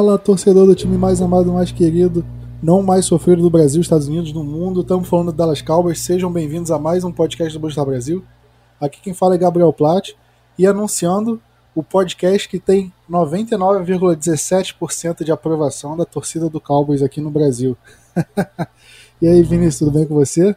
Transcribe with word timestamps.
Fala, 0.00 0.16
torcedor 0.16 0.66
do 0.66 0.74
time 0.74 0.96
mais 0.96 1.20
amado, 1.20 1.52
mais 1.52 1.70
querido, 1.70 2.24
não 2.62 2.82
mais 2.82 3.04
sofrido 3.04 3.42
do 3.42 3.50
Brasil, 3.50 3.82
Estados 3.82 4.08
Unidos, 4.08 4.32
do 4.32 4.42
mundo. 4.42 4.80
Estamos 4.80 5.06
falando 5.06 5.30
do 5.30 5.36
Dallas 5.36 5.60
Cowboys. 5.60 6.00
Sejam 6.00 6.32
bem-vindos 6.32 6.70
a 6.70 6.78
mais 6.78 7.04
um 7.04 7.12
podcast 7.12 7.52
do 7.52 7.60
Bolstar 7.60 7.84
Brasil. 7.84 8.24
Aqui 8.80 8.98
quem 8.98 9.12
fala 9.12 9.34
é 9.34 9.38
Gabriel 9.38 9.70
Platt 9.74 10.16
e 10.56 10.66
anunciando 10.66 11.38
o 11.74 11.82
podcast 11.82 12.48
que 12.48 12.58
tem 12.58 12.90
99,17% 13.10 15.22
de 15.22 15.32
aprovação 15.32 15.98
da 15.98 16.06
torcida 16.06 16.48
do 16.48 16.62
Cowboys 16.62 17.02
aqui 17.02 17.20
no 17.20 17.30
Brasil. 17.30 17.76
e 19.20 19.28
aí, 19.28 19.42
Vinícius, 19.42 19.80
tudo 19.80 19.90
bem 19.90 20.06
com 20.06 20.14
você? 20.14 20.56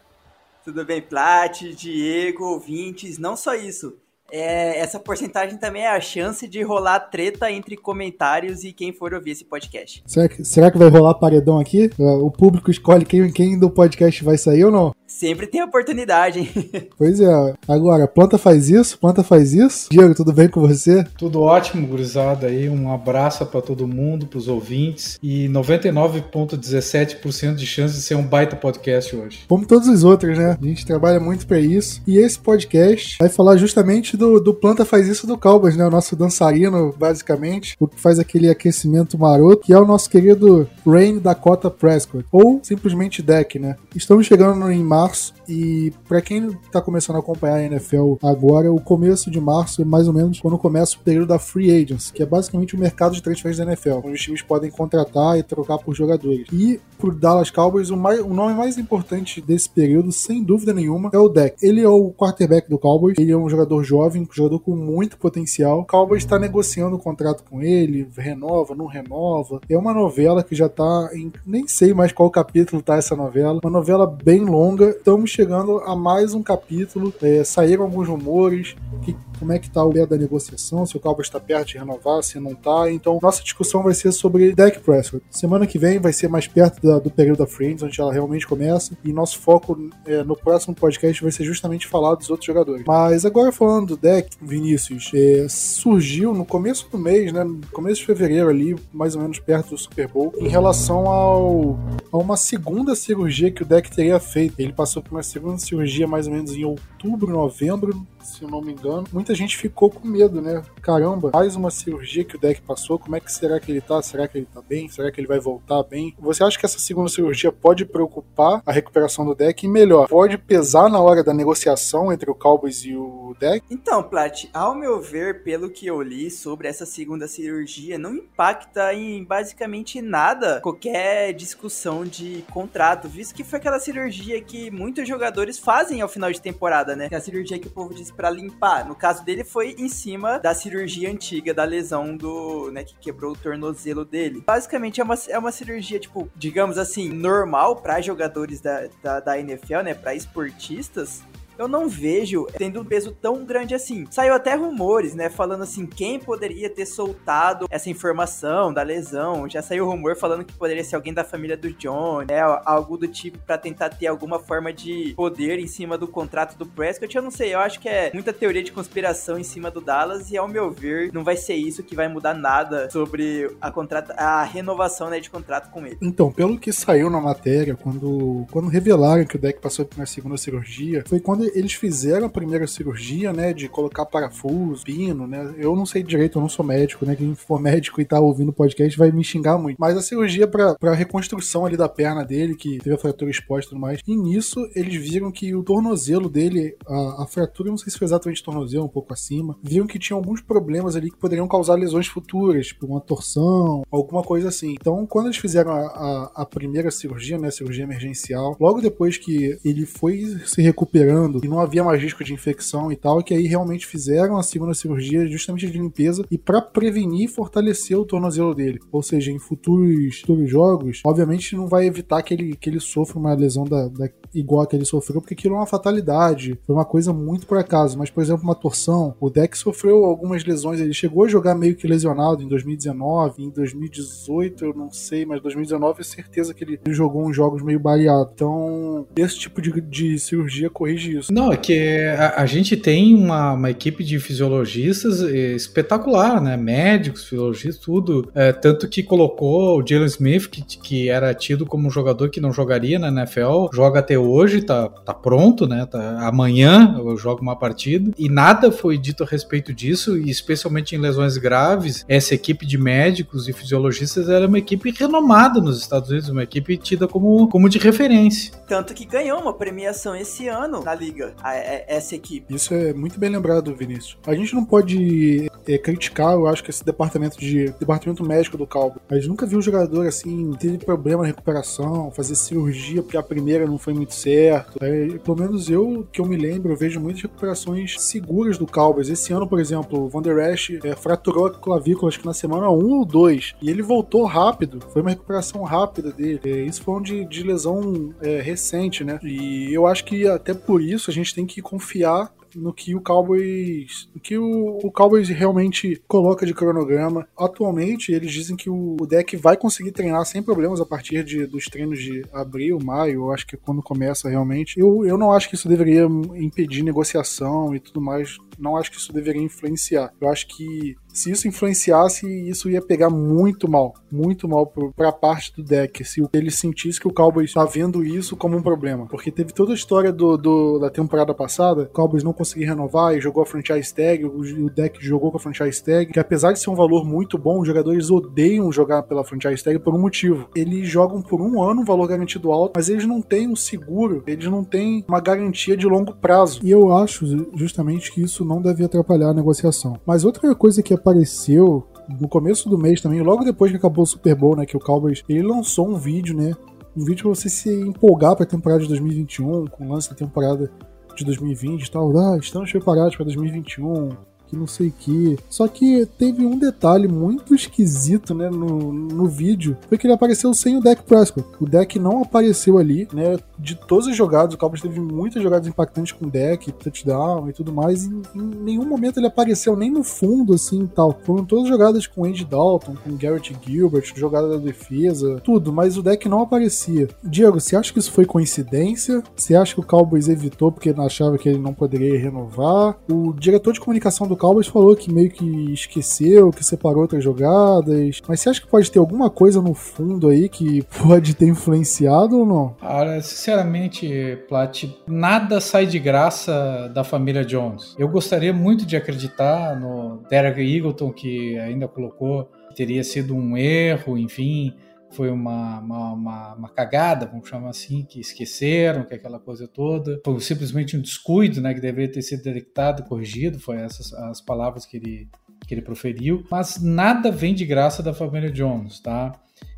Tudo 0.63 0.85
bem, 0.85 1.01
Plat, 1.01 1.63
Diego, 1.75 2.45
ouvintes. 2.45 3.17
Não 3.17 3.35
só 3.35 3.53
isso, 3.53 3.93
é, 4.35 4.79
essa 4.79 4.99
porcentagem 4.99 5.59
também 5.59 5.83
é 5.83 5.89
a 5.89 6.01
chance 6.01 6.47
de 6.47 6.63
rolar 6.63 6.99
treta 6.99 7.51
entre 7.51 7.77
comentários 7.77 8.63
e 8.63 8.73
quem 8.73 8.91
for 8.91 9.13
ouvir 9.13 9.31
esse 9.31 9.45
podcast. 9.45 10.03
Será 10.07 10.27
que, 10.27 10.43
será 10.43 10.71
que 10.71 10.77
vai 10.79 10.89
rolar 10.89 11.13
paredão 11.13 11.59
aqui? 11.59 11.91
O 11.99 12.31
público 12.31 12.71
escolhe 12.71 13.05
quem, 13.05 13.31
quem 13.31 13.59
do 13.59 13.69
podcast 13.69 14.23
vai 14.23 14.35
sair 14.35 14.65
ou 14.65 14.71
não? 14.71 14.91
Sempre 15.13 15.45
tem 15.45 15.61
oportunidade, 15.61 16.39
hein? 16.39 16.49
Pois 16.97 17.19
é. 17.19 17.53
Agora, 17.67 18.07
planta 18.07 18.37
faz 18.37 18.69
isso, 18.69 18.97
planta 18.97 19.21
faz 19.23 19.53
isso. 19.53 19.89
Diego, 19.91 20.15
tudo 20.15 20.33
bem 20.33 20.47
com 20.47 20.61
você? 20.61 21.03
Tudo 21.17 21.41
ótimo, 21.41 21.85
gurizada 21.85 22.47
aí. 22.47 22.69
Um 22.69 22.89
abraço 22.91 23.45
para 23.45 23.61
todo 23.61 23.87
mundo, 23.87 24.25
para 24.25 24.39
os 24.39 24.47
ouvintes. 24.47 25.19
E 25.21 25.47
99,17% 25.49 27.55
de 27.55 27.65
chance 27.65 27.93
de 27.93 28.01
ser 28.01 28.15
um 28.15 28.23
baita 28.23 28.55
podcast 28.55 29.13
hoje. 29.15 29.41
Como 29.47 29.67
todos 29.67 29.87
os 29.87 30.03
outros, 30.03 30.35
né? 30.37 30.57
A 30.59 30.65
gente 30.65 30.85
trabalha 30.85 31.19
muito 31.19 31.45
para 31.45 31.59
isso. 31.59 32.01
E 32.07 32.17
esse 32.17 32.39
podcast 32.39 33.17
vai 33.19 33.29
falar 33.29 33.57
justamente 33.57 34.17
do, 34.17 34.39
do 34.39 34.53
Planta 34.53 34.85
Faz 34.85 35.07
Isso 35.07 35.27
do 35.27 35.37
Calbas, 35.37 35.75
né? 35.75 35.85
O 35.85 35.91
nosso 35.91 36.15
dançarino, 36.15 36.95
basicamente. 36.97 37.75
O 37.79 37.87
que 37.87 37.99
faz 37.99 38.19
aquele 38.19 38.49
aquecimento 38.49 39.17
maroto, 39.17 39.65
que 39.65 39.73
é 39.73 39.79
o 39.79 39.85
nosso 39.85 40.09
querido 40.09 40.69
Rain 40.85 41.19
Dakota 41.19 41.69
Prescott. 41.69 42.25
Ou 42.31 42.61
simplesmente 42.63 43.21
Deck, 43.21 43.59
né? 43.59 43.75
Estamos 43.95 44.25
chegando 44.25 44.71
em 44.71 44.83
março 44.83 45.02
e 45.47 45.91
para 46.07 46.21
quem 46.21 46.51
tá 46.71 46.81
começando 46.81 47.17
a 47.17 47.19
acompanhar 47.19 47.55
a 47.55 47.63
NFL 47.63 48.15
agora, 48.23 48.71
o 48.71 48.79
começo 48.79 49.29
de 49.29 49.39
março 49.39 49.81
é 49.81 49.85
mais 49.85 50.07
ou 50.07 50.13
menos 50.13 50.39
quando 50.39 50.57
começa 50.57 50.95
o 50.95 50.99
período 50.99 51.27
da 51.27 51.39
Free 51.39 51.71
Agents, 51.71 52.11
que 52.11 52.23
é 52.23 52.25
basicamente 52.25 52.75
o 52.75 52.79
mercado 52.79 53.13
de 53.13 53.21
transferências 53.21 53.65
da 53.65 53.71
NFL, 53.71 53.99
onde 54.05 54.13
os 54.13 54.21
times 54.21 54.41
podem 54.41 54.69
contratar 54.71 55.37
e 55.37 55.43
trocar 55.43 55.77
por 55.77 55.95
jogadores. 55.95 56.47
E 56.51 56.79
pro 56.97 57.13
Dallas 57.13 57.51
Cowboys, 57.51 57.89
o, 57.89 57.97
mais, 57.97 58.19
o 58.19 58.33
nome 58.33 58.53
mais 58.53 58.77
importante 58.77 59.41
desse 59.41 59.69
período, 59.69 60.11
sem 60.11 60.43
dúvida 60.43 60.73
nenhuma, 60.73 61.09
é 61.13 61.17
o 61.17 61.29
Deck. 61.29 61.55
Ele 61.61 61.81
é 61.81 61.89
o 61.89 62.11
quarterback 62.11 62.69
do 62.69 62.79
Cowboys, 62.79 63.17
ele 63.17 63.31
é 63.31 63.37
um 63.37 63.49
jogador 63.49 63.83
jovem, 63.83 64.21
um 64.21 64.27
jogador 64.31 64.59
com 64.59 64.75
muito 64.75 65.17
potencial. 65.17 65.81
O 65.81 65.85
Cowboys 65.85 66.23
está 66.23 66.39
negociando 66.39 66.95
o 66.95 66.99
um 66.99 67.01
contrato 67.01 67.43
com 67.49 67.61
ele, 67.61 68.07
renova, 68.17 68.75
não 68.75 68.85
renova. 68.85 69.59
É 69.69 69.77
uma 69.77 69.93
novela 69.93 70.43
que 70.43 70.55
já 70.55 70.69
tá 70.69 71.09
em. 71.13 71.31
Nem 71.45 71.67
sei 71.67 71.93
mais 71.93 72.11
qual 72.11 72.29
capítulo 72.29 72.81
tá 72.81 72.95
essa 72.95 73.15
novela. 73.15 73.59
Uma 73.63 73.71
novela 73.71 74.07
bem 74.07 74.41
longa. 74.41 74.92
Estamos 74.97 75.31
chegando 75.31 75.79
a 75.79 75.95
mais 75.95 76.33
um 76.33 76.41
capítulo. 76.41 77.13
É, 77.21 77.43
saíram 77.43 77.83
alguns 77.83 78.07
rumores 78.07 78.75
que 79.03 79.15
como 79.43 79.51
é 79.51 79.59
que 79.59 79.69
tá 79.69 79.83
o 79.83 79.91
pé 79.91 80.05
da 80.05 80.15
negociação, 80.15 80.85
se 80.85 80.95
o 80.95 80.99
Cowboys 81.01 81.27
está 81.27 81.37
perto 81.37 81.67
de 81.67 81.77
renovar, 81.77 82.23
se 82.23 82.39
não 82.39 82.55
tá. 82.55 82.89
Então, 82.89 83.19
nossa 83.21 83.43
discussão 83.43 83.83
vai 83.83 83.93
ser 83.93 84.13
sobre 84.13 84.55
Dak 84.55 84.79
Prescott. 84.79 85.21
Semana 85.29 85.67
que 85.67 85.77
vem 85.77 85.99
vai 85.99 86.13
ser 86.13 86.29
mais 86.29 86.47
perto 86.47 86.81
da, 86.81 86.97
do 86.97 87.09
período 87.09 87.39
da 87.39 87.47
Friends, 87.47 87.83
onde 87.83 87.99
ela 87.99 88.13
realmente 88.13 88.47
começa, 88.47 88.97
e 89.03 89.11
nosso 89.11 89.39
foco 89.39 89.77
é, 90.05 90.23
no 90.23 90.37
próximo 90.37 90.73
podcast 90.73 91.21
vai 91.21 91.31
ser 91.31 91.43
justamente 91.43 91.87
falar 91.87 92.15
dos 92.15 92.29
outros 92.29 92.45
jogadores. 92.45 92.85
Mas 92.87 93.25
agora 93.25 93.51
falando 93.51 93.87
do 93.87 93.97
Dak, 93.97 94.29
Vinícius, 94.41 95.11
é, 95.13 95.47
surgiu 95.49 96.33
no 96.33 96.45
começo 96.45 96.87
do 96.89 96.97
mês, 96.97 97.33
né, 97.33 97.43
no 97.43 97.59
começo 97.73 97.99
de 97.99 98.05
fevereiro 98.05 98.47
ali, 98.47 98.75
mais 98.93 99.13
ou 99.13 99.21
menos 99.21 99.39
perto 99.39 99.71
do 99.71 99.77
Super 99.77 100.07
Bowl, 100.07 100.33
em 100.37 100.47
relação 100.47 101.07
ao, 101.07 101.77
a 102.11 102.17
uma 102.17 102.37
segunda 102.37 102.95
cirurgia 102.95 103.51
que 103.51 103.63
o 103.63 103.65
Dak 103.65 103.93
teria 103.93 104.21
feito. 104.21 104.57
Ele 104.57 104.71
passou 104.83 105.01
por 105.01 105.13
uma 105.13 105.23
segunda 105.23 105.57
cirurgia 105.57 106.05
mais 106.05 106.27
ou 106.27 106.33
menos 106.33 106.51
em 106.51 106.65
outubro, 106.65 107.31
novembro, 107.31 108.05
se 108.21 108.45
não 108.45 108.61
me 108.61 108.73
engano. 108.73 109.05
Muita 109.13 109.33
gente 109.33 109.57
ficou 109.57 109.89
com 109.89 110.05
medo, 110.05 110.41
né? 110.41 110.61
Caramba, 110.81 111.31
mais 111.33 111.55
uma 111.55 111.71
cirurgia 111.71 112.25
que 112.25 112.35
o 112.35 112.39
deck 112.39 112.61
passou, 112.61 112.99
como 112.99 113.15
é 113.15 113.19
que 113.21 113.31
será 113.31 113.61
que 113.61 113.71
ele 113.71 113.79
tá? 113.79 114.01
Será 114.01 114.27
que 114.27 114.37
ele 114.37 114.47
tá 114.53 114.61
bem? 114.61 114.89
Será 114.89 115.09
que 115.09 115.21
ele 115.21 115.27
vai 115.27 115.39
voltar 115.39 115.83
bem? 115.83 116.13
Você 116.19 116.43
acha 116.43 116.59
que 116.59 116.65
essa 116.65 116.79
segunda 116.79 117.07
cirurgia 117.07 117.49
pode 117.49 117.85
preocupar 117.85 118.61
a 118.65 118.73
recuperação 118.73 119.25
do 119.25 119.33
deck? 119.33 119.65
E 119.65 119.69
melhor, 119.69 120.09
pode 120.09 120.37
pesar 120.37 120.89
na 120.89 120.99
hora 120.99 121.23
da 121.23 121.33
negociação 121.33 122.11
entre 122.11 122.29
o 122.29 122.35
Cowboys 122.35 122.83
e 122.83 122.93
o 122.93 123.33
deck? 123.39 123.65
Então, 123.71 124.03
Plat, 124.03 124.49
ao 124.53 124.75
meu 124.75 125.01
ver, 125.01 125.43
pelo 125.43 125.69
que 125.69 125.87
eu 125.87 126.01
li 126.01 126.29
sobre 126.29 126.67
essa 126.67 126.85
segunda 126.85 127.25
cirurgia, 127.25 127.97
não 127.97 128.15
impacta 128.15 128.93
em 128.93 129.23
basicamente 129.23 130.01
nada 130.01 130.59
qualquer 130.61 131.31
discussão 131.33 132.03
de 132.03 132.43
contrato, 132.51 133.07
visto 133.07 133.33
que 133.33 133.45
foi 133.45 133.59
aquela 133.59 133.79
cirurgia 133.79 134.41
que 134.41 134.72
muitos 134.73 135.07
jogadores 135.07 135.59
fazem 135.59 136.01
ao 136.01 136.09
final 136.09 136.31
de 136.31 136.41
temporada, 136.41 136.95
né? 136.95 137.07
É 137.11 137.15
a 137.15 137.21
cirurgia 137.21 137.59
que 137.59 137.67
o 137.67 137.71
povo 137.71 137.93
diz 137.93 138.11
para 138.11 138.29
limpar. 138.29 138.85
No 138.85 138.95
caso 138.95 139.23
dele 139.23 139.43
foi 139.43 139.75
em 139.77 139.87
cima 139.87 140.39
da 140.39 140.53
cirurgia 140.53 141.09
antiga 141.09 141.53
da 141.53 141.63
lesão 141.63 142.17
do, 142.17 142.71
né, 142.71 142.83
que 142.83 142.95
quebrou 142.95 143.33
o 143.33 143.37
tornozelo 143.37 144.03
dele. 144.03 144.43
Basicamente 144.45 144.99
é 144.99 145.03
uma, 145.03 145.15
é 145.29 145.37
uma 145.37 145.51
cirurgia, 145.51 145.99
tipo, 145.99 146.29
digamos 146.35 146.77
assim, 146.77 147.09
normal 147.09 147.77
para 147.77 148.01
jogadores 148.01 148.59
da, 148.59 148.87
da, 149.01 149.19
da 149.19 149.39
NFL, 149.39 149.81
né, 149.83 149.93
para 149.93 150.15
esportistas 150.15 151.21
eu 151.57 151.67
não 151.67 151.87
vejo 151.87 152.47
tendo 152.57 152.81
um 152.81 152.85
peso 152.85 153.11
tão 153.11 153.45
grande 153.45 153.75
assim. 153.75 154.05
Saiu 154.09 154.33
até 154.33 154.55
rumores, 154.55 155.13
né, 155.15 155.29
falando 155.29 155.63
assim, 155.63 155.85
quem 155.85 156.19
poderia 156.19 156.69
ter 156.69 156.85
soltado 156.85 157.67
essa 157.69 157.89
informação 157.89 158.73
da 158.73 158.83
lesão. 158.83 159.49
Já 159.49 159.61
saiu 159.61 159.85
rumor 159.85 160.15
falando 160.15 160.43
que 160.43 160.53
poderia 160.53 160.83
ser 160.83 160.95
alguém 160.95 161.13
da 161.13 161.23
família 161.23 161.57
do 161.57 161.71
John, 161.73 162.21
né, 162.21 162.39
algo 162.65 162.97
do 162.97 163.07
tipo 163.07 163.37
para 163.39 163.57
tentar 163.57 163.89
ter 163.89 164.07
alguma 164.07 164.39
forma 164.39 164.71
de 164.71 165.13
poder 165.15 165.59
em 165.59 165.67
cima 165.67 165.97
do 165.97 166.07
contrato 166.07 166.57
do 166.57 166.65
Prescott. 166.65 167.15
Eu 167.15 167.21
não 167.21 167.31
sei, 167.31 167.53
eu 167.53 167.59
acho 167.59 167.79
que 167.79 167.89
é 167.89 168.11
muita 168.13 168.33
teoria 168.33 168.63
de 168.63 168.71
conspiração 168.71 169.37
em 169.37 169.43
cima 169.43 169.69
do 169.69 169.81
Dallas 169.81 170.31
e 170.31 170.37
ao 170.37 170.47
meu 170.47 170.71
ver, 170.71 171.11
não 171.13 171.23
vai 171.23 171.37
ser 171.37 171.55
isso 171.55 171.83
que 171.83 171.95
vai 171.95 172.07
mudar 172.07 172.33
nada 172.33 172.89
sobre 172.89 173.49
a 173.61 173.71
contrata 173.71 174.13
a 174.13 174.43
renovação, 174.43 175.09
né, 175.09 175.19
de 175.19 175.29
contrato 175.29 175.69
com 175.69 175.85
ele. 175.85 175.97
Então, 176.01 176.31
pelo 176.31 176.57
que 176.57 176.71
saiu 176.71 177.09
na 177.09 177.19
matéria, 177.19 177.75
quando 177.75 178.45
quando 178.51 178.67
revelaram 178.67 179.25
que 179.25 179.35
o 179.35 179.39
deck 179.39 179.59
passou 179.59 179.85
por 179.85 179.97
uma 179.97 180.05
segunda 180.05 180.37
cirurgia, 180.37 181.03
foi 181.07 181.19
quando 181.19 181.42
eles 181.53 181.73
fizeram 181.73 182.27
a 182.27 182.29
primeira 182.29 182.67
cirurgia, 182.67 183.33
né, 183.33 183.53
de 183.53 183.67
colocar 183.67 184.05
parafuso, 184.05 184.83
pino, 184.83 185.27
né, 185.27 185.53
eu 185.57 185.75
não 185.75 185.85
sei 185.85 186.03
direito, 186.03 186.37
eu 186.37 186.41
não 186.41 186.49
sou 186.49 186.65
médico, 186.65 187.05
né, 187.05 187.15
quem 187.15 187.35
for 187.35 187.59
médico 187.61 188.01
e 188.01 188.05
tá 188.05 188.19
ouvindo 188.19 188.49
o 188.49 188.53
podcast 188.53 188.97
vai 188.97 189.11
me 189.11 189.23
xingar 189.23 189.57
muito, 189.57 189.77
mas 189.79 189.97
a 189.97 190.01
cirurgia 190.01 190.47
pra, 190.47 190.75
pra 190.75 190.93
reconstrução 190.93 191.65
ali 191.65 191.77
da 191.77 191.89
perna 191.89 192.23
dele, 192.23 192.55
que 192.55 192.77
teve 192.79 192.95
a 192.95 192.99
fratura 192.99 193.31
exposta 193.31 193.67
e 193.67 193.69
tudo 193.69 193.81
mais, 193.81 193.99
e 194.07 194.15
nisso 194.15 194.59
eles 194.75 194.95
viram 194.95 195.31
que 195.31 195.55
o 195.55 195.63
tornozelo 195.63 196.29
dele, 196.29 196.75
a, 196.87 197.23
a 197.23 197.27
fratura, 197.27 197.69
não 197.69 197.77
sei 197.77 197.91
se 197.91 197.97
foi 197.97 198.05
exatamente 198.05 198.43
tornozelo, 198.43 198.85
um 198.85 198.89
pouco 198.89 199.13
acima, 199.13 199.57
viram 199.61 199.87
que 199.87 199.99
tinha 199.99 200.15
alguns 200.15 200.41
problemas 200.41 200.95
ali 200.95 201.09
que 201.09 201.17
poderiam 201.17 201.47
causar 201.47 201.75
lesões 201.75 202.07
futuras, 202.07 202.67
tipo 202.67 202.85
uma 202.85 203.01
torção, 203.01 203.83
alguma 203.91 204.23
coisa 204.23 204.49
assim. 204.49 204.75
Então, 204.79 205.05
quando 205.05 205.27
eles 205.27 205.37
fizeram 205.37 205.71
a, 205.71 205.79
a, 205.79 206.31
a 206.43 206.45
primeira 206.45 206.91
cirurgia, 206.91 207.37
né, 207.37 207.51
cirurgia 207.51 207.83
emergencial, 207.83 208.55
logo 208.59 208.81
depois 208.81 209.17
que 209.17 209.57
ele 209.63 209.85
foi 209.85 210.23
se 210.45 210.61
recuperando 210.61 211.32
e 211.43 211.47
não 211.47 211.59
havia 211.59 211.83
mais 211.83 212.01
risco 212.01 212.23
de 212.23 212.33
infecção 212.33 212.91
e 212.91 212.95
tal, 212.95 213.23
que 213.23 213.33
aí 213.33 213.47
realmente 213.47 213.85
fizeram 213.85 214.37
a 214.37 214.43
segunda 214.43 214.73
cirurgia 214.73 215.27
justamente 215.27 215.67
de 215.67 215.77
limpeza 215.77 216.25
e 216.29 216.37
para 216.37 216.61
prevenir 216.61 217.25
e 217.25 217.27
fortalecer 217.27 217.97
o 217.97 218.05
tornozelo 218.05 218.53
dele. 218.53 218.79
Ou 218.91 219.01
seja, 219.01 219.31
em 219.31 219.39
futuros, 219.39 220.21
futuros 220.21 220.49
jogos, 220.49 221.01
obviamente 221.05 221.55
não 221.55 221.67
vai 221.67 221.85
evitar 221.85 222.21
que 222.21 222.33
ele, 222.33 222.55
que 222.55 222.69
ele 222.69 222.79
sofra 222.79 223.19
uma 223.19 223.33
lesão 223.33 223.63
da, 223.63 223.87
da 223.87 224.09
igual 224.33 224.61
a 224.61 224.67
que 224.67 224.75
ele 224.75 224.85
sofreu, 224.85 225.21
porque 225.21 225.33
aquilo 225.33 225.55
é 225.55 225.57
uma 225.57 225.67
fatalidade, 225.67 226.59
foi 226.65 226.75
uma 226.75 226.85
coisa 226.85 227.13
muito 227.13 227.45
por 227.45 227.57
acaso. 227.57 227.97
Mas, 227.97 228.09
por 228.09 228.21
exemplo, 228.21 228.43
uma 228.43 228.55
torção, 228.55 229.15
o 229.19 229.29
deck 229.29 229.57
sofreu 229.57 230.03
algumas 230.05 230.43
lesões, 230.43 230.79
ele 230.79 230.93
chegou 230.93 231.25
a 231.25 231.27
jogar 231.27 231.55
meio 231.55 231.75
que 231.75 231.87
lesionado 231.87 232.41
em 232.41 232.47
2019, 232.47 233.43
em 233.43 233.49
2018, 233.49 234.65
eu 234.65 234.73
não 234.73 234.91
sei, 234.91 235.25
mas 235.25 235.41
2019 235.41 236.01
é 236.01 236.03
certeza 236.03 236.53
que 236.53 236.63
ele 236.63 236.79
jogou 236.87 237.25
uns 237.25 237.35
jogos 237.35 237.61
meio 237.61 237.79
baleado. 237.79 238.31
Então, 238.33 239.05
esse 239.15 239.37
tipo 239.37 239.61
de, 239.61 239.79
de 239.81 240.17
cirurgia 240.17 240.69
corrige 240.69 241.17
isso 241.17 241.22
isso. 241.23 241.33
Não, 241.33 241.51
é 241.51 241.57
que 241.57 241.99
a, 242.17 242.41
a 242.41 242.45
gente 242.45 242.75
tem 242.75 243.15
uma, 243.15 243.53
uma, 243.53 243.71
equipe 243.71 244.03
de 244.03 244.19
fisiologistas 244.19 245.21
eh, 245.21 245.55
espetacular, 245.55 246.41
né? 246.41 246.57
Médicos, 246.57 247.23
fisiologistas, 247.23 247.77
tudo. 247.77 248.29
É, 248.35 248.51
tanto 248.51 248.87
que 248.87 249.01
colocou 249.01 249.79
o 249.79 249.87
Jalen 249.87 250.05
Smith, 250.05 250.47
que, 250.47 250.61
que 250.61 251.09
era 251.09 251.33
tido 251.33 251.65
como 251.65 251.87
um 251.87 251.91
jogador 251.91 252.29
que 252.29 252.41
não 252.41 252.51
jogaria 252.51 252.99
na 252.99 253.07
NFL, 253.07 253.67
joga 253.73 253.99
até 253.99 254.17
hoje, 254.17 254.61
tá, 254.61 254.89
tá 254.89 255.13
pronto, 255.13 255.67
né? 255.67 255.85
Tá, 255.85 256.27
amanhã 256.27 256.95
eu 256.97 257.17
jogo 257.17 257.41
uma 257.41 257.55
partida. 257.55 258.11
E 258.17 258.29
nada 258.29 258.71
foi 258.71 258.97
dito 258.97 259.23
a 259.23 259.27
respeito 259.27 259.73
disso, 259.73 260.17
e 260.17 260.29
especialmente 260.29 260.95
em 260.95 260.99
lesões 260.99 261.37
graves, 261.37 262.05
essa 262.07 262.35
equipe 262.35 262.65
de 262.65 262.77
médicos 262.77 263.47
e 263.47 263.53
fisiologistas 263.53 264.29
era 264.29 264.47
uma 264.47 264.59
equipe 264.59 264.91
renomada 264.91 265.59
nos 265.61 265.79
Estados 265.79 266.09
Unidos, 266.09 266.29
uma 266.29 266.43
equipe 266.43 266.77
tida 266.77 267.07
como, 267.07 267.47
como 267.47 267.69
de 267.69 267.77
referência. 267.77 268.53
Tanto 268.67 268.93
que 268.93 269.05
ganhou 269.05 269.39
uma 269.39 269.53
premiação 269.53 270.15
esse 270.15 270.47
ano 270.47 270.83
na 270.83 270.95
Liga 270.95 271.12
liga 271.13 271.33
a, 271.41 271.49
a, 271.49 271.55
essa 271.87 272.15
equipe. 272.15 272.53
Isso 272.53 272.73
é 272.73 272.93
muito 272.93 273.19
bem 273.19 273.29
lembrado, 273.29 273.75
Vinícius. 273.75 274.17
A 274.25 274.33
gente 274.33 274.53
não 274.55 274.65
pode 274.65 275.49
é, 275.67 275.77
criticar, 275.77 276.33
eu 276.33 276.47
acho 276.47 276.63
que 276.63 276.69
esse 276.69 276.83
departamento 276.83 277.39
de 277.39 277.69
departamento 277.79 278.23
médico 278.23 278.57
do 278.57 278.65
Calvo. 278.65 278.99
A 279.09 279.15
gente 279.15 279.27
nunca 279.27 279.45
viu 279.45 279.59
um 279.59 279.61
jogador 279.61 280.07
assim 280.07 280.51
ter 280.53 280.77
problema 280.79 281.21
na 281.21 281.27
recuperação, 281.27 282.11
fazer 282.11 282.35
cirurgia 282.35 283.01
porque 283.01 283.17
a 283.17 283.23
primeira 283.23 283.65
não 283.65 283.77
foi 283.77 283.93
muito 283.93 284.13
certo. 284.13 284.83
É, 284.83 285.17
pelo 285.19 285.37
menos 285.37 285.69
eu 285.69 286.07
que 286.11 286.19
eu 286.19 286.25
me 286.25 286.35
lembro, 286.35 286.71
eu 286.71 286.77
vejo 286.77 286.99
muitas 286.99 287.21
recuperações 287.21 288.01
seguras 288.01 288.57
do 288.57 288.65
Cowboys. 288.65 289.09
Esse 289.09 289.33
ano, 289.33 289.47
por 289.47 289.59
exemplo, 289.59 290.03
o 290.03 290.09
Van 290.09 290.21
Der 290.21 290.53
Esch 290.53 290.71
é, 290.83 290.95
fraturou 290.95 291.47
a 291.47 291.51
clavícula 291.51 292.09
acho 292.09 292.19
que 292.19 292.25
na 292.25 292.33
semana 292.33 292.69
1 292.69 292.73
ou 292.73 293.05
2 293.05 293.55
e 293.61 293.69
ele 293.69 293.81
voltou 293.81 294.25
rápido. 294.25 294.79
Foi 294.91 295.01
uma 295.01 295.11
recuperação 295.11 295.63
rápida 295.63 296.11
dele. 296.11 296.39
É, 296.43 296.49
isso 296.63 296.81
foi 296.81 296.95
um 296.95 297.01
de, 297.01 297.25
de 297.25 297.43
lesão 297.43 298.13
é, 298.21 298.41
recente, 298.41 299.03
né? 299.03 299.19
E 299.23 299.73
eu 299.73 299.87
acho 299.87 300.03
que 300.05 300.27
até 300.27 300.53
por 300.53 300.81
isso 300.81 301.02
a 301.09 301.13
gente 301.13 301.33
tem 301.33 301.45
que 301.45 301.61
confiar 301.61 302.33
no 302.55 302.73
que 302.73 302.95
o 302.95 303.01
Cowboys, 303.01 304.09
no 304.13 304.21
que 304.21 304.37
o, 304.37 304.77
o, 304.83 304.91
Cowboys 304.91 305.29
realmente 305.29 306.01
coloca 306.07 306.45
de 306.45 306.53
cronograma. 306.53 307.27
Atualmente, 307.37 308.11
eles 308.11 308.31
dizem 308.31 308.55
que 308.55 308.69
o, 308.69 308.95
o 308.99 309.05
deck 309.05 309.35
vai 309.35 309.57
conseguir 309.57 309.91
treinar 309.91 310.25
sem 310.25 310.41
problemas 310.41 310.79
a 310.79 310.85
partir 310.85 311.23
de, 311.23 311.45
dos 311.45 311.65
treinos 311.65 311.99
de 311.99 312.23
abril, 312.31 312.79
maio, 312.83 313.13
eu 313.13 313.31
acho 313.31 313.47
que 313.47 313.55
é 313.55 313.59
quando 313.61 313.81
começa 313.81 314.29
realmente. 314.29 314.79
Eu, 314.79 315.05
eu 315.05 315.17
não 315.17 315.31
acho 315.31 315.49
que 315.49 315.55
isso 315.55 315.67
deveria 315.67 316.05
impedir 316.35 316.83
negociação 316.83 317.75
e 317.75 317.79
tudo 317.79 318.01
mais. 318.01 318.37
Não 318.59 318.77
acho 318.77 318.91
que 318.91 318.97
isso 318.97 319.13
deveria 319.13 319.41
influenciar. 319.41 320.11
Eu 320.19 320.29
acho 320.29 320.47
que 320.47 320.95
se 321.13 321.29
isso 321.29 321.47
influenciasse, 321.47 322.27
isso 322.49 322.69
ia 322.69 322.81
pegar 322.81 323.09
muito 323.09 323.69
mal, 323.69 323.93
muito 324.11 324.47
mal 324.47 324.65
para 324.95 325.09
a 325.09 325.13
parte 325.13 325.53
do 325.55 325.63
deck. 325.63 326.03
Se 326.03 326.23
ele 326.33 326.49
sentisse 326.49 326.99
que 326.99 327.07
o 327.07 327.13
Cowboys 327.13 327.49
está 327.49 327.63
vendo 327.65 328.03
isso 328.03 328.35
como 328.35 328.57
um 328.57 328.63
problema, 328.63 329.05
porque 329.05 329.31
teve 329.31 329.53
toda 329.53 329.73
a 329.73 329.75
história 329.75 330.11
do, 330.11 330.35
do, 330.35 330.79
da 330.79 330.89
temporada 330.89 331.33
passada, 331.33 331.83
o 331.83 331.87
Cowboys 331.87 332.23
não 332.23 332.33
conseguiu 332.33 332.67
renovar 332.67 333.15
e 333.15 333.21
jogou 333.21 333.43
a 333.43 333.45
franchise 333.45 333.93
tag, 333.93 334.25
o, 334.25 334.39
o 334.39 334.69
deck 334.69 335.05
jogou 335.05 335.29
com 335.29 335.37
a 335.37 335.39
franchise 335.39 335.83
tag, 335.83 336.11
que 336.11 336.19
apesar 336.19 336.51
de 336.51 336.59
ser 336.59 336.71
um 336.71 336.75
valor 336.75 337.05
muito 337.05 337.37
bom, 337.37 337.61
os 337.61 337.67
jogadores 337.67 338.09
odeiam 338.09 338.71
jogar 338.71 339.03
pela 339.03 339.23
franchise 339.23 339.63
tag 339.63 339.77
por 339.79 339.93
um 339.93 340.01
motivo. 340.01 340.49
Eles 340.55 340.87
jogam 340.87 341.21
por 341.21 341.39
um 341.39 341.61
ano 341.61 341.81
um 341.81 341.85
valor 341.85 342.07
garantido 342.07 342.51
alto, 342.51 342.73
mas 342.75 342.89
eles 342.89 343.05
não 343.05 343.21
têm 343.21 343.47
um 343.47 343.55
seguro, 343.55 344.23
eles 344.25 344.47
não 344.47 344.63
têm 344.63 345.05
uma 345.07 345.19
garantia 345.19 345.77
de 345.77 345.85
longo 345.85 346.15
prazo. 346.15 346.59
E 346.63 346.71
eu 346.71 346.91
acho 346.91 347.25
justamente 347.55 348.11
que 348.11 348.21
isso 348.21 348.42
não 348.43 348.61
deve 348.61 348.83
atrapalhar 348.83 349.29
a 349.29 349.33
negociação. 349.33 349.99
Mas 350.05 350.23
outra 350.23 350.53
coisa 350.55 350.83
que 350.83 350.93
apareceu 350.93 351.87
no 352.19 352.27
começo 352.27 352.69
do 352.69 352.77
mês 352.77 353.01
também, 353.01 353.21
logo 353.21 353.43
depois 353.43 353.71
que 353.71 353.77
acabou 353.77 354.03
o 354.03 354.07
Super 354.07 354.35
Bowl, 354.35 354.55
né, 354.55 354.65
que 354.65 354.75
o 354.75 354.79
Cowboys, 354.79 355.23
ele 355.27 355.41
lançou 355.41 355.87
um 355.87 355.95
vídeo, 355.95 356.35
né, 356.35 356.53
um 356.95 357.03
vídeo 357.03 357.23
pra 357.23 357.35
você 357.35 357.49
se 357.49 357.73
empolgar 357.73 358.35
para 358.35 358.43
a 358.43 358.47
temporada 358.47 358.81
de 358.81 358.89
2021, 358.89 359.67
com 359.67 359.85
o 359.85 359.89
lance 359.91 360.09
da 360.09 360.15
temporada 360.15 360.69
de 361.15 361.25
2020 361.25 361.85
e 361.85 361.91
tal. 361.91 362.17
Ah, 362.17 362.37
estamos 362.37 362.71
preparados 362.71 363.15
para 363.15 363.25
2021 363.25 364.09
que 364.53 364.59
não 364.59 364.67
sei 364.67 364.87
o 364.89 364.93
que. 364.97 365.37
Só 365.49 365.67
que 365.67 366.05
teve 366.17 366.45
um 366.45 366.57
detalhe 366.57 367.07
muito 367.07 367.55
esquisito, 367.55 368.35
né, 368.35 368.49
no, 368.49 368.93
no 368.93 369.27
vídeo, 369.27 369.75
foi 369.89 369.97
que 369.97 370.05
ele 370.05 370.13
apareceu 370.13 370.53
sem 370.53 370.77
o 370.77 370.81
deck 370.81 371.03
Prescott. 371.03 371.47
O 371.59 371.65
deck 371.65 371.97
não 371.99 372.21
apareceu 372.21 372.77
ali, 372.77 373.07
né, 373.11 373.37
de 373.57 373.75
todas 373.75 374.07
as 374.07 374.15
jogadas, 374.15 374.53
o 374.53 374.57
Cowboys 374.57 374.81
teve 374.81 374.99
muitas 374.99 375.41
jogadas 375.41 375.67
impactantes 375.67 376.11
com 376.11 376.27
deck, 376.27 376.71
touchdown 376.71 377.49
e 377.49 377.53
tudo 377.53 377.73
mais, 377.73 378.05
e 378.05 378.09
em 378.35 378.41
nenhum 378.63 378.85
momento 378.85 379.17
ele 379.17 379.27
apareceu 379.27 379.75
nem 379.75 379.89
no 379.89 380.03
fundo, 380.03 380.53
assim, 380.53 380.85
tal. 380.85 381.17
Foram 381.23 381.45
todas 381.45 381.67
jogadas 381.67 382.05
com 382.05 382.25
Andy 382.25 382.45
Dalton, 382.45 382.95
com 383.03 383.17
Garrett 383.17 383.55
Gilbert, 383.65 384.13
jogada 384.15 384.49
da 384.49 384.57
defesa, 384.57 385.41
tudo, 385.43 385.73
mas 385.73 385.97
o 385.97 386.03
deck 386.03 386.29
não 386.29 386.41
aparecia. 386.41 387.09
Diego, 387.23 387.59
você 387.59 387.75
acha 387.75 387.91
que 387.91 387.99
isso 387.99 388.11
foi 388.11 388.25
coincidência? 388.25 389.23
Você 389.35 389.55
acha 389.55 389.73
que 389.73 389.79
o 389.79 389.85
Cowboys 389.85 390.27
evitou 390.27 390.71
porque 390.71 390.93
achava 390.97 391.37
que 391.37 391.49
ele 391.49 391.57
não 391.57 391.73
poderia 391.73 392.19
renovar? 392.19 392.97
O 393.09 393.33
diretor 393.33 393.73
de 393.73 393.79
comunicação 393.79 394.27
do 394.27 394.37
Cowboys 394.43 394.67
falou 394.67 394.93
que 394.93 395.09
meio 395.09 395.31
que 395.31 395.71
esqueceu, 395.71 396.51
que 396.51 396.65
separou 396.65 397.03
outras 397.03 397.23
jogadas. 397.23 398.19
Mas 398.27 398.41
você 398.41 398.49
acha 398.49 398.59
que 398.59 398.67
pode 398.67 398.91
ter 398.91 398.99
alguma 398.99 399.29
coisa 399.29 399.61
no 399.61 399.73
fundo 399.73 400.27
aí 400.27 400.49
que 400.49 400.83
pode 401.01 401.33
ter 401.33 401.47
influenciado 401.47 402.39
ou 402.39 402.45
não? 402.45 402.73
Cara, 402.73 403.21
sinceramente, 403.21 404.37
Plat, 404.49 404.83
nada 405.07 405.61
sai 405.61 405.85
de 405.85 405.97
graça 405.97 406.91
da 406.93 407.05
família 407.05 407.45
Jones. 407.45 407.95
Eu 407.97 408.09
gostaria 408.09 408.51
muito 408.51 408.85
de 408.85 408.97
acreditar 408.97 409.79
no 409.79 410.21
Derek 410.29 410.59
Eagleton, 410.59 411.13
que 411.13 411.57
ainda 411.59 411.87
colocou 411.87 412.49
que 412.67 412.75
teria 412.75 413.01
sido 413.01 413.33
um 413.33 413.55
erro, 413.55 414.17
enfim 414.17 414.75
foi 415.13 415.29
uma, 415.29 415.79
uma, 415.79 416.13
uma, 416.13 416.55
uma, 416.55 416.69
cagada, 416.69 417.25
vamos 417.25 417.47
chamar 417.47 417.69
assim, 417.69 418.03
que 418.03 418.19
esqueceram, 418.19 419.03
que 419.03 419.13
aquela 419.13 419.39
coisa 419.39 419.67
toda. 419.67 420.19
Foi 420.25 420.39
simplesmente 420.39 420.97
um 420.97 421.01
descuido, 421.01 421.61
né, 421.61 421.73
que 421.73 421.79
deveria 421.79 422.11
ter 422.11 422.21
sido 422.21 422.43
detectado, 422.43 423.03
corrigido, 423.03 423.59
foi 423.59 423.77
essas 423.77 424.13
as 424.13 424.41
palavras 424.41 424.85
que 424.85 424.97
ele, 424.97 425.29
que 425.67 425.73
ele 425.73 425.81
proferiu. 425.81 426.45
Mas 426.49 426.81
nada 426.81 427.31
vem 427.31 427.53
de 427.53 427.65
graça 427.65 428.01
da 428.03 428.13
família 428.13 428.51
Jones, 428.51 428.99
tá? 428.99 429.31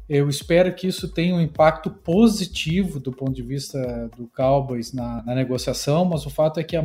Eu 0.08 0.30
espero 0.30 0.74
que 0.76 0.86
isso 0.86 1.12
tenha 1.12 1.34
um 1.34 1.42
impacto 1.42 1.90
positivo 1.90 3.00
do 3.00 3.12
ponto 3.12 3.34
de 3.34 3.42
vista 3.42 4.08
do 4.16 4.28
Cowboys 4.28 4.94
na, 4.94 5.24
na 5.24 5.34
negociação, 5.34 6.06
mas 6.06 6.28
o 6.28 6.30
fato 6.30 6.60
é 6.60 6.64
que 6.64 6.76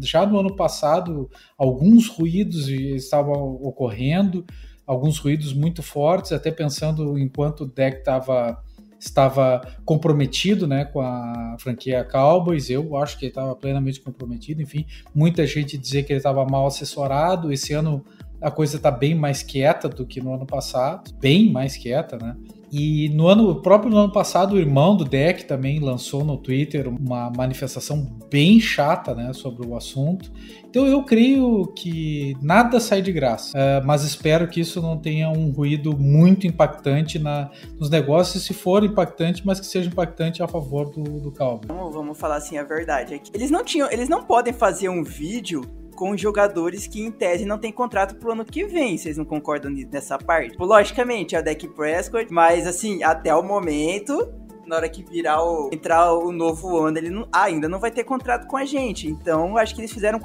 já 0.00 0.24
no 0.24 0.38
ano 0.38 0.54
passado 0.54 1.28
alguns 1.58 2.06
ruídos 2.06 2.68
estavam 2.68 3.54
ocorrendo, 3.60 4.44
alguns 4.90 5.18
ruídos 5.18 5.52
muito 5.52 5.84
fortes, 5.84 6.32
até 6.32 6.50
pensando 6.50 7.16
enquanto 7.16 7.60
o 7.60 7.66
deck 7.66 8.02
tava, 8.02 8.60
estava 8.98 9.62
comprometido 9.84 10.66
né, 10.66 10.84
com 10.84 11.00
a 11.00 11.54
franquia 11.60 12.02
Cowboys. 12.02 12.68
Eu 12.68 12.96
acho 12.96 13.16
que 13.16 13.26
ele 13.26 13.30
estava 13.30 13.54
plenamente 13.54 14.00
comprometido. 14.00 14.60
Enfim, 14.60 14.84
muita 15.14 15.46
gente 15.46 15.78
dizia 15.78 16.02
que 16.02 16.12
ele 16.12 16.18
estava 16.18 16.44
mal 16.44 16.66
assessorado. 16.66 17.52
Esse 17.52 17.72
ano 17.72 18.04
a 18.40 18.50
coisa 18.50 18.78
está 18.78 18.90
bem 18.90 19.14
mais 19.14 19.44
quieta 19.44 19.88
do 19.88 20.04
que 20.04 20.20
no 20.20 20.34
ano 20.34 20.44
passado, 20.44 21.12
bem 21.20 21.52
mais 21.52 21.76
quieta, 21.76 22.16
né? 22.16 22.36
E 22.72 23.08
no 23.08 23.26
ano 23.26 23.60
próprio 23.60 23.90
no 23.90 23.98
ano 23.98 24.12
passado, 24.12 24.54
o 24.54 24.58
irmão 24.58 24.96
do 24.96 25.04
Deck 25.04 25.44
também 25.44 25.80
lançou 25.80 26.24
no 26.24 26.36
Twitter 26.36 26.88
uma 26.88 27.30
manifestação 27.36 28.08
bem 28.30 28.60
chata, 28.60 29.14
né, 29.14 29.32
sobre 29.32 29.66
o 29.66 29.76
assunto. 29.76 30.30
Então 30.68 30.86
eu 30.86 31.02
creio 31.02 31.66
que 31.74 32.36
nada 32.40 32.78
sai 32.78 33.02
de 33.02 33.10
graça, 33.10 33.58
uh, 33.58 33.84
mas 33.84 34.04
espero 34.04 34.46
que 34.46 34.60
isso 34.60 34.80
não 34.80 34.96
tenha 34.96 35.28
um 35.28 35.50
ruído 35.50 35.98
muito 35.98 36.46
impactante 36.46 37.18
na, 37.18 37.50
nos 37.76 37.90
negócios, 37.90 38.44
se 38.44 38.54
for 38.54 38.84
impactante, 38.84 39.44
mas 39.44 39.58
que 39.58 39.66
seja 39.66 39.88
impactante 39.88 40.40
a 40.42 40.46
favor 40.46 40.88
do, 40.90 41.02
do 41.02 41.32
Calvin. 41.32 41.66
Vamos, 41.66 41.92
vamos 41.92 42.18
falar 42.18 42.36
assim 42.36 42.56
a 42.56 42.62
verdade. 42.62 43.14
É 43.14 43.20
eles 43.34 43.50
não 43.50 43.64
tinham, 43.64 43.90
eles 43.90 44.08
não 44.08 44.22
podem 44.22 44.52
fazer 44.52 44.88
um 44.88 45.02
vídeo 45.02 45.62
com 46.00 46.16
jogadores 46.16 46.86
que, 46.86 47.02
em 47.02 47.10
tese, 47.10 47.44
não 47.44 47.58
tem 47.58 47.70
contrato 47.70 48.14
pro 48.14 48.32
ano 48.32 48.42
que 48.42 48.64
vem. 48.64 48.96
Vocês 48.96 49.18
não 49.18 49.24
concordam 49.26 49.70
nessa 49.92 50.16
parte? 50.16 50.52
Tipo, 50.52 50.64
logicamente, 50.64 51.36
é 51.36 51.40
o 51.40 51.44
deck 51.44 51.68
Prescott, 51.68 52.32
mas 52.32 52.66
assim, 52.66 53.02
até 53.02 53.34
o 53.34 53.42
momento, 53.42 54.32
na 54.66 54.76
hora 54.76 54.88
que 54.88 55.02
virar 55.02 55.44
o 55.44 55.68
entrar 55.70 56.14
o 56.14 56.32
novo 56.32 56.78
ano, 56.78 56.96
ele 56.96 57.10
não, 57.10 57.28
ainda 57.30 57.68
não 57.68 57.78
vai 57.78 57.90
ter 57.90 58.02
contrato 58.02 58.46
com 58.46 58.56
a 58.56 58.64
gente. 58.64 59.08
Então, 59.08 59.58
acho 59.58 59.74
que 59.74 59.82
eles 59.82 59.92
fizeram 59.92 60.18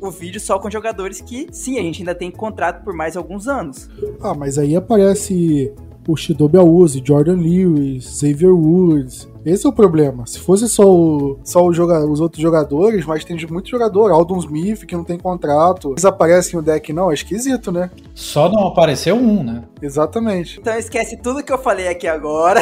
o 0.00 0.10
vídeo 0.10 0.40
só 0.40 0.58
com 0.58 0.70
jogadores 0.70 1.20
que, 1.20 1.46
sim, 1.52 1.78
a 1.78 1.82
gente 1.82 2.00
ainda 2.00 2.14
tem 2.14 2.30
contrato 2.30 2.82
por 2.82 2.94
mais 2.94 3.14
alguns 3.14 3.46
anos. 3.46 3.86
Ah, 4.22 4.32
mas 4.32 4.56
aí 4.56 4.74
aparece 4.74 5.70
o 6.08 6.16
Shidobi 6.16 6.56
Awuzi, 6.56 7.02
Jordan 7.04 7.36
Lewis, 7.36 8.18
Xavier 8.18 8.54
Woods, 8.54 9.28
esse 9.44 9.66
é 9.66 9.68
o 9.68 9.72
problema. 9.72 10.26
Se 10.26 10.38
fosse 10.38 10.68
só, 10.68 10.84
o, 10.84 11.38
só 11.44 11.64
o 11.64 11.72
joga, 11.72 12.04
os 12.06 12.20
outros 12.20 12.40
jogadores, 12.40 13.04
mas 13.06 13.24
tem 13.24 13.36
muito 13.50 13.68
jogador. 13.68 14.10
Aldon 14.10 14.38
Smith, 14.38 14.84
que 14.84 14.96
não 14.96 15.04
tem 15.04 15.18
contrato. 15.18 15.92
Eles 15.92 16.04
aparecem 16.04 16.56
no 16.56 16.62
deck, 16.62 16.92
não. 16.92 17.10
É 17.10 17.14
esquisito, 17.14 17.70
né? 17.70 17.90
Só 18.14 18.50
não 18.50 18.66
apareceu 18.66 19.16
um, 19.16 19.42
né? 19.42 19.64
Exatamente. 19.80 20.58
Então 20.60 20.76
esquece 20.76 21.16
tudo 21.16 21.42
que 21.42 21.52
eu 21.52 21.58
falei 21.58 21.88
aqui 21.88 22.06
agora. 22.06 22.60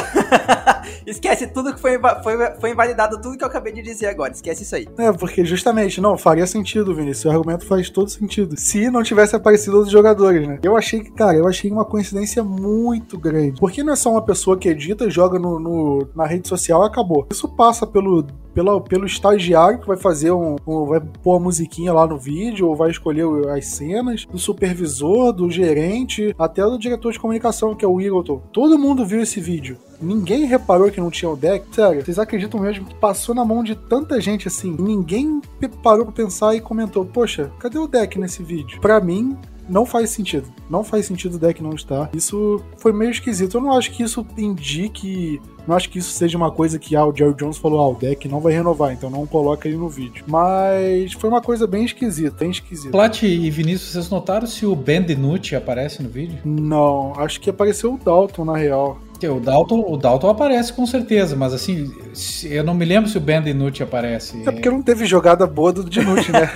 esquece 1.06 1.46
tudo 1.46 1.74
que 1.74 1.80
foi, 1.80 1.98
foi, 2.22 2.36
foi 2.60 2.70
invalidado, 2.70 3.20
tudo 3.20 3.38
que 3.38 3.44
eu 3.44 3.48
acabei 3.48 3.72
de 3.72 3.82
dizer 3.82 4.06
agora. 4.06 4.32
Esquece 4.32 4.62
isso 4.62 4.76
aí. 4.76 4.86
É, 4.98 5.10
porque 5.12 5.44
justamente, 5.44 6.00
não, 6.00 6.18
faria 6.18 6.46
sentido, 6.46 6.94
Vinícius. 6.94 7.24
O 7.24 7.30
argumento 7.30 7.66
faz 7.66 7.88
todo 7.88 8.10
sentido. 8.10 8.54
Se 8.58 8.90
não 8.90 9.02
tivesse 9.02 9.34
aparecido 9.34 9.76
outros 9.76 9.92
jogadores, 9.92 10.46
né? 10.46 10.58
Eu 10.62 10.76
achei 10.76 11.00
que, 11.00 11.10
cara, 11.10 11.36
eu 11.36 11.48
achei 11.48 11.70
uma 11.70 11.84
coincidência 11.84 12.44
muito 12.44 13.18
grande. 13.18 13.58
Porque 13.58 13.82
não 13.82 13.92
é 13.92 13.96
só 13.96 14.10
uma 14.10 14.22
pessoa 14.22 14.56
que 14.56 14.68
edita 14.68 15.04
e 15.04 15.10
joga 15.10 15.38
no, 15.38 15.58
no 15.58 16.08
na 16.14 16.26
rede 16.26 16.48
social 16.48 16.65
social 16.66 16.82
acabou. 16.82 17.26
Isso 17.30 17.48
passa 17.48 17.86
pelo, 17.86 18.24
pela, 18.52 18.80
pelo 18.80 19.06
estagiário 19.06 19.78
que 19.78 19.86
vai 19.86 19.96
fazer 19.96 20.32
um, 20.32 20.56
um, 20.66 20.84
vai 20.86 21.00
pôr 21.00 21.36
a 21.36 21.40
musiquinha 21.40 21.92
lá 21.92 22.06
no 22.06 22.18
vídeo, 22.18 22.68
ou 22.68 22.76
vai 22.76 22.90
escolher 22.90 23.26
as 23.50 23.66
cenas, 23.66 24.26
do 24.26 24.38
supervisor, 24.38 25.32
do 25.32 25.50
gerente, 25.50 26.34
até 26.38 26.62
do 26.62 26.78
diretor 26.78 27.12
de 27.12 27.20
comunicação, 27.20 27.74
que 27.74 27.84
é 27.84 27.88
o 27.88 28.00
Eagleton. 28.00 28.42
Todo 28.52 28.78
mundo 28.78 29.06
viu 29.06 29.20
esse 29.20 29.40
vídeo. 29.40 29.78
Ninguém 30.00 30.44
reparou 30.44 30.90
que 30.90 31.00
não 31.00 31.10
tinha 31.10 31.30
o 31.30 31.36
deck. 31.36 31.74
Sério, 31.74 32.04
vocês 32.04 32.18
acreditam 32.18 32.60
mesmo 32.60 32.84
que 32.84 32.94
passou 32.96 33.34
na 33.34 33.44
mão 33.44 33.62
de 33.62 33.74
tanta 33.74 34.20
gente 34.20 34.46
assim? 34.46 34.76
Ninguém 34.78 35.40
parou 35.82 36.04
pra 36.04 36.12
pensar 36.12 36.54
e 36.54 36.60
comentou: 36.60 37.04
Poxa, 37.04 37.50
cadê 37.58 37.78
o 37.78 37.86
deck 37.86 38.18
nesse 38.18 38.42
vídeo? 38.42 38.78
Pra 38.80 39.00
mim, 39.00 39.38
não 39.68 39.84
faz 39.84 40.10
sentido. 40.10 40.46
Não 40.68 40.84
faz 40.84 41.06
sentido 41.06 41.34
o 41.34 41.38
deck 41.38 41.62
não 41.62 41.74
estar. 41.74 42.10
Isso 42.14 42.62
foi 42.78 42.92
meio 42.92 43.10
esquisito. 43.10 43.56
Eu 43.56 43.60
não 43.60 43.72
acho 43.72 43.90
que 43.90 44.02
isso 44.02 44.26
indique. 44.36 45.40
Não 45.66 45.74
acho 45.74 45.90
que 45.90 45.98
isso 45.98 46.10
seja 46.10 46.36
uma 46.36 46.50
coisa 46.50 46.78
que 46.78 46.94
ah, 46.94 47.04
o 47.04 47.14
Jerry 47.14 47.34
Jones 47.34 47.58
falou: 47.58 47.80
ah, 47.80 47.88
o 47.88 47.94
deck 47.94 48.28
não 48.28 48.40
vai 48.40 48.52
renovar, 48.52 48.92
então 48.92 49.10
não 49.10 49.26
coloca 49.26 49.66
ele 49.66 49.76
no 49.76 49.88
vídeo. 49.88 50.24
Mas 50.26 51.12
foi 51.12 51.28
uma 51.28 51.40
coisa 51.42 51.66
bem 51.66 51.84
esquisita, 51.84 52.36
bem 52.38 52.50
esquisita. 52.50 52.90
Plat 52.90 53.22
e 53.22 53.50
Vinícius, 53.50 53.92
vocês 53.92 54.10
notaram 54.10 54.46
se 54.46 54.64
o 54.64 54.76
Ben 54.76 55.02
Dinucci 55.02 55.56
aparece 55.56 56.02
no 56.02 56.08
vídeo? 56.08 56.38
Não, 56.44 57.12
acho 57.16 57.40
que 57.40 57.50
apareceu 57.50 57.94
o 57.94 57.98
Dalton 57.98 58.44
na 58.44 58.56
real. 58.56 58.98
O 59.24 59.40
Dalton, 59.40 59.80
o 59.88 59.96
Dalton 59.96 60.28
aparece 60.28 60.72
com 60.74 60.86
certeza, 60.86 61.34
mas 61.34 61.54
assim, 61.54 61.90
eu 62.44 62.62
não 62.62 62.74
me 62.74 62.84
lembro 62.84 63.08
se 63.08 63.16
o 63.16 63.20
Ben 63.20 63.42
Dinucci 63.42 63.82
aparece. 63.82 64.42
É 64.46 64.52
porque 64.52 64.70
não 64.70 64.82
teve 64.82 65.06
jogada 65.06 65.46
boa 65.46 65.72
do 65.72 65.82
Dinucci, 65.88 66.30
né? 66.30 66.50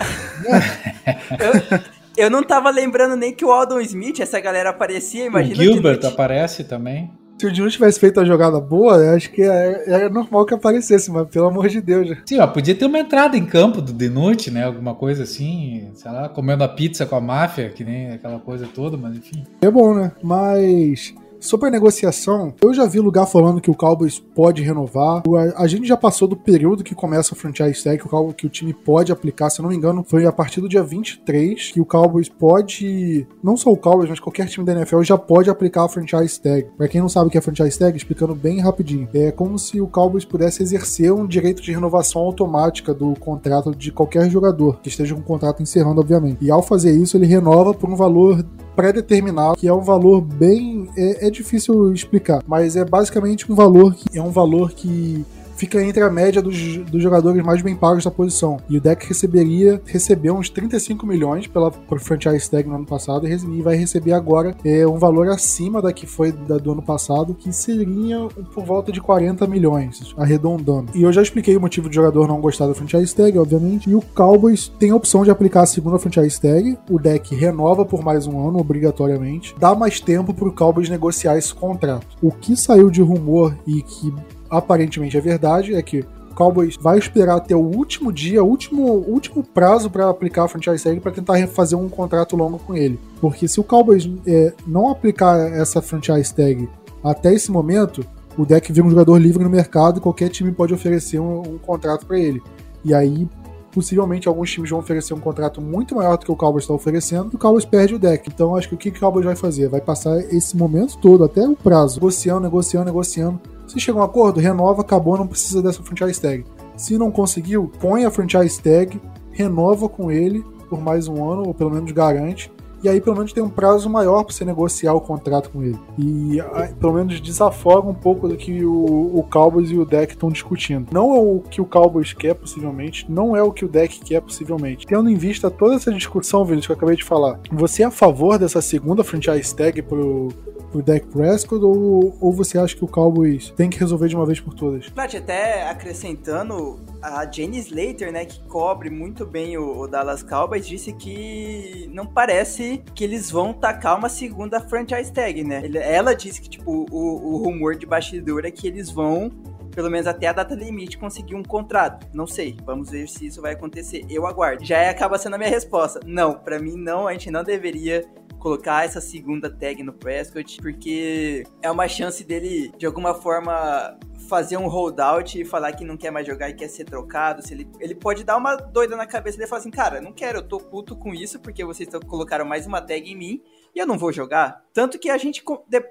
eu, 1.41 1.81
eu 2.21 2.31
não 2.31 2.43
tava 2.43 2.71
lembrando 2.71 3.17
nem 3.17 3.33
que 3.33 3.45
o 3.45 3.51
Aldon 3.51 3.81
Smith, 3.81 4.21
essa 4.21 4.41
galera 4.41 4.71
aparecia, 4.71 5.27
imagina. 5.27 5.59
O 5.59 5.63
Gilbert 5.63 6.01
o 6.03 6.07
aparece 6.07 6.65
também. 6.65 7.11
Se 7.41 7.47
o 7.47 7.51
Dinucci 7.51 7.79
tivesse 7.79 7.99
feito 7.99 8.21
a 8.21 8.25
jogada 8.25 8.61
boa, 8.61 8.99
eu 8.99 9.17
acho 9.17 9.31
que 9.31 9.41
era, 9.41 9.55
é, 9.55 9.85
era, 9.87 10.11
normal 10.11 10.45
que 10.45 10.53
aparecesse, 10.53 11.11
mas 11.11 11.27
pelo 11.29 11.47
amor 11.47 11.69
de 11.69 11.81
Deus. 11.81 12.15
Sim, 12.27 12.39
ó, 12.39 12.47
podia 12.47 12.75
ter 12.75 12.85
uma 12.85 12.99
entrada 12.99 13.35
em 13.35 13.47
campo 13.47 13.81
do 13.81 13.95
Dinucci, 13.95 14.51
né? 14.51 14.65
Alguma 14.65 14.95
coisa 14.95 15.23
assim, 15.23 15.89
sei 15.95 16.13
lá, 16.13 16.29
comendo 16.29 16.65
a 16.65 16.69
pizza 16.69 17.07
com 17.07 17.17
a 17.17 17.21
máfia, 17.21 17.71
que 17.71 17.83
nem 17.83 18.11
aquela 18.11 18.39
coisa 18.41 18.67
toda, 18.67 18.99
mas 18.99 19.17
enfim. 19.17 19.43
É 19.63 19.71
bom, 19.71 19.95
né? 19.95 20.13
Mas 20.23 21.15
Sobre 21.41 21.69
a 21.69 21.71
negociação, 21.71 22.53
eu 22.61 22.75
já 22.75 22.85
vi 22.85 23.01
lugar 23.01 23.25
falando 23.25 23.63
que 23.63 23.71
o 23.71 23.75
Cowboys 23.75 24.19
pode 24.19 24.63
renovar. 24.63 25.23
A, 25.57 25.67
gente 25.67 25.89
já 25.89 25.97
passou 25.97 26.29
do 26.29 26.37
período 26.37 26.85
que 26.85 26.95
começa 26.95 27.33
o 27.33 27.37
franchise 27.37 27.83
tag, 27.83 27.99
que 27.99 28.15
o, 28.15 28.33
que 28.35 28.47
o 28.47 28.51
time 28.51 28.75
pode 28.75 29.11
aplicar. 29.11 29.49
Se 29.49 29.61
eu 29.61 29.63
não 29.63 29.71
me 29.71 29.77
engano, 29.77 30.05
foi 30.07 30.27
a 30.27 30.33
partir 30.33 30.61
do 30.61 30.69
dia 30.69 30.83
23 30.83 31.73
que 31.73 31.81
o 31.81 31.87
Cowboys 31.87 32.29
pode. 32.29 33.27
Não 33.43 33.57
só 33.57 33.73
o 33.73 33.77
Cowboys, 33.77 34.11
mas 34.11 34.21
qualquer 34.21 34.49
time 34.49 34.67
da 34.67 34.73
NFL 34.73 35.03
já 35.03 35.17
pode 35.17 35.49
aplicar 35.49 35.87
a 35.87 35.89
franchise 35.89 36.39
tag. 36.39 36.67
Pra 36.77 36.89
quem 36.89 37.01
não 37.01 37.09
sabe 37.09 37.29
o 37.29 37.31
que 37.31 37.39
é 37.39 37.41
franchise 37.41 37.79
tag, 37.79 37.97
explicando 37.97 38.35
bem 38.35 38.61
rapidinho. 38.61 39.09
É 39.15 39.33
como 39.33 39.59
se 39.59 39.81
o 39.81 39.89
Cowboys 39.89 40.27
pudesse 40.27 40.63
exercer 40.63 41.11
um 41.11 41.27
direito 41.27 41.63
de 41.63 41.73
renovação 41.73 42.21
automática 42.21 42.93
do 42.93 43.15
contrato 43.15 43.75
de 43.75 43.91
qualquer 43.91 44.29
jogador 44.31 44.79
que 44.83 44.91
esteja 44.91 45.15
com 45.15 45.23
o 45.23 45.25
contrato 45.25 45.63
encerrando, 45.63 46.03
obviamente. 46.03 46.45
E 46.45 46.51
ao 46.51 46.63
fazer 46.63 46.93
isso, 46.93 47.17
ele 47.17 47.27
renova 47.27 47.73
por 47.73 47.89
um 47.89 47.97
valor 47.97 48.45
pré-determinado, 48.81 49.57
que 49.57 49.69
é 49.69 49.73
um 49.73 49.81
valor 49.81 50.21
bem. 50.21 50.89
É, 50.97 51.27
é 51.27 51.31
difícil 51.31 51.93
explicar, 51.93 52.43
mas 52.47 52.77
é 52.77 52.85
basicamente 52.85 53.51
um 53.51 53.55
valor 53.55 53.95
que 53.95 54.19
é 54.19 54.23
um 54.23 54.31
valor 54.31 54.73
que 54.73 55.25
fica 55.61 55.83
entre 55.83 56.03
a 56.03 56.09
média 56.09 56.41
dos, 56.41 56.79
dos 56.79 57.03
jogadores 57.03 57.45
mais 57.45 57.61
bem 57.61 57.77
pagos 57.77 58.05
da 58.05 58.11
posição. 58.11 58.57
E 58.67 58.79
o 58.79 58.81
deck 58.81 59.07
receberia, 59.07 59.79
recebeu 59.85 60.35
uns 60.35 60.49
35 60.49 61.07
milhões 61.07 61.47
pela 61.47 61.71
por 61.71 62.01
franchise 62.01 62.51
tag 62.51 62.67
no 62.67 62.77
ano 62.77 62.87
passado 62.87 63.29
e 63.29 63.61
vai 63.61 63.77
receber 63.77 64.13
agora 64.13 64.57
é, 64.65 64.87
um 64.87 64.97
valor 64.97 65.29
acima 65.29 65.83
da 65.83 65.93
que 65.93 66.07
foi 66.07 66.33
da, 66.33 66.57
do 66.57 66.73
ano 66.73 66.81
passado, 66.81 67.35
que 67.35 67.53
seria 67.53 68.27
por 68.55 68.65
volta 68.65 68.91
de 68.91 69.03
40 69.03 69.47
milhões, 69.47 70.15
arredondando. 70.17 70.93
E 70.95 71.03
eu 71.03 71.13
já 71.13 71.21
expliquei 71.21 71.55
o 71.55 71.61
motivo 71.61 71.91
do 71.91 71.95
jogador 71.95 72.27
não 72.27 72.41
gostar 72.41 72.67
da 72.67 72.75
franchise 72.75 73.15
tag, 73.15 73.39
obviamente, 73.39 73.91
e 73.91 73.95
o 73.95 74.01
Cowboys 74.01 74.73
tem 74.79 74.93
a 74.93 74.97
opção 74.97 75.25
de 75.25 75.31
aplicar 75.31 75.65
a 75.65 75.67
segunda 75.67 75.99
franchise 75.99 76.41
tag, 76.41 76.79
o 76.89 76.99
deck 76.99 77.35
renova 77.35 77.85
por 77.85 78.03
mais 78.03 78.27
um 78.27 78.49
ano, 78.49 78.59
obrigatoriamente, 78.59 79.55
dá 79.59 79.75
mais 79.75 80.01
tempo 80.01 80.33
para 80.33 80.49
o 80.49 80.55
Cowboys 80.55 80.89
negociar 80.89 81.37
esse 81.37 81.53
contrato. 81.53 82.17
O 82.23 82.33
que 82.33 82.57
saiu 82.57 82.89
de 82.89 83.03
rumor 83.03 83.55
e 83.67 83.83
que 83.83 84.11
aparentemente 84.51 85.17
é 85.17 85.21
verdade, 85.21 85.75
é 85.75 85.83
que 85.83 86.01
o 86.31 86.35
Cowboys 86.35 86.77
vai 86.81 86.99
esperar 86.99 87.37
até 87.37 87.55
o 87.55 87.61
último 87.61 88.13
dia, 88.13 88.43
último, 88.43 88.85
último 88.85 89.43
prazo 89.43 89.91
para 89.91 90.09
aplicar 90.09 90.45
a 90.45 90.49
franchise 90.49 90.83
tag 90.83 91.01
para 91.01 91.13
tentar 91.13 91.47
fazer 91.49 91.77
um 91.77 91.89
contrato 91.89 92.37
longo 92.37 92.59
com 92.59 92.75
ele. 92.75 92.99
Porque 93.21 93.47
se 93.49 93.61
o 93.61 93.65
Cowboys 93.65 94.09
é, 94.27 94.53
não 94.67 94.91
aplicar 94.91 95.39
essa 95.53 95.83
franchise 95.83 96.35
tag 96.35 96.69
até 97.03 97.35
esse 97.35 97.51
momento, 97.51 98.05
o 98.39 98.47
deck 98.47 98.73
vira 98.73 98.87
um 98.87 98.91
jogador 98.91 99.19
livre 99.19 99.43
no 99.43 99.51
mercado 99.51 99.99
e 99.99 100.01
qualquer 100.01 100.29
time 100.29 100.53
pode 100.53 100.73
oferecer 100.73 101.19
um, 101.19 101.41
um 101.41 101.59
contrato 101.59 102.07
para 102.07 102.19
ele. 102.19 102.41
E 102.85 102.95
aí 102.95 103.29
possivelmente 103.73 104.29
alguns 104.29 104.51
times 104.51 104.71
vão 104.71 104.81
oferecer 104.81 105.15
um 105.15 105.21
contrato 105.21 105.61
muito 105.61 105.95
maior 105.95 106.17
do 106.17 106.25
que 106.25 106.33
o 106.33 106.37
Cowboys 106.37 106.65
está 106.65 106.75
oferecendo, 106.75 107.31
e 107.33 107.37
o 107.37 107.39
Cowboys 107.39 107.65
perde 107.65 107.95
o 107.95 107.99
deck. 107.99 108.29
Então 108.29 108.57
acho 108.57 108.69
que 108.69 108.75
o 108.75 108.79
que 108.79 108.89
o 108.89 109.01
Cowboys 109.01 109.25
vai 109.25 109.37
fazer? 109.37 109.69
Vai 109.69 109.81
passar 109.81 110.19
esse 110.19 110.57
momento 110.57 110.99
todo, 110.99 111.25
até 111.25 111.47
o 111.47 111.57
prazo, 111.57 111.97
negociando, 111.97 112.41
negociando, 112.41 112.87
negociando, 112.87 113.41
se 113.71 113.79
chega 113.79 113.99
a 113.99 114.03
um 114.03 114.05
acordo, 114.05 114.41
renova, 114.41 114.83
acabou, 114.83 115.17
não 115.17 115.27
precisa 115.27 115.63
dessa 115.63 115.83
franchise 115.83 116.21
tag. 116.21 116.45
Se 116.77 116.99
não 116.99 117.11
conseguiu, 117.11 117.71
põe 117.81 118.05
a 118.05 118.11
franchise 118.11 118.61
tag, 118.61 119.01
renova 119.31 119.89
com 119.89 120.11
ele 120.11 120.45
por 120.69 120.81
mais 120.81 121.07
um 121.07 121.31
ano, 121.31 121.47
ou 121.47 121.55
pelo 121.55 121.71
menos 121.71 121.91
garante, 121.93 122.51
e 122.83 122.89
aí 122.89 123.01
pelo 123.01 123.17
menos 123.17 123.33
tem 123.33 123.43
um 123.43 123.49
prazo 123.49 123.89
maior 123.89 124.25
para 124.25 124.35
você 124.35 124.45
negociar 124.45 124.95
o 124.95 125.01
contrato 125.01 125.51
com 125.51 125.63
ele. 125.63 125.79
E 125.99 126.41
aí, 126.53 126.73
pelo 126.75 126.95
menos 126.95 127.21
desafoga 127.21 127.89
um 127.89 127.95
pouco 127.95 128.29
do 128.29 128.37
que 128.37 128.65
o, 128.65 129.19
o 129.19 129.23
Cowboys 129.31 129.71
e 129.71 129.77
o 129.77 129.85
deck 129.85 130.13
estão 130.13 130.31
discutindo. 130.31 130.89
Não 130.93 131.15
é 131.15 131.19
o 131.19 131.41
que 131.41 131.61
o 131.61 131.65
Cowboys 131.65 132.13
quer, 132.13 132.35
possivelmente, 132.35 133.11
não 133.11 133.37
é 133.37 133.43
o 133.43 133.53
que 133.53 133.65
o 133.65 133.69
deck 133.69 134.01
quer, 134.01 134.21
possivelmente. 134.21 134.87
Tendo 134.87 135.09
em 135.09 135.15
vista 135.15 135.51
toda 135.51 135.75
essa 135.75 135.93
discussão, 135.93 136.45
Vinícius, 136.45 136.67
que 136.67 136.73
eu 136.73 136.77
acabei 136.77 136.97
de 136.97 137.05
falar, 137.05 137.41
você 137.51 137.83
é 137.83 137.87
a 137.87 137.91
favor 137.91 138.39
dessa 138.39 138.61
segunda 138.61 139.05
franchise 139.05 139.55
tag 139.55 139.83
pro, 139.83 140.29
pro 140.71 140.83
Dak 140.83 141.07
Prescott 141.09 141.63
ou, 141.65 142.17
ou 142.21 142.33
você 142.33 142.59
acha 142.59 142.75
que 142.75 142.85
o 142.85 142.89
Cowboys 142.89 143.53
tem 143.57 143.69
que 143.69 143.79
resolver 143.79 144.09
de 144.09 144.17
uma 144.17 144.25
vez 144.25 144.41
por 144.41 144.55
todas? 144.55 144.89
Plat, 144.89 145.15
até 145.15 145.69
acrescentando, 145.69 146.79
a 147.03 147.31
Jenny 147.31 147.59
Slater, 147.59 148.13
né, 148.13 148.25
que 148.25 148.41
cobre 148.45 148.89
muito 148.89 149.27
bem 149.27 149.57
o, 149.59 149.81
o, 149.81 149.89
Dallas 149.89 150.23
Cowboys, 150.23 150.67
disse 150.67 150.93
que 150.93 151.91
não 151.93 152.07
parece 152.07 152.70
que 152.79 153.05
eles 153.05 153.31
vão 153.31 153.53
tacar 153.53 153.97
uma 153.99 154.09
segunda 154.09 154.61
franchise 154.61 155.13
tag, 155.13 155.45
né? 155.45 155.63
Ela 155.75 156.15
disse 156.15 156.41
que, 156.41 156.49
tipo, 156.49 156.87
o, 156.91 157.35
o 157.35 157.37
rumor 157.39 157.77
de 157.77 157.87
bastidor 157.87 158.45
é 158.45 158.51
que 158.51 158.67
eles 158.67 158.91
vão 158.91 159.31
pelo 159.71 159.89
menos 159.89 160.07
até 160.07 160.27
a 160.27 160.33
data 160.33 160.55
limite, 160.55 160.99
conseguir 160.99 161.35
um 161.35 161.43
contrato. 161.43 162.07
Não 162.13 162.27
sei, 162.27 162.57
vamos 162.65 162.91
ver 162.91 163.09
se 163.09 163.27
isso 163.27 163.41
vai 163.41 163.53
acontecer. 163.53 164.05
Eu 164.11 164.27
aguardo. 164.27 164.65
Já 164.65 164.91
acaba 164.91 165.17
sendo 165.17 165.35
a 165.35 165.39
minha 165.39 165.51
resposta. 165.51 166.01
Não, 166.05 166.35
para 166.35 166.59
mim 166.59 166.77
não, 166.77 167.07
a 167.07 167.13
gente 167.13 167.31
não 167.31 167.45
deveria 167.45 168.05
colocar 168.41 168.85
essa 168.85 169.01
segunda 169.01 169.51
tag 169.51 169.83
no 169.83 169.93
Prescott, 169.93 170.61
porque 170.61 171.45
é 171.63 171.71
uma 171.71 171.87
chance 171.87 172.25
dele, 172.25 172.73
de 172.77 172.87
alguma 172.87 173.15
forma, 173.15 173.97
fazer 174.29 174.57
um 174.57 174.67
holdout 174.67 175.41
e 175.41 175.45
falar 175.45 175.73
que 175.73 175.85
não 175.85 175.97
quer 175.97 176.11
mais 176.11 176.27
jogar 176.27 176.49
e 176.49 176.55
quer 176.55 176.69
ser 176.69 176.85
trocado. 176.85 177.47
Se 177.47 177.53
ele, 177.53 177.69
ele 177.79 177.95
pode 177.95 178.25
dar 178.25 178.37
uma 178.37 178.57
doida 178.57 178.97
na 178.97 179.07
cabeça 179.07 179.37
dele 179.37 179.47
e 179.47 179.49
falar 179.49 179.61
assim, 179.61 179.71
cara, 179.71 180.01
não 180.01 180.13
quero, 180.13 180.39
eu 180.39 180.43
tô 180.43 180.59
puto 180.59 180.97
com 180.97 181.15
isso 181.15 181.39
porque 181.39 181.65
vocês 181.65 181.89
colocaram 182.09 182.45
mais 182.45 182.67
uma 182.67 182.81
tag 182.81 183.09
em 183.09 183.17
mim 183.17 183.43
e 183.75 183.79
eu 183.79 183.87
não 183.87 183.99
vou 183.99 184.13
jogar. 184.13 184.65
Tanto 184.73 184.99
que 184.99 185.11
a 185.11 185.19
gente, 185.19 185.45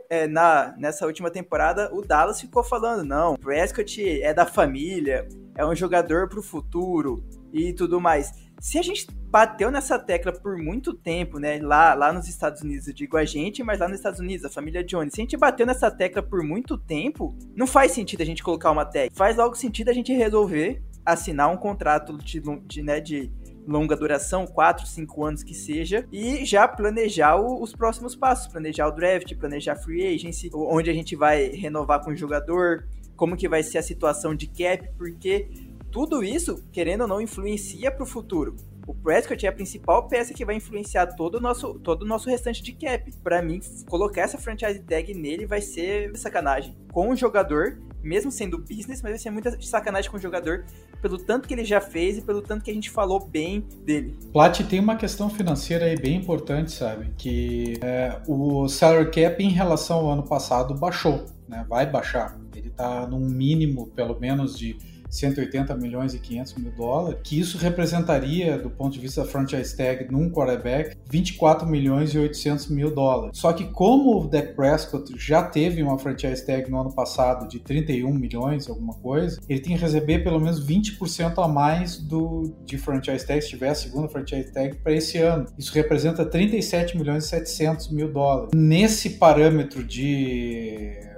é, 0.10 0.28
na, 0.28 0.74
nessa 0.78 1.06
última 1.06 1.30
temporada, 1.30 1.94
o 1.94 2.02
Dallas 2.02 2.42
ficou 2.42 2.64
falando, 2.64 3.06
não, 3.06 3.36
Prescott 3.36 4.22
é 4.22 4.34
da 4.34 4.46
família, 4.46 5.28
é 5.56 5.66
um 5.66 5.76
jogador 5.76 6.28
pro 6.28 6.42
futuro 6.42 7.24
e 7.54 7.74
tudo 7.74 8.00
mais 8.00 8.32
se 8.60 8.78
a 8.78 8.82
gente 8.82 9.08
bateu 9.30 9.72
nessa 9.72 9.98
tecla 9.98 10.34
por 10.34 10.58
muito 10.58 10.94
tempo, 10.94 11.40
né? 11.40 11.60
Lá, 11.62 11.94
lá 11.94 12.12
nos 12.12 12.28
Estados 12.28 12.62
Unidos, 12.62 12.88
eu 12.88 12.94
digo 12.94 13.16
a 13.16 13.24
gente, 13.24 13.64
mas 13.64 13.80
lá 13.80 13.88
nos 13.88 13.98
Estados 13.98 14.20
Unidos, 14.20 14.46
a 14.46 14.50
família 14.50 14.84
Jones. 14.84 15.14
Se 15.14 15.22
a 15.22 15.24
gente 15.24 15.38
bateu 15.38 15.66
nessa 15.66 15.90
tecla 15.90 16.22
por 16.22 16.44
muito 16.44 16.78
tempo, 16.78 17.36
não 17.56 17.66
faz 17.66 17.94
sentido 17.94 18.22
a 18.22 18.26
gente 18.26 18.44
colocar 18.44 18.70
uma 18.72 18.84
tag. 18.84 19.10
Faz 19.16 19.38
logo 19.38 19.56
sentido 19.56 19.90
a 19.90 19.94
gente 19.94 20.12
resolver 20.14 20.82
assinar 21.06 21.50
um 21.50 21.58
contrato 21.58 22.18
de, 22.18 22.42
de, 22.66 22.84
né, 22.84 23.00
de 23.00 23.32
longa 23.66 23.96
duração, 23.96 24.46
4, 24.46 24.86
5 24.86 25.26
anos 25.26 25.44
que 25.44 25.54
seja, 25.54 26.06
e 26.12 26.44
já 26.46 26.68
planejar 26.68 27.38
o, 27.38 27.64
os 27.64 27.74
próximos 27.74 28.16
passos, 28.16 28.48
planejar 28.52 28.88
o 28.88 28.92
draft, 28.92 29.34
planejar 29.36 29.76
free 29.76 30.06
agency, 30.06 30.50
onde 30.54 30.90
a 30.90 30.94
gente 30.94 31.16
vai 31.16 31.50
renovar 31.50 32.04
com 32.04 32.12
o 32.12 32.16
jogador, 32.16 32.88
como 33.16 33.38
que 33.38 33.48
vai 33.48 33.64
ser 33.64 33.78
a 33.78 33.84
situação 33.84 34.36
de 34.36 34.48
cap, 34.48 34.90
porque 34.98 35.50
tudo 35.92 36.24
isso, 36.24 36.64
querendo 36.72 37.02
ou 37.02 37.08
não, 37.08 37.22
influencia 37.22 37.92
para 37.92 38.04
o 38.04 38.06
futuro. 38.06 38.56
O 38.88 38.94
Prescott 38.94 39.46
é 39.46 39.50
a 39.50 39.52
principal 39.52 40.08
peça 40.08 40.34
que 40.34 40.44
vai 40.44 40.56
influenciar 40.56 41.06
todo 41.08 41.36
o 41.36 41.40
nosso, 41.40 41.76
todo 41.76 42.02
o 42.02 42.08
nosso 42.08 42.28
restante 42.28 42.64
de 42.64 42.72
cap. 42.72 43.12
Para 43.24 43.40
mim, 43.40 43.60
colocar 43.88 44.22
essa 44.22 44.38
franchise 44.38 44.80
tag 44.80 45.14
nele 45.14 45.46
vai 45.46 45.62
ser 45.62 46.18
sacanagem. 46.18 46.76
Com 46.92 47.10
o 47.10 47.16
jogador, 47.16 47.78
mesmo 48.02 48.32
sendo 48.32 48.58
business, 48.58 49.02
mas 49.02 49.12
vai 49.12 49.20
ser 49.20 49.30
muita 49.30 49.62
sacanagem 49.62 50.10
com 50.10 50.18
o 50.18 50.20
jogador, 50.20 50.66
pelo 51.02 51.18
tanto 51.18 51.48
que 51.48 51.54
ele 51.54 51.64
já 51.64 51.80
fez 51.80 52.18
e 52.18 52.22
pelo 52.22 52.42
tanto 52.42 52.64
que 52.64 52.72
a 52.72 52.74
gente 52.74 52.90
falou 52.90 53.20
bem 53.20 53.64
dele. 53.86 54.18
Plat 54.34 54.60
tem 54.62 54.80
uma 54.80 54.96
questão 54.96 55.30
financeira 55.30 55.86
aí 55.86 55.96
bem 55.96 56.16
importante, 56.16 56.72
sabe? 56.72 57.14
Que 57.16 57.78
é, 57.84 58.20
o 58.28 58.68
salary 58.68 59.12
cap 59.12 59.44
em 59.44 59.50
relação 59.50 60.00
ao 60.00 60.12
ano 60.12 60.24
passado 60.24 60.74
baixou, 60.74 61.26
né? 61.48 61.66
Vai 61.70 61.86
baixar. 61.86 62.40
Ele 62.56 62.72
tá 62.72 63.06
num 63.06 63.20
mínimo, 63.20 63.88
pelo 63.88 64.20
menos, 64.20 64.58
de 64.58 64.78
180 65.10 65.76
milhões 65.76 66.14
e 66.14 66.20
500 66.20 66.56
mil 66.56 66.72
dólares, 66.72 67.20
que 67.24 67.40
isso 67.40 67.58
representaria, 67.58 68.58
do 68.58 68.70
ponto 68.70 68.94
de 68.94 69.00
vista 69.00 69.24
da 69.24 69.28
franchise 69.28 69.76
tag 69.76 70.12
num 70.12 70.30
quarterback, 70.30 70.96
24 71.10 71.68
milhões 71.68 72.14
e 72.14 72.18
800 72.18 72.68
mil 72.68 72.94
dólares. 72.94 73.38
Só 73.38 73.52
que 73.54 73.66
como 73.66 74.22
o 74.22 74.28
Dak 74.28 74.54
Prescott 74.54 75.14
já 75.18 75.44
teve 75.44 75.82
uma 75.82 75.98
franchise 75.98 76.46
tag 76.46 76.70
no 76.70 76.80
ano 76.80 76.94
passado 76.94 77.48
de 77.48 77.60
31 77.60 78.14
milhões, 78.14 78.70
alguma 78.70 78.94
coisa, 78.94 79.40
ele 79.50 79.60
tem 79.60 79.76
que 79.76 79.82
receber 79.82 80.20
pelo 80.20 80.40
menos 80.40 80.66
20% 80.66 81.44
a 81.44 81.48
mais 81.48 81.98
do 81.98 82.54
de 82.66 82.78
franchise 82.78 83.26
tag, 83.26 83.42
se 83.42 83.50
tiver 83.50 83.70
a 83.70 83.76
segunda 83.76 84.08
franchise 84.08 84.52
tag, 84.52 84.78
para 84.78 84.94
esse 84.94 85.18
ano. 85.18 85.46
Isso 85.58 85.74
representa 85.74 86.26
37 86.26 86.98
milhões 86.98 87.26
e 87.26 87.28
700 87.28 87.92
mil 87.92 88.12
dólares. 88.12 88.52
Nesse 88.54 89.12
parâmetro 89.12 89.84
de 89.84 91.09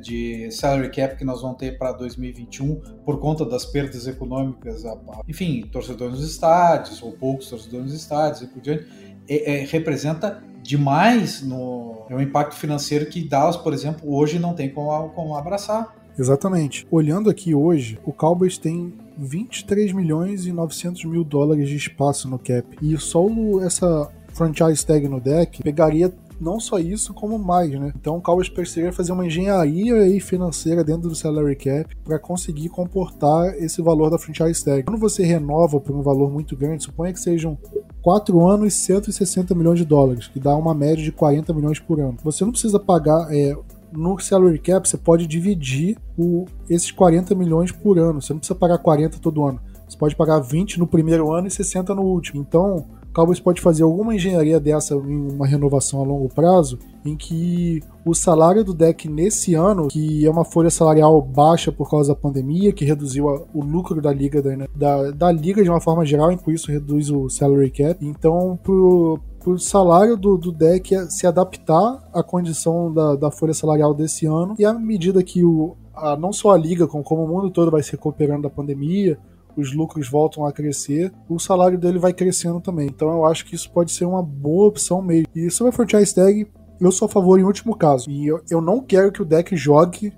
de 0.00 0.50
salary 0.50 0.90
cap 0.90 1.16
que 1.16 1.24
nós 1.24 1.42
vamos 1.42 1.58
ter 1.58 1.78
para 1.78 1.92
2021 1.92 2.80
por 3.04 3.18
conta 3.18 3.44
das 3.44 3.64
perdas 3.64 4.06
econômicas, 4.06 4.84
enfim, 5.28 5.62
torcedores 5.70 6.14
nos 6.14 6.30
estádios 6.30 7.02
ou 7.02 7.12
poucos 7.12 7.48
torcedores 7.48 7.86
nos 7.86 7.94
estádios 7.94 8.42
e 8.42 8.46
por 8.46 8.60
diante, 8.60 8.86
é, 9.28 9.60
é, 9.60 9.64
representa 9.64 10.42
demais 10.62 11.42
no 11.42 12.04
é 12.08 12.14
um 12.14 12.20
impacto 12.20 12.56
financeiro 12.56 13.06
que 13.06 13.26
Dallas, 13.26 13.56
por 13.56 13.72
exemplo, 13.72 14.12
hoje 14.12 14.38
não 14.38 14.54
tem 14.54 14.68
como, 14.68 15.10
como 15.10 15.36
abraçar. 15.36 15.94
Exatamente. 16.18 16.86
Olhando 16.90 17.30
aqui 17.30 17.54
hoje, 17.54 17.98
o 18.04 18.12
Cowboys 18.12 18.58
tem 18.58 18.92
23 19.16 19.92
milhões 19.92 20.46
e 20.46 20.52
900 20.52 21.04
mil 21.04 21.22
dólares 21.22 21.68
de 21.68 21.76
espaço 21.76 22.28
no 22.28 22.38
cap. 22.38 22.66
E 22.82 22.96
só 22.98 23.26
essa 23.62 24.10
franchise 24.34 24.84
tag 24.84 25.08
no 25.08 25.20
deck 25.20 25.62
pegaria 25.62 26.12
não 26.40 26.58
só 26.58 26.78
isso, 26.78 27.12
como 27.12 27.38
mais, 27.38 27.70
né? 27.78 27.92
Então 27.94 28.16
o 28.16 28.20
Cowboys 28.20 28.48
precisaria 28.48 28.92
fazer 28.92 29.12
uma 29.12 29.26
engenharia 29.26 29.94
aí 29.94 30.20
financeira 30.20 30.82
dentro 30.82 31.08
do 31.08 31.14
salary 31.14 31.56
cap 31.56 31.96
para 32.04 32.18
conseguir 32.18 32.68
comportar 32.68 33.54
esse 33.56 33.82
valor 33.82 34.10
da 34.10 34.18
franchise 34.18 34.64
tag. 34.64 34.84
Quando 34.84 34.98
você 34.98 35.22
renova 35.22 35.80
por 35.80 35.94
um 35.94 36.02
valor 36.02 36.30
muito 36.30 36.56
grande, 36.56 36.84
suponha 36.84 37.12
que 37.12 37.20
sejam 37.20 37.58
4 38.02 38.46
anos 38.46 38.74
e 38.74 38.76
160 38.76 39.54
milhões 39.54 39.78
de 39.78 39.84
dólares, 39.84 40.26
que 40.28 40.40
dá 40.40 40.56
uma 40.56 40.74
média 40.74 41.04
de 41.04 41.12
40 41.12 41.52
milhões 41.52 41.78
por 41.78 42.00
ano. 42.00 42.16
Você 42.24 42.44
não 42.44 42.52
precisa 42.52 42.80
pagar 42.80 43.28
é, 43.30 43.54
no 43.92 44.18
salary 44.18 44.58
cap 44.58 44.88
você 44.88 44.96
pode 44.96 45.26
dividir 45.26 45.98
o, 46.16 46.46
esses 46.68 46.90
40 46.90 47.34
milhões 47.34 47.72
por 47.72 47.98
ano. 47.98 48.20
Você 48.20 48.32
não 48.32 48.38
precisa 48.38 48.58
pagar 48.58 48.78
40 48.78 49.18
todo 49.18 49.44
ano. 49.44 49.60
Você 49.88 49.98
pode 49.98 50.14
pagar 50.14 50.38
20 50.38 50.78
no 50.78 50.86
primeiro 50.86 51.32
ano 51.32 51.48
e 51.48 51.50
60 51.50 51.94
no 51.94 52.02
último. 52.02 52.40
Então, 52.40 52.86
Cowboys 53.12 53.40
pode 53.40 53.60
fazer 53.60 53.82
alguma 53.82 54.14
engenharia 54.14 54.60
dessa 54.60 54.94
em 54.94 55.32
uma 55.32 55.46
renovação 55.46 56.00
a 56.00 56.04
longo 56.04 56.28
prazo, 56.28 56.78
em 57.04 57.16
que 57.16 57.82
o 58.04 58.14
salário 58.14 58.64
do 58.64 58.72
deck 58.72 59.08
nesse 59.08 59.54
ano, 59.54 59.88
que 59.88 60.24
é 60.24 60.30
uma 60.30 60.44
folha 60.44 60.70
salarial 60.70 61.20
baixa 61.20 61.72
por 61.72 61.90
causa 61.90 62.14
da 62.14 62.20
pandemia, 62.20 62.72
que 62.72 62.84
reduziu 62.84 63.28
a, 63.28 63.42
o 63.52 63.62
lucro 63.64 64.00
da 64.00 64.12
liga 64.12 64.40
da, 64.40 64.66
da, 64.74 65.10
da, 65.10 65.32
liga 65.32 65.62
de 65.62 65.68
uma 65.68 65.80
forma 65.80 66.04
geral, 66.04 66.30
e 66.30 66.36
por 66.36 66.52
isso 66.52 66.70
reduz 66.70 67.10
o 67.10 67.28
salary 67.28 67.70
cap. 67.70 68.04
Então, 68.04 68.58
pro, 68.62 69.18
pro 69.40 69.58
salário 69.58 70.16
do, 70.16 70.36
do 70.36 70.52
deck 70.52 71.10
se 71.10 71.26
adaptar 71.26 72.08
à 72.12 72.22
condição 72.22 72.92
da, 72.92 73.16
da 73.16 73.30
folha 73.30 73.54
salarial 73.54 73.92
desse 73.92 74.26
ano, 74.26 74.54
e 74.58 74.64
à 74.64 74.72
medida 74.72 75.22
que 75.22 75.44
o, 75.44 75.76
a, 75.94 76.16
não 76.16 76.32
só 76.32 76.52
a 76.52 76.58
liga, 76.58 76.86
como, 76.86 77.02
como 77.02 77.24
o 77.24 77.28
mundo 77.28 77.50
todo 77.50 77.70
vai 77.70 77.82
se 77.82 77.92
recuperando 77.92 78.42
da 78.42 78.50
pandemia, 78.50 79.18
os 79.56 79.74
lucros 79.74 80.08
voltam 80.08 80.44
a 80.44 80.52
crescer, 80.52 81.12
o 81.28 81.38
salário 81.38 81.78
dele 81.78 81.98
vai 81.98 82.12
crescendo 82.12 82.60
também. 82.60 82.86
Então 82.86 83.10
eu 83.10 83.24
acho 83.24 83.44
que 83.44 83.54
isso 83.54 83.70
pode 83.70 83.92
ser 83.92 84.04
uma 84.04 84.22
boa 84.22 84.68
opção 84.68 85.02
mesmo. 85.02 85.26
E 85.34 85.50
sobre 85.50 85.70
a 85.70 85.72
franchise 85.72 86.14
tag, 86.14 86.46
eu 86.80 86.92
sou 86.92 87.06
a 87.06 87.08
favor 87.08 87.38
em 87.38 87.44
último 87.44 87.76
caso. 87.76 88.10
E 88.10 88.26
eu, 88.26 88.40
eu 88.50 88.60
não 88.60 88.80
quero 88.80 89.12
que 89.12 89.22
o 89.22 89.24
deck 89.24 89.56
jogue 89.56 90.12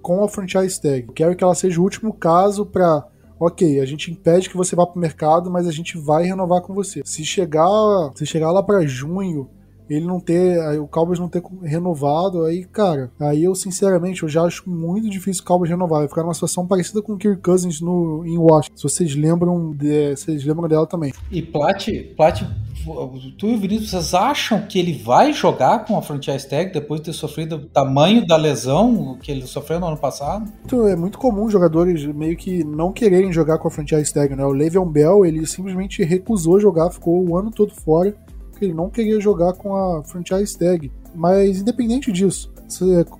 com 0.00 0.24
a 0.24 0.28
franchise 0.28 0.80
tag. 0.80 1.06
Eu 1.06 1.12
quero 1.12 1.36
que 1.36 1.44
ela 1.44 1.54
seja 1.54 1.80
o 1.80 1.84
último 1.84 2.12
caso 2.12 2.66
para 2.66 3.06
ok, 3.38 3.80
a 3.80 3.84
gente 3.84 4.10
impede 4.10 4.48
que 4.48 4.56
você 4.56 4.76
vá 4.76 4.86
para 4.86 4.96
o 4.96 5.00
mercado, 5.00 5.50
mas 5.50 5.66
a 5.66 5.72
gente 5.72 5.98
vai 5.98 6.24
renovar 6.24 6.62
com 6.62 6.72
você. 6.72 7.02
Se 7.04 7.24
chegar, 7.24 7.68
se 8.14 8.24
chegar 8.24 8.52
lá 8.52 8.62
para 8.62 8.86
junho 8.86 9.50
ele 9.96 10.06
não 10.06 10.20
ter, 10.20 10.58
o 10.78 10.86
Cowboys 10.86 11.18
não 11.18 11.28
ter 11.28 11.42
renovado, 11.62 12.44
aí, 12.44 12.64
cara, 12.64 13.10
aí 13.20 13.44
eu 13.44 13.54
sinceramente, 13.54 14.22
eu 14.22 14.28
já 14.28 14.42
acho 14.42 14.68
muito 14.68 15.08
difícil 15.08 15.42
o 15.42 15.46
Cowboys 15.46 15.70
renovar, 15.70 16.00
vai 16.00 16.08
ficar 16.08 16.22
numa 16.22 16.34
situação 16.34 16.66
parecida 16.66 17.02
com 17.02 17.12
o 17.12 17.18
Kirk 17.18 17.42
Cousins 17.42 17.80
no, 17.80 18.24
em 18.26 18.38
Washington, 18.38 18.76
se 18.76 18.82
vocês 18.82 19.14
lembram, 19.14 19.72
de, 19.72 20.16
vocês 20.16 20.44
lembram 20.44 20.68
dela 20.68 20.86
também. 20.86 21.12
E 21.30 21.42
Plat, 21.42 21.88
Plat 22.16 22.42
tu 23.38 23.46
e 23.46 23.54
o 23.54 23.58
Vinícius, 23.58 23.90
vocês 23.90 24.14
acham 24.14 24.62
que 24.62 24.78
ele 24.78 24.92
vai 24.92 25.32
jogar 25.32 25.84
com 25.84 25.96
a 25.96 26.02
franchise 26.02 26.48
tag 26.48 26.72
depois 26.72 27.00
de 27.00 27.06
ter 27.06 27.12
sofrido 27.12 27.56
o 27.56 27.66
tamanho 27.66 28.26
da 28.26 28.36
lesão 28.36 29.16
que 29.22 29.30
ele 29.30 29.46
sofreu 29.46 29.78
no 29.78 29.86
ano 29.86 29.96
passado? 29.96 30.50
É 30.90 30.96
muito 30.96 31.18
comum 31.18 31.48
jogadores 31.48 32.04
meio 32.06 32.36
que 32.36 32.64
não 32.64 32.92
quererem 32.92 33.32
jogar 33.32 33.58
com 33.58 33.68
a 33.68 33.70
franchise 33.70 34.12
tag, 34.12 34.34
né? 34.34 34.44
O 34.44 34.52
Le'Veon 34.52 34.86
Bell, 34.86 35.24
ele 35.24 35.46
simplesmente 35.46 36.02
recusou 36.02 36.58
jogar, 36.58 36.90
ficou 36.90 37.28
o 37.28 37.36
ano 37.36 37.50
todo 37.50 37.72
fora 37.72 38.14
que 38.62 38.66
ele 38.66 38.74
não 38.74 38.88
queria 38.88 39.20
jogar 39.20 39.54
com 39.54 39.74
a 39.74 40.04
franchise 40.04 40.56
tag. 40.56 40.90
Mas 41.14 41.60
independente 41.60 42.12
disso, 42.12 42.50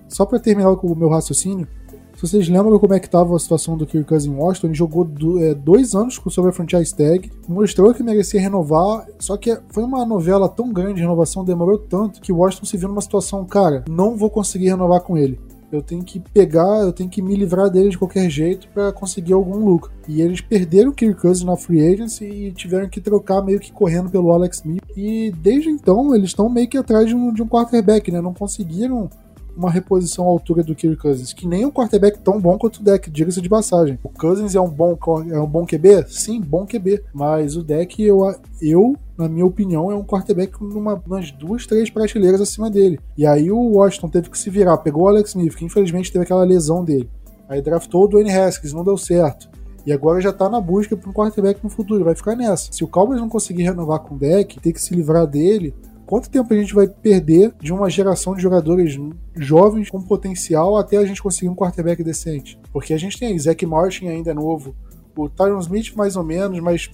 só 0.08 0.24
para 0.24 0.38
terminar 0.38 0.74
com 0.76 0.86
o 0.86 0.96
meu 0.96 1.08
raciocínio, 1.08 1.66
se 2.14 2.28
vocês 2.28 2.48
lembram 2.48 2.78
como 2.78 2.94
é 2.94 3.00
que 3.00 3.06
estava 3.06 3.34
a 3.34 3.38
situação 3.38 3.76
do 3.76 3.84
Kirk 3.84 4.06
Cousins 4.08 4.32
em 4.32 4.36
Washington, 4.36 4.68
ele 4.68 4.74
jogou 4.74 5.04
do, 5.04 5.42
é, 5.42 5.54
dois 5.54 5.92
anos 5.94 6.20
sobre 6.28 6.50
a 6.50 6.54
franchise 6.54 6.94
tag, 6.94 7.28
mostrou 7.48 7.92
que 7.92 8.02
merecia 8.02 8.40
renovar, 8.40 9.06
só 9.18 9.36
que 9.36 9.58
foi 9.70 9.82
uma 9.82 10.06
novela 10.06 10.48
tão 10.48 10.72
grande, 10.72 11.00
a 11.00 11.04
renovação 11.04 11.44
demorou 11.44 11.78
tanto, 11.78 12.20
que 12.20 12.32
Washington 12.32 12.66
se 12.66 12.76
viu 12.76 12.88
numa 12.88 13.00
situação, 13.00 13.44
cara, 13.44 13.84
não 13.88 14.16
vou 14.16 14.30
conseguir 14.30 14.68
renovar 14.68 15.00
com 15.00 15.18
ele 15.18 15.40
eu 15.72 15.82
tenho 15.82 16.04
que 16.04 16.20
pegar, 16.20 16.82
eu 16.82 16.92
tenho 16.92 17.08
que 17.08 17.22
me 17.22 17.34
livrar 17.34 17.70
dele 17.70 17.88
de 17.88 17.98
qualquer 17.98 18.28
jeito 18.28 18.68
para 18.68 18.92
conseguir 18.92 19.32
algum 19.32 19.56
lucro. 19.64 19.90
E 20.06 20.20
eles 20.20 20.40
perderam 20.40 20.90
o 20.90 20.94
Kirk 20.94 21.20
Cousins 21.20 21.46
na 21.46 21.56
free 21.56 21.80
agency 21.80 22.24
e 22.24 22.52
tiveram 22.52 22.88
que 22.88 23.00
trocar 23.00 23.42
meio 23.42 23.58
que 23.58 23.72
correndo 23.72 24.10
pelo 24.10 24.30
Alex 24.32 24.58
Smith. 24.58 24.82
E 24.94 25.32
desde 25.40 25.70
então 25.70 26.14
eles 26.14 26.30
estão 26.30 26.48
meio 26.48 26.68
que 26.68 26.76
atrás 26.76 27.06
de 27.06 27.14
um, 27.14 27.32
de 27.32 27.42
um 27.42 27.48
quarterback, 27.48 28.10
né? 28.10 28.20
Não 28.20 28.34
conseguiram 28.34 29.08
uma 29.56 29.70
reposição 29.70 30.24
à 30.24 30.28
altura 30.28 30.62
do 30.62 30.74
Kirk 30.74 30.96
Cousins, 30.96 31.32
que 31.32 31.46
nem 31.46 31.64
um 31.66 31.70
quarterback 31.70 32.18
tão 32.18 32.40
bom 32.40 32.58
quanto 32.58 32.78
o 32.78 32.82
Deck, 32.82 33.10
diga-se 33.10 33.40
de 33.40 33.48
passagem. 33.48 33.98
O 34.02 34.08
Cousins 34.08 34.54
é 34.54 34.60
um 34.60 34.68
bom 34.68 34.96
é 35.30 35.40
um 35.40 35.46
bom 35.46 35.66
QB? 35.66 36.06
Sim, 36.08 36.40
bom 36.40 36.66
QB, 36.66 37.02
mas 37.12 37.56
o 37.56 37.62
Deck 37.62 38.02
eu, 38.02 38.34
eu 38.60 38.96
na 39.16 39.28
minha 39.28 39.46
opinião, 39.46 39.90
é 39.90 39.94
um 39.94 40.04
quarterback 40.04 40.52
umas 40.60 41.30
duas, 41.32 41.66
três 41.66 41.90
prateleiras 41.90 42.40
acima 42.40 42.70
dele. 42.70 42.98
E 43.16 43.26
aí 43.26 43.50
o 43.50 43.58
Washington 43.58 44.08
teve 44.08 44.30
que 44.30 44.38
se 44.38 44.50
virar, 44.50 44.76
pegou 44.78 45.04
o 45.04 45.08
Alex 45.08 45.30
Smith, 45.30 45.54
que 45.54 45.64
infelizmente 45.64 46.10
teve 46.10 46.24
aquela 46.24 46.44
lesão 46.44 46.84
dele. 46.84 47.08
Aí 47.48 47.60
draftou 47.60 48.04
o 48.04 48.08
Dwayne 48.08 48.32
Haskins, 48.32 48.72
não 48.72 48.82
deu 48.82 48.96
certo. 48.96 49.48
E 49.84 49.92
agora 49.92 50.20
já 50.20 50.32
tá 50.32 50.48
na 50.48 50.60
busca 50.60 50.96
para 50.96 51.10
um 51.10 51.12
quarterback 51.12 51.62
no 51.62 51.68
futuro, 51.68 52.04
vai 52.04 52.14
ficar 52.14 52.36
nessa. 52.36 52.72
Se 52.72 52.84
o 52.84 52.88
Cowboys 52.88 53.20
não 53.20 53.28
conseguir 53.28 53.64
renovar 53.64 54.00
com 54.00 54.14
o 54.14 54.18
deck, 54.18 54.60
ter 54.60 54.72
que 54.72 54.80
se 54.80 54.94
livrar 54.94 55.26
dele, 55.26 55.74
quanto 56.12 56.28
tempo 56.28 56.52
a 56.52 56.56
gente 56.58 56.74
vai 56.74 56.86
perder 56.86 57.54
de 57.58 57.72
uma 57.72 57.88
geração 57.88 58.34
de 58.34 58.42
jogadores 58.42 59.00
jovens 59.34 59.88
com 59.88 59.98
potencial 60.02 60.76
até 60.76 60.98
a 60.98 61.06
gente 61.06 61.22
conseguir 61.22 61.48
um 61.48 61.54
quarterback 61.54 62.04
decente? 62.04 62.60
Porque 62.70 62.92
a 62.92 62.98
gente 62.98 63.18
tem 63.18 63.28
aí, 63.28 63.38
Zach 63.38 63.64
Martin 63.64 64.08
ainda 64.08 64.30
é 64.30 64.34
novo, 64.34 64.74
o 65.16 65.26
Tyron 65.30 65.58
Smith 65.60 65.94
mais 65.96 66.14
ou 66.14 66.22
menos, 66.22 66.60
mas 66.60 66.90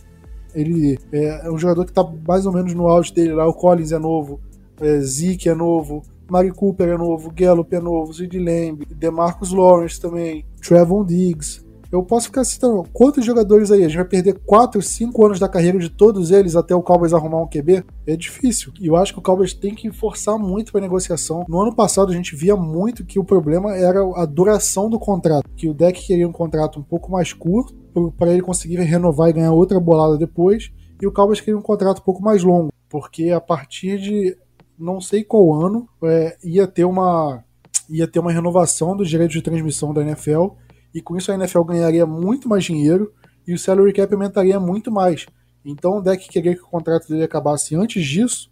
ele 0.55 0.97
é, 1.11 1.49
é 1.49 1.51
um 1.51 1.59
jogador 1.59 1.85
que 1.85 1.91
está 1.91 2.09
mais 2.29 2.47
ou 2.47 2.53
menos 2.53 2.73
no 2.75 2.87
auge 2.87 3.13
dele 3.13 3.33
lá, 3.33 3.45
o 3.45 3.53
Collins 3.53 3.91
é 3.91 3.99
novo, 3.99 4.39
é, 4.81 5.01
Zeke 5.01 5.49
é 5.49 5.55
novo, 5.55 6.05
Mari 6.31 6.53
Cooper 6.53 6.91
é 6.91 6.97
novo, 6.97 7.33
Gallup 7.35 7.75
é 7.75 7.81
novo, 7.81 8.13
Zid 8.13 8.39
Lamb, 8.39 8.87
DeMarcus 8.89 9.51
Lawrence 9.51 10.01
também, 10.01 10.47
Trevon 10.63 11.05
Diggs, 11.05 11.61
eu 11.91 12.03
posso 12.03 12.27
ficar 12.27 12.45
citando 12.45 12.85
quantos 12.93 13.25
jogadores 13.25 13.71
aí? 13.71 13.85
A 13.85 13.89
gente 13.89 13.97
vai 13.97 14.05
perder 14.05 14.39
4, 14.45 14.81
5 14.83 15.27
anos 15.27 15.39
da 15.39 15.49
carreira 15.49 15.79
de 15.79 15.89
todos 15.89 16.31
eles 16.31 16.55
até 16.55 16.75
o 16.75 16.83
Cowboys 16.83 17.15
arrumar 17.15 17.43
um 17.43 17.49
QB? 17.49 17.85
É 18.07 18.15
difícil. 18.15 18.73
E 18.79 18.87
eu 18.87 18.97
acho 18.97 19.13
que 19.13 19.19
o 19.19 19.23
Cowboys 19.23 19.55
tem 19.55 19.75
que 19.75 19.91
forçar 19.91 20.39
muito 20.39 20.71
para 20.71 20.81
negociação. 20.83 21.45
No 21.49 21.61
ano 21.61 21.75
passado 21.75 22.13
a 22.13 22.15
gente 22.15 22.37
via 22.37 22.57
muito 22.57 23.05
que 23.05 23.19
o 23.19 23.25
problema 23.25 23.75
era 23.75 24.01
a 24.17 24.27
duração 24.27 24.91
do 24.91 24.99
contrato, 24.99 25.49
que 25.57 25.69
o 25.69 25.75
deck 25.75 26.07
queria 26.07 26.29
um 26.29 26.33
contrato 26.33 26.79
um 26.79 26.83
pouco 26.83 27.11
mais 27.11 27.33
curto 27.33 27.75
para 28.19 28.33
ele 28.33 28.43
conseguir 28.43 28.77
renovar 28.81 29.31
e 29.31 29.33
ganhar 29.33 29.53
outra 29.53 29.81
bolada 29.81 30.17
depois, 30.17 30.71
e 31.01 31.07
o 31.07 31.13
Cowboys 31.13 31.41
queria 31.41 31.59
um 31.59 31.63
contrato 31.63 32.01
um 32.01 32.05
pouco 32.05 32.23
mais 32.23 32.43
longo, 32.45 32.73
porque 32.89 33.31
a 33.31 33.41
partir 33.41 33.99
de 33.99 34.37
não 34.79 35.01
sei 35.01 35.25
qual 35.25 35.53
ano 35.55 35.89
é, 36.05 36.37
ia 36.45 36.67
ter 36.67 36.85
uma 36.85 37.43
ia 37.91 38.07
ter 38.07 38.19
uma 38.19 38.31
renovação 38.31 38.95
dos 38.95 39.09
direitos 39.09 39.35
de 39.35 39.43
transmissão 39.43 39.95
da 39.95 40.03
NFL 40.03 40.49
e 40.95 41.01
com 41.01 41.17
isso 41.17 41.31
a 41.31 41.35
NFL 41.35 41.63
ganharia 41.63 42.07
muito 42.07 42.49
mais 42.49 42.65
dinheiro 42.65 43.13
e 43.47 43.55
o 43.55 43.59
salary 43.59 43.93
cap 43.93 44.13
aumentaria 44.13 44.59
muito 44.59 44.91
mais. 44.91 45.27
Então 45.65 45.99
o 45.99 46.01
deck 46.01 46.29
queria 46.29 46.55
que 46.55 46.63
o 46.63 46.67
contrato 46.67 47.09
dele 47.09 47.25
acabasse 47.25 47.75
antes 47.75 48.05
disso, 48.05 48.51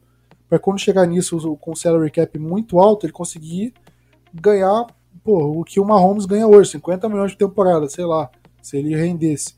para 0.49 0.59
quando 0.59 0.79
chegar 0.79 1.07
nisso 1.07 1.57
com 1.61 1.72
o 1.72 1.77
salary 1.77 2.11
cap 2.11 2.38
muito 2.38 2.79
alto, 2.79 3.07
ele 3.07 3.12
conseguir 3.12 3.75
ganhar 4.33 4.87
pô, 5.25 5.61
o 5.61 5.64
que 5.64 5.81
o 5.81 5.85
Mahomes 5.85 6.25
ganha 6.25 6.46
hoje, 6.46 6.70
50 6.72 7.09
milhões 7.09 7.33
de 7.33 7.38
temporada, 7.38 7.88
sei 7.88 8.05
lá, 8.05 8.31
se 8.62 8.77
ele 8.77 8.94
rendesse. 8.94 9.55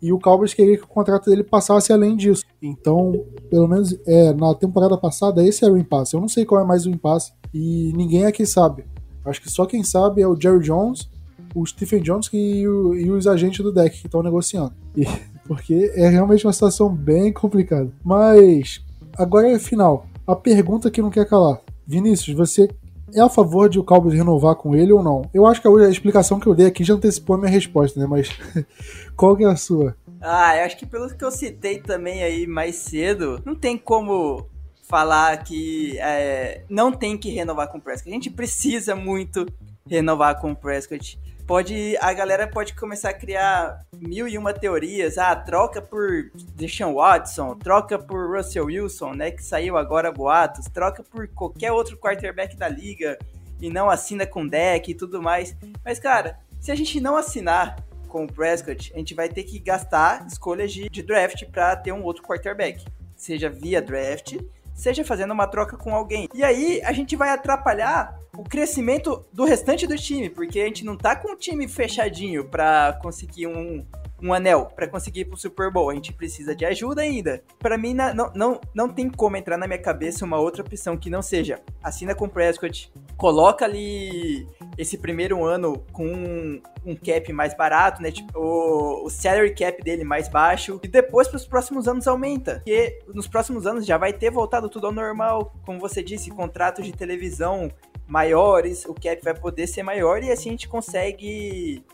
E 0.00 0.12
o 0.12 0.18
Cowboys 0.18 0.54
queria 0.54 0.78
que 0.78 0.84
o 0.84 0.88
contrato 0.88 1.28
dele 1.28 1.44
passasse 1.44 1.92
além 1.92 2.16
disso. 2.16 2.42
Então, 2.62 3.26
pelo 3.50 3.68
menos 3.68 3.94
é, 4.06 4.32
na 4.32 4.54
temporada 4.54 4.96
passada, 4.96 5.44
esse 5.44 5.64
era 5.64 5.74
o 5.74 5.78
impasse. 5.78 6.14
Eu 6.14 6.20
não 6.20 6.28
sei 6.28 6.46
qual 6.46 6.60
é 6.60 6.64
mais 6.64 6.86
o 6.86 6.90
impasse 6.90 7.32
e 7.52 7.92
ninguém 7.94 8.24
aqui 8.24 8.46
sabe. 8.46 8.86
Acho 9.24 9.42
que 9.42 9.50
só 9.50 9.66
quem 9.66 9.82
sabe 9.82 10.22
é 10.22 10.26
o 10.26 10.40
Jerry 10.40 10.60
Jones 10.60 11.10
o 11.54 11.66
Stephen 11.66 12.00
Jones 12.00 12.28
e, 12.32 12.66
o, 12.66 12.94
e 12.94 13.10
os 13.10 13.26
agentes 13.26 13.60
do 13.60 13.72
deck 13.72 14.00
que 14.00 14.06
estão 14.06 14.22
negociando. 14.22 14.72
E, 14.96 15.04
porque 15.46 15.92
é 15.94 16.08
realmente 16.08 16.46
uma 16.46 16.52
situação 16.52 16.88
bem 16.88 17.32
complicada. 17.32 17.90
Mas 18.04 18.84
agora 19.16 19.50
é 19.50 19.58
final. 19.58 20.06
A 20.26 20.36
pergunta 20.36 20.90
que 20.90 21.02
não 21.02 21.10
quer 21.10 21.26
calar. 21.26 21.60
Vinícius, 21.86 22.36
você 22.36 22.68
é 23.14 23.20
a 23.20 23.28
favor 23.28 23.68
de 23.68 23.78
o 23.78 23.84
Cowboys 23.84 24.14
renovar 24.14 24.54
com 24.54 24.76
ele 24.76 24.92
ou 24.92 25.02
não? 25.02 25.22
Eu 25.34 25.46
acho 25.46 25.60
que 25.60 25.68
a 25.68 25.88
explicação 25.88 26.38
que 26.38 26.46
eu 26.46 26.54
dei 26.54 26.66
aqui 26.66 26.84
já 26.84 26.94
antecipou 26.94 27.34
a 27.34 27.38
minha 27.38 27.50
resposta, 27.50 27.98
né? 27.98 28.06
Mas 28.06 28.30
qual 29.16 29.36
que 29.36 29.44
é 29.44 29.48
a 29.48 29.56
sua? 29.56 29.96
Ah, 30.20 30.56
eu 30.56 30.64
acho 30.64 30.76
que 30.76 30.86
pelo 30.86 31.08
que 31.08 31.24
eu 31.24 31.30
citei 31.30 31.80
também 31.80 32.22
aí 32.22 32.46
mais 32.46 32.76
cedo, 32.76 33.40
não 33.44 33.54
tem 33.54 33.76
como 33.76 34.46
falar 34.90 35.36
que 35.44 35.96
é, 35.98 36.64
não 36.68 36.92
tem 36.92 37.16
que 37.16 37.30
renovar 37.30 37.68
com 37.68 37.78
o 37.78 37.80
Prescott. 37.80 38.10
A 38.10 38.12
gente 38.12 38.30
precisa 38.30 38.94
muito 38.94 39.46
renovar 39.88 40.40
com 40.40 40.52
o 40.52 40.56
Prescott. 40.56 41.18
Pode, 41.50 41.96
a 42.00 42.12
galera 42.12 42.46
pode 42.46 42.74
começar 42.74 43.10
a 43.10 43.12
criar 43.12 43.84
mil 43.98 44.28
e 44.28 44.38
uma 44.38 44.52
teorias. 44.52 45.18
Ah, 45.18 45.34
troca 45.34 45.82
por 45.82 46.30
Deshaun 46.54 46.94
Watson, 46.94 47.56
troca 47.56 47.98
por 47.98 48.36
Russell 48.36 48.66
Wilson, 48.66 49.14
né? 49.14 49.32
Que 49.32 49.42
saiu 49.42 49.76
agora 49.76 50.12
boatos, 50.12 50.66
troca 50.66 51.02
por 51.02 51.26
qualquer 51.26 51.72
outro 51.72 51.98
quarterback 51.98 52.56
da 52.56 52.68
liga 52.68 53.18
e 53.60 53.68
não 53.68 53.90
assina 53.90 54.24
com 54.24 54.46
deck 54.46 54.92
e 54.92 54.94
tudo 54.94 55.20
mais. 55.20 55.56
Mas, 55.84 55.98
cara, 55.98 56.38
se 56.60 56.70
a 56.70 56.74
gente 56.76 57.00
não 57.00 57.16
assinar 57.16 57.84
com 58.06 58.26
o 58.26 58.32
Prescott, 58.32 58.92
a 58.94 58.98
gente 58.98 59.12
vai 59.12 59.28
ter 59.28 59.42
que 59.42 59.58
gastar 59.58 60.24
escolhas 60.28 60.72
de, 60.72 60.88
de 60.88 61.02
draft 61.02 61.44
para 61.46 61.74
ter 61.74 61.90
um 61.90 62.04
outro 62.04 62.22
quarterback. 62.22 62.84
Seja 63.16 63.50
via 63.50 63.82
draft, 63.82 64.38
seja 64.72 65.04
fazendo 65.04 65.32
uma 65.32 65.48
troca 65.48 65.76
com 65.76 65.96
alguém. 65.96 66.28
E 66.32 66.44
aí 66.44 66.80
a 66.84 66.92
gente 66.92 67.16
vai 67.16 67.30
atrapalhar 67.30 68.19
o 68.36 68.44
crescimento 68.44 69.24
do 69.32 69.44
restante 69.44 69.86
do 69.86 69.96
time, 69.96 70.30
porque 70.30 70.60
a 70.60 70.64
gente 70.66 70.84
não 70.84 70.96
tá 70.96 71.16
com 71.16 71.32
um 71.32 71.36
time 71.36 71.66
fechadinho 71.66 72.44
para 72.44 72.98
conseguir 73.02 73.46
um, 73.46 73.84
um 74.22 74.32
anel 74.32 74.66
para 74.74 74.86
conseguir 74.86 75.20
ir 75.20 75.24
pro 75.24 75.36
Super 75.36 75.70
Bowl. 75.72 75.90
A 75.90 75.94
gente 75.94 76.12
precisa 76.12 76.54
de 76.54 76.64
ajuda 76.64 77.02
ainda. 77.02 77.42
Para 77.58 77.76
mim, 77.76 77.94
não, 77.94 78.30
não, 78.34 78.60
não 78.74 78.88
tem 78.88 79.10
como 79.10 79.36
entrar 79.36 79.56
na 79.56 79.66
minha 79.66 79.80
cabeça 79.80 80.24
uma 80.24 80.38
outra 80.38 80.62
opção 80.62 80.96
que 80.96 81.10
não 81.10 81.22
seja 81.22 81.60
assina 81.82 82.14
com 82.14 82.26
o 82.26 82.28
Prescott, 82.28 82.92
coloca 83.16 83.64
ali 83.64 84.46
esse 84.76 84.98
primeiro 84.98 85.44
ano 85.44 85.84
com 85.92 86.06
um, 86.06 86.62
um 86.84 86.94
cap 86.94 87.32
mais 87.32 87.54
barato, 87.54 88.02
né? 88.02 88.10
Tipo, 88.10 88.38
o, 88.38 89.06
o 89.06 89.10
salary 89.10 89.54
cap 89.54 89.82
dele 89.82 90.04
mais 90.04 90.28
baixo. 90.28 90.78
E 90.82 90.88
depois, 90.88 91.26
para 91.28 91.36
os 91.36 91.46
próximos 91.46 91.88
anos, 91.88 92.06
aumenta. 92.06 92.56
Porque 92.56 92.98
nos 93.12 93.26
próximos 93.26 93.66
anos 93.66 93.84
já 93.84 93.98
vai 93.98 94.12
ter 94.12 94.30
voltado 94.30 94.68
tudo 94.68 94.86
ao 94.86 94.92
normal. 94.92 95.54
Como 95.64 95.78
você 95.78 96.02
disse, 96.02 96.30
contratos 96.30 96.84
de 96.84 96.92
televisão 96.92 97.70
maiores, 98.10 98.84
o 98.84 98.92
cap 98.92 99.22
vai 99.22 99.34
poder 99.34 99.66
ser 99.68 99.84
maior 99.84 100.22
e 100.22 100.30
assim 100.30 100.48
a 100.48 100.52
gente 100.52 100.68
consegue 100.68 101.84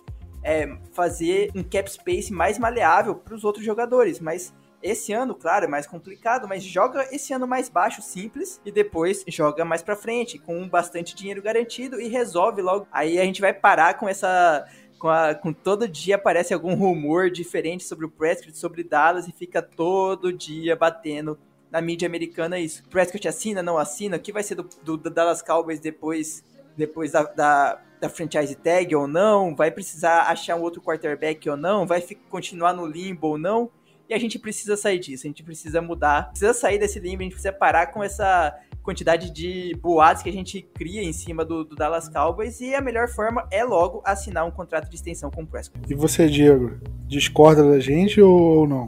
é, 0.43 0.67
fazer 0.93 1.51
um 1.55 1.63
cap 1.63 1.91
space 1.91 2.33
mais 2.33 2.59
maleável 2.59 3.15
para 3.15 3.35
os 3.35 3.45
outros 3.45 3.65
jogadores, 3.65 4.19
mas 4.19 4.53
esse 4.83 5.13
ano, 5.13 5.35
claro, 5.35 5.65
é 5.65 5.69
mais 5.69 5.87
complicado, 5.87 6.47
mas 6.49 6.63
joga 6.63 7.07
esse 7.13 7.33
ano 7.33 7.47
mais 7.47 7.69
baixo, 7.69 8.01
simples, 8.01 8.61
e 8.65 8.71
depois 8.71 9.25
joga 9.29 9.65
mais 9.65 9.83
para 9.83 9.97
frente, 9.97 10.39
com 10.39 10.69
bastante 10.69 11.15
dinheiro 11.15 11.43
garantido 11.43 12.01
e 12.01 12.09
resolve 12.09 12.63
logo. 12.63 12.87
Aí 12.93 13.19
a 13.19 13.25
gente 13.25 13.41
vai 13.41 13.53
parar 13.53 13.95
com 13.95 14.09
essa 14.09 14.65
com, 14.99 15.09
a, 15.09 15.35
com, 15.35 15.53
todo 15.53 15.87
dia 15.87 16.15
aparece 16.17 16.55
algum 16.55 16.75
rumor 16.75 17.31
diferente 17.31 17.85
sobre 17.85 18.07
o 18.07 18.11
Prescott, 18.11 18.57
sobre 18.57 18.83
Dallas, 18.83 19.29
e 19.29 19.33
fica 19.33 19.61
todo 19.61 20.33
dia 20.33 20.75
batendo 20.75 21.39
na 21.71 21.81
mídia 21.81 22.07
americana 22.07 22.59
isso. 22.59 22.83
Prescott 22.89 23.27
assina, 23.29 23.63
não 23.63 23.79
assina, 23.79 24.17
o 24.17 24.21
que 24.21 24.33
vai 24.33 24.43
ser 24.43 24.55
do, 24.55 24.69
do, 24.83 24.97
do 24.97 25.11
Dallas 25.11 25.43
Cowboys 25.43 25.81
depois, 25.81 26.45
depois 26.77 27.13
da, 27.13 27.23
da, 27.25 27.81
da 28.01 28.09
franchise 28.09 28.55
tag 28.55 28.95
ou 28.95 29.07
não, 29.07 29.55
vai 29.55 29.71
precisar 29.71 30.23
achar 30.23 30.57
um 30.57 30.63
outro 30.63 30.81
quarterback 30.81 31.49
ou 31.49 31.57
não, 31.57 31.87
vai 31.87 32.03
continuar 32.31 32.73
no 32.73 32.87
limbo 32.87 33.29
ou 33.29 33.39
não. 33.39 33.71
E 34.09 34.15
a 34.15 34.19
gente 34.19 34.39
precisa 34.39 34.77
sair 34.77 35.01
disso, 35.01 35.27
a 35.27 35.29
gente 35.29 35.43
precisa 35.43 35.83
mudar, 35.83 36.29
precisa 36.31 36.55
sair 36.55 36.79
desse 36.79 37.01
limbo, 37.01 37.23
a 37.23 37.25
gente 37.25 37.33
precisa 37.33 37.53
parar 37.53 37.89
com 37.89 38.05
essa 38.05 38.57
quantidade 38.87 39.33
de 39.33 39.77
boatos 39.83 40.23
que 40.23 40.29
a 40.29 40.33
gente 40.33 40.63
cria 40.63 41.03
em 41.03 41.13
cima 41.13 41.45
do, 41.45 41.65
do, 41.65 41.75
Dallas 41.75 42.09
Cowboys 42.09 42.61
e 42.61 42.73
a 42.73 42.81
melhor 42.81 43.09
forma 43.09 43.45
é 43.51 43.65
logo 43.65 44.01
assinar 44.05 44.47
um 44.47 44.51
contrato 44.53 44.89
de 44.89 44.95
extensão 44.95 45.29
com 45.29 45.43
o 45.43 45.47
Prescott. 45.47 45.81
E 45.91 45.95
você, 45.95 46.29
Diego, 46.29 46.79
discorda 47.09 47.69
da 47.69 47.81
gente 47.81 48.21
ou 48.21 48.65
não? 48.69 48.87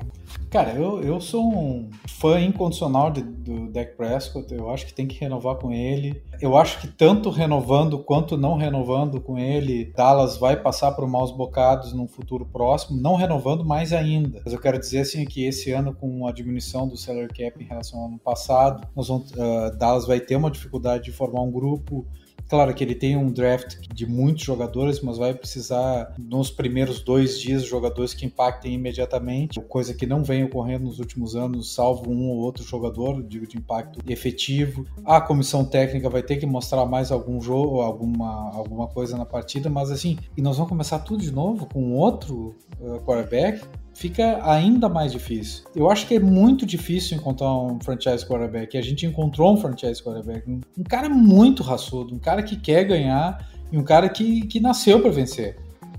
Cara, 0.50 0.72
eu, 0.72 1.02
eu 1.02 1.20
sou 1.20 1.46
um 1.46 1.90
fã 2.06 2.40
incondicional 2.40 3.10
de, 3.10 3.22
do 3.22 3.70
Dak 3.70 3.96
Prescott. 3.96 4.52
Eu 4.52 4.70
acho 4.70 4.86
que 4.86 4.94
tem 4.94 5.06
que 5.06 5.20
renovar 5.20 5.56
com 5.56 5.70
ele. 5.70 6.22
Eu 6.40 6.56
acho 6.56 6.80
que 6.80 6.88
tanto 6.88 7.28
renovando 7.28 7.98
quanto 7.98 8.36
não 8.36 8.56
renovando 8.56 9.20
com 9.20 9.38
ele, 9.38 9.92
Dallas 9.94 10.38
vai 10.38 10.56
passar 10.56 10.92
por 10.92 11.06
maus 11.06 11.30
bocados 11.30 11.92
no 11.92 12.06
futuro 12.06 12.46
próximo. 12.46 12.98
Não 12.98 13.14
renovando 13.14 13.62
mais 13.64 13.92
ainda. 13.92 14.40
Mas 14.42 14.54
eu 14.54 14.60
quero 14.60 14.78
dizer 14.78 15.00
assim 15.00 15.24
que 15.26 15.44
esse 15.44 15.70
ano, 15.70 15.94
com 15.94 16.26
a 16.26 16.32
diminuição 16.32 16.88
do 16.88 16.96
salary 16.96 17.28
cap 17.28 17.62
em 17.62 17.66
relação 17.66 18.00
ao 18.00 18.06
ano 18.06 18.18
passado, 18.18 18.88
nós 18.96 19.08
vamos, 19.08 19.30
uh, 19.32 19.76
Dallas 19.76 20.06
vai 20.06 20.18
ter 20.18 20.36
uma 20.36 20.50
dificuldade 20.50 21.04
de 21.04 21.12
formar 21.12 21.42
um 21.42 21.50
grupo 21.50 22.06
Claro 22.48 22.74
que 22.74 22.82
ele 22.82 22.94
tem 22.94 23.16
um 23.16 23.30
draft 23.30 23.76
de 23.92 24.06
muitos 24.06 24.42
jogadores, 24.42 25.00
mas 25.00 25.18
vai 25.18 25.34
precisar, 25.34 26.14
nos 26.18 26.50
primeiros 26.50 27.00
dois 27.00 27.38
dias, 27.38 27.64
jogadores 27.64 28.14
que 28.14 28.24
impactem 28.24 28.72
imediatamente, 28.72 29.60
coisa 29.60 29.92
que 29.92 30.06
não 30.06 30.24
vem 30.24 30.44
ocorrendo 30.44 30.84
nos 30.84 30.98
últimos 30.98 31.36
anos, 31.36 31.74
salvo 31.74 32.10
um 32.10 32.30
ou 32.30 32.38
outro 32.38 32.64
jogador, 32.64 33.22
digo, 33.22 33.46
de 33.46 33.58
impacto 33.58 34.00
efetivo. 34.10 34.86
A 35.04 35.20
comissão 35.20 35.64
técnica 35.64 36.08
vai 36.08 36.22
ter 36.22 36.36
que 36.38 36.46
mostrar 36.46 36.86
mais 36.86 37.12
algum 37.12 37.40
jogo, 37.40 37.82
alguma, 37.82 38.50
alguma 38.54 38.86
coisa 38.86 39.16
na 39.18 39.26
partida, 39.26 39.68
mas 39.68 39.90
assim, 39.90 40.18
e 40.36 40.40
nós 40.40 40.56
vamos 40.56 40.70
começar 40.70 41.00
tudo 41.00 41.22
de 41.22 41.30
novo 41.30 41.66
com 41.66 41.92
outro 41.92 42.56
uh, 42.80 43.00
quarterback 43.00 43.60
fica 43.98 44.40
ainda 44.48 44.88
mais 44.88 45.10
difícil. 45.10 45.64
Eu 45.74 45.90
acho 45.90 46.06
que 46.06 46.14
é 46.14 46.20
muito 46.20 46.64
difícil 46.64 47.16
encontrar 47.16 47.52
um 47.52 47.80
franchise 47.80 48.24
quarterback. 48.24 48.78
A 48.78 48.80
gente 48.80 49.04
encontrou 49.04 49.52
um 49.52 49.56
franchise 49.56 50.00
quarterback, 50.00 50.48
um, 50.48 50.60
um 50.78 50.84
cara 50.84 51.08
muito 51.08 51.64
raçudo, 51.64 52.14
um 52.14 52.18
cara 52.18 52.40
que 52.40 52.54
quer 52.54 52.84
ganhar 52.84 53.44
e 53.72 53.76
um 53.76 53.82
cara 53.82 54.08
que, 54.08 54.42
que 54.42 54.60
nasceu 54.60 55.02
para 55.02 55.10
vencer. 55.10 55.56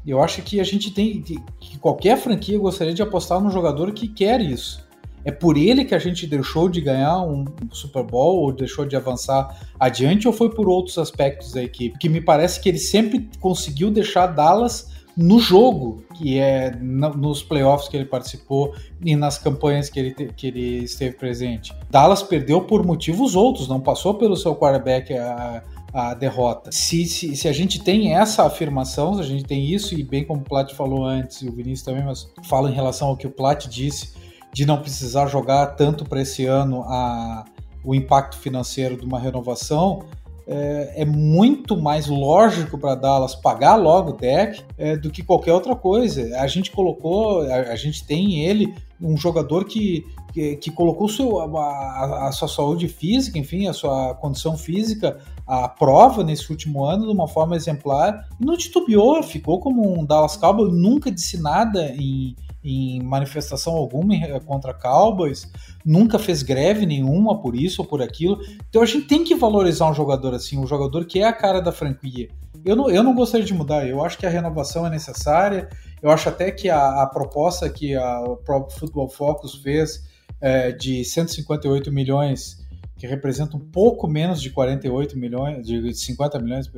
Eu 0.08 0.24
acho 0.24 0.42
que 0.42 0.62
a 0.62 0.64
gente 0.64 0.92
tem 0.92 1.22
que 1.22 1.78
qualquer 1.80 2.18
franquia 2.18 2.58
gostaria 2.58 2.94
de 2.94 3.02
apostar 3.02 3.42
num 3.42 3.52
jogador 3.52 3.92
que 3.92 4.08
quer 4.08 4.40
isso. 4.40 4.88
É 5.26 5.32
por 5.32 5.58
ele 5.58 5.84
que 5.84 5.94
a 5.94 6.00
gente 6.00 6.26
deixou 6.26 6.70
de 6.70 6.80
ganhar 6.80 7.22
um 7.22 7.44
Super 7.74 8.04
Bowl 8.04 8.44
ou 8.44 8.54
deixou 8.54 8.86
de 8.86 8.96
avançar 8.96 9.60
adiante 9.78 10.26
ou 10.26 10.34
foi 10.34 10.50
por 10.50 10.70
outros 10.70 10.98
aspectos 10.98 11.52
da 11.52 11.62
equipe? 11.62 12.00
Que 12.00 12.08
me 12.08 12.22
parece 12.22 12.62
que 12.62 12.70
ele 12.70 12.80
sempre 12.80 13.30
conseguiu 13.42 13.92
deixar 13.92 14.28
Dallas 14.28 14.99
no 15.15 15.39
jogo, 15.39 16.04
que 16.15 16.38
é 16.38 16.72
nos 16.72 17.43
playoffs 17.43 17.89
que 17.89 17.98
ele 17.98 18.06
participou 18.06 18.74
e 19.04 19.15
nas 19.15 19.38
campanhas 19.38 19.89
que 19.89 20.00
ele, 20.00 20.12
que 20.13 20.48
ele 20.48 20.84
esteve 20.84 21.15
presente. 21.15 21.74
Dallas 21.89 22.24
perdeu 22.24 22.62
por 22.62 22.86
motivos 22.86 23.36
outros, 23.36 23.67
não 23.67 23.80
passou 23.80 24.13
pelo 24.13 24.36
seu 24.36 24.56
quarterback 24.56 25.13
a, 25.13 25.63
a 25.93 26.13
derrota. 26.13 26.72
Se, 26.72 27.06
se, 27.06 27.36
se, 27.36 27.48
a 27.48 27.52
gente 27.52 27.82
tem 27.82 28.13
essa 28.15 28.45
afirmação, 28.45 29.15
se 29.15 29.22
a 29.22 29.26
gente 29.26 29.43
tem 29.43 29.65
isso, 29.65 29.93
e 29.93 30.04
bem 30.04 30.24
como 30.24 30.41
o 30.41 30.43
Plat 30.43 30.74
falou 30.74 31.06
antes, 31.06 31.41
e 31.41 31.50
o 31.50 31.52
Vinícius 31.52 31.84
também, 31.84 32.04
mas 32.04 32.32
fala 32.43 32.69
em 32.69 32.74
relação 32.74 33.10
ao 33.10 33.17
que 33.17 33.28
o 33.28 33.32
Plat 33.32 33.67
disse, 33.67 34.13
de 34.54 34.65
não 34.65 34.78
precisar 34.78 35.28
jogar 35.28 35.67
tanto 35.76 36.06
para 36.06 36.22
esse 36.22 36.45
ano 36.45 36.84
a, 36.84 37.45
o 37.84 37.93
impacto 37.95 38.38
financeiro 38.38 38.98
de 38.98 39.06
uma 39.06 39.19
renovação, 39.19 40.04
é, 40.50 41.04
é 41.04 41.06
muito 41.06 41.78
mais 41.78 42.08
lógico 42.08 42.76
para 42.76 42.96
Dallas 42.96 43.36
pagar 43.36 43.76
logo 43.76 44.10
o 44.10 44.18
deck 44.18 44.64
é, 44.80 44.98
do 44.98 45.12
que 45.12 45.22
qualquer 45.22 45.54
outra 45.54 45.76
coisa. 45.76 46.36
A 46.40 46.48
gente 46.48 46.72
colocou, 46.72 47.42
a, 47.42 47.56
a 47.72 47.76
gente 47.76 48.04
tem 48.04 48.44
ele, 48.44 48.74
um 49.00 49.16
jogador 49.16 49.66
que, 49.66 50.04
que, 50.34 50.56
que 50.56 50.72
colocou 50.72 51.08
seu, 51.08 51.40
a, 51.40 52.28
a, 52.28 52.32
sua 52.32 52.48
saúde 52.48 52.88
física, 52.88 53.38
enfim, 53.38 53.68
a 53.68 53.74
sua 53.74 54.16
condição 54.16 54.58
física 54.58 55.20
à 55.46 55.70
prova 55.70 56.24
nesse 56.24 56.52
último 56.52 56.84
ano 56.84 57.06
de 57.06 57.14
uma 57.14 57.28
forma 57.28 57.56
exemplar 57.56 58.28
e 58.40 58.44
não 58.46 58.58
titubeou, 58.58 59.22
ficou 59.22 59.60
como 59.60 60.00
um 60.00 60.04
Dallas 60.04 60.36
Cowboy, 60.36 60.72
nunca 60.72 61.12
disse 61.12 61.40
nada 61.40 61.94
em 61.96 62.36
em 62.63 63.02
manifestação 63.02 63.74
alguma 63.74 64.15
contra 64.41 64.74
Cowboys, 64.74 65.50
nunca 65.86 66.19
fez 66.19 66.43
greve 66.43 66.86
nenhuma 66.86 67.41
por 67.41 67.56
isso 67.56 67.82
ou 67.82 67.88
por 67.88 68.02
aquilo. 68.02 68.39
Então 68.69 68.82
a 68.82 68.86
gente 68.86 69.08
tem 69.08 69.24
que 69.24 69.36
valorizar 69.36 69.89
um 69.89 69.93
jogador 69.93 70.34
assim, 70.34 70.58
um 70.58 70.67
jogador 70.67 71.06
que 71.06 71.19
é 71.19 71.28
a 71.28 71.34
cara 71.34 71.62
da 71.62 71.72
franquia. 71.72 72.30
Eu 72.65 72.76
não, 72.76 72.89
eu 72.89 73.02
não 73.02 73.15
gostaria 73.15 73.45
de 73.45 73.54
mudar, 73.54 73.88
eu 73.88 74.04
acho 74.04 74.17
que 74.17 74.26
a 74.26 74.30
renovação 74.30 74.86
é 74.86 74.89
necessária, 74.89 75.69
eu 76.02 76.10
acho 76.10 76.28
até 76.28 76.52
que 76.52 76.69
a, 76.69 77.04
a 77.04 77.08
proposta 77.08 77.69
que 77.69 77.95
a, 77.95 78.22
o 78.22 78.36
Pro 78.36 78.69
Football 78.69 79.10
Focus 79.10 79.56
fez 79.56 80.04
é, 80.41 80.72
de 80.72 81.06
158 81.06 81.91
milhões, 81.91 82.58
que 82.98 83.08
representa 83.08 83.56
um 83.56 83.62
pouco 83.62 84.08
menos 84.08 84.41
de 84.41 84.50
48 84.50 85.17
milhões, 85.17 85.65
de 85.65 85.93
50 85.93 86.39
milhões, 86.39 86.69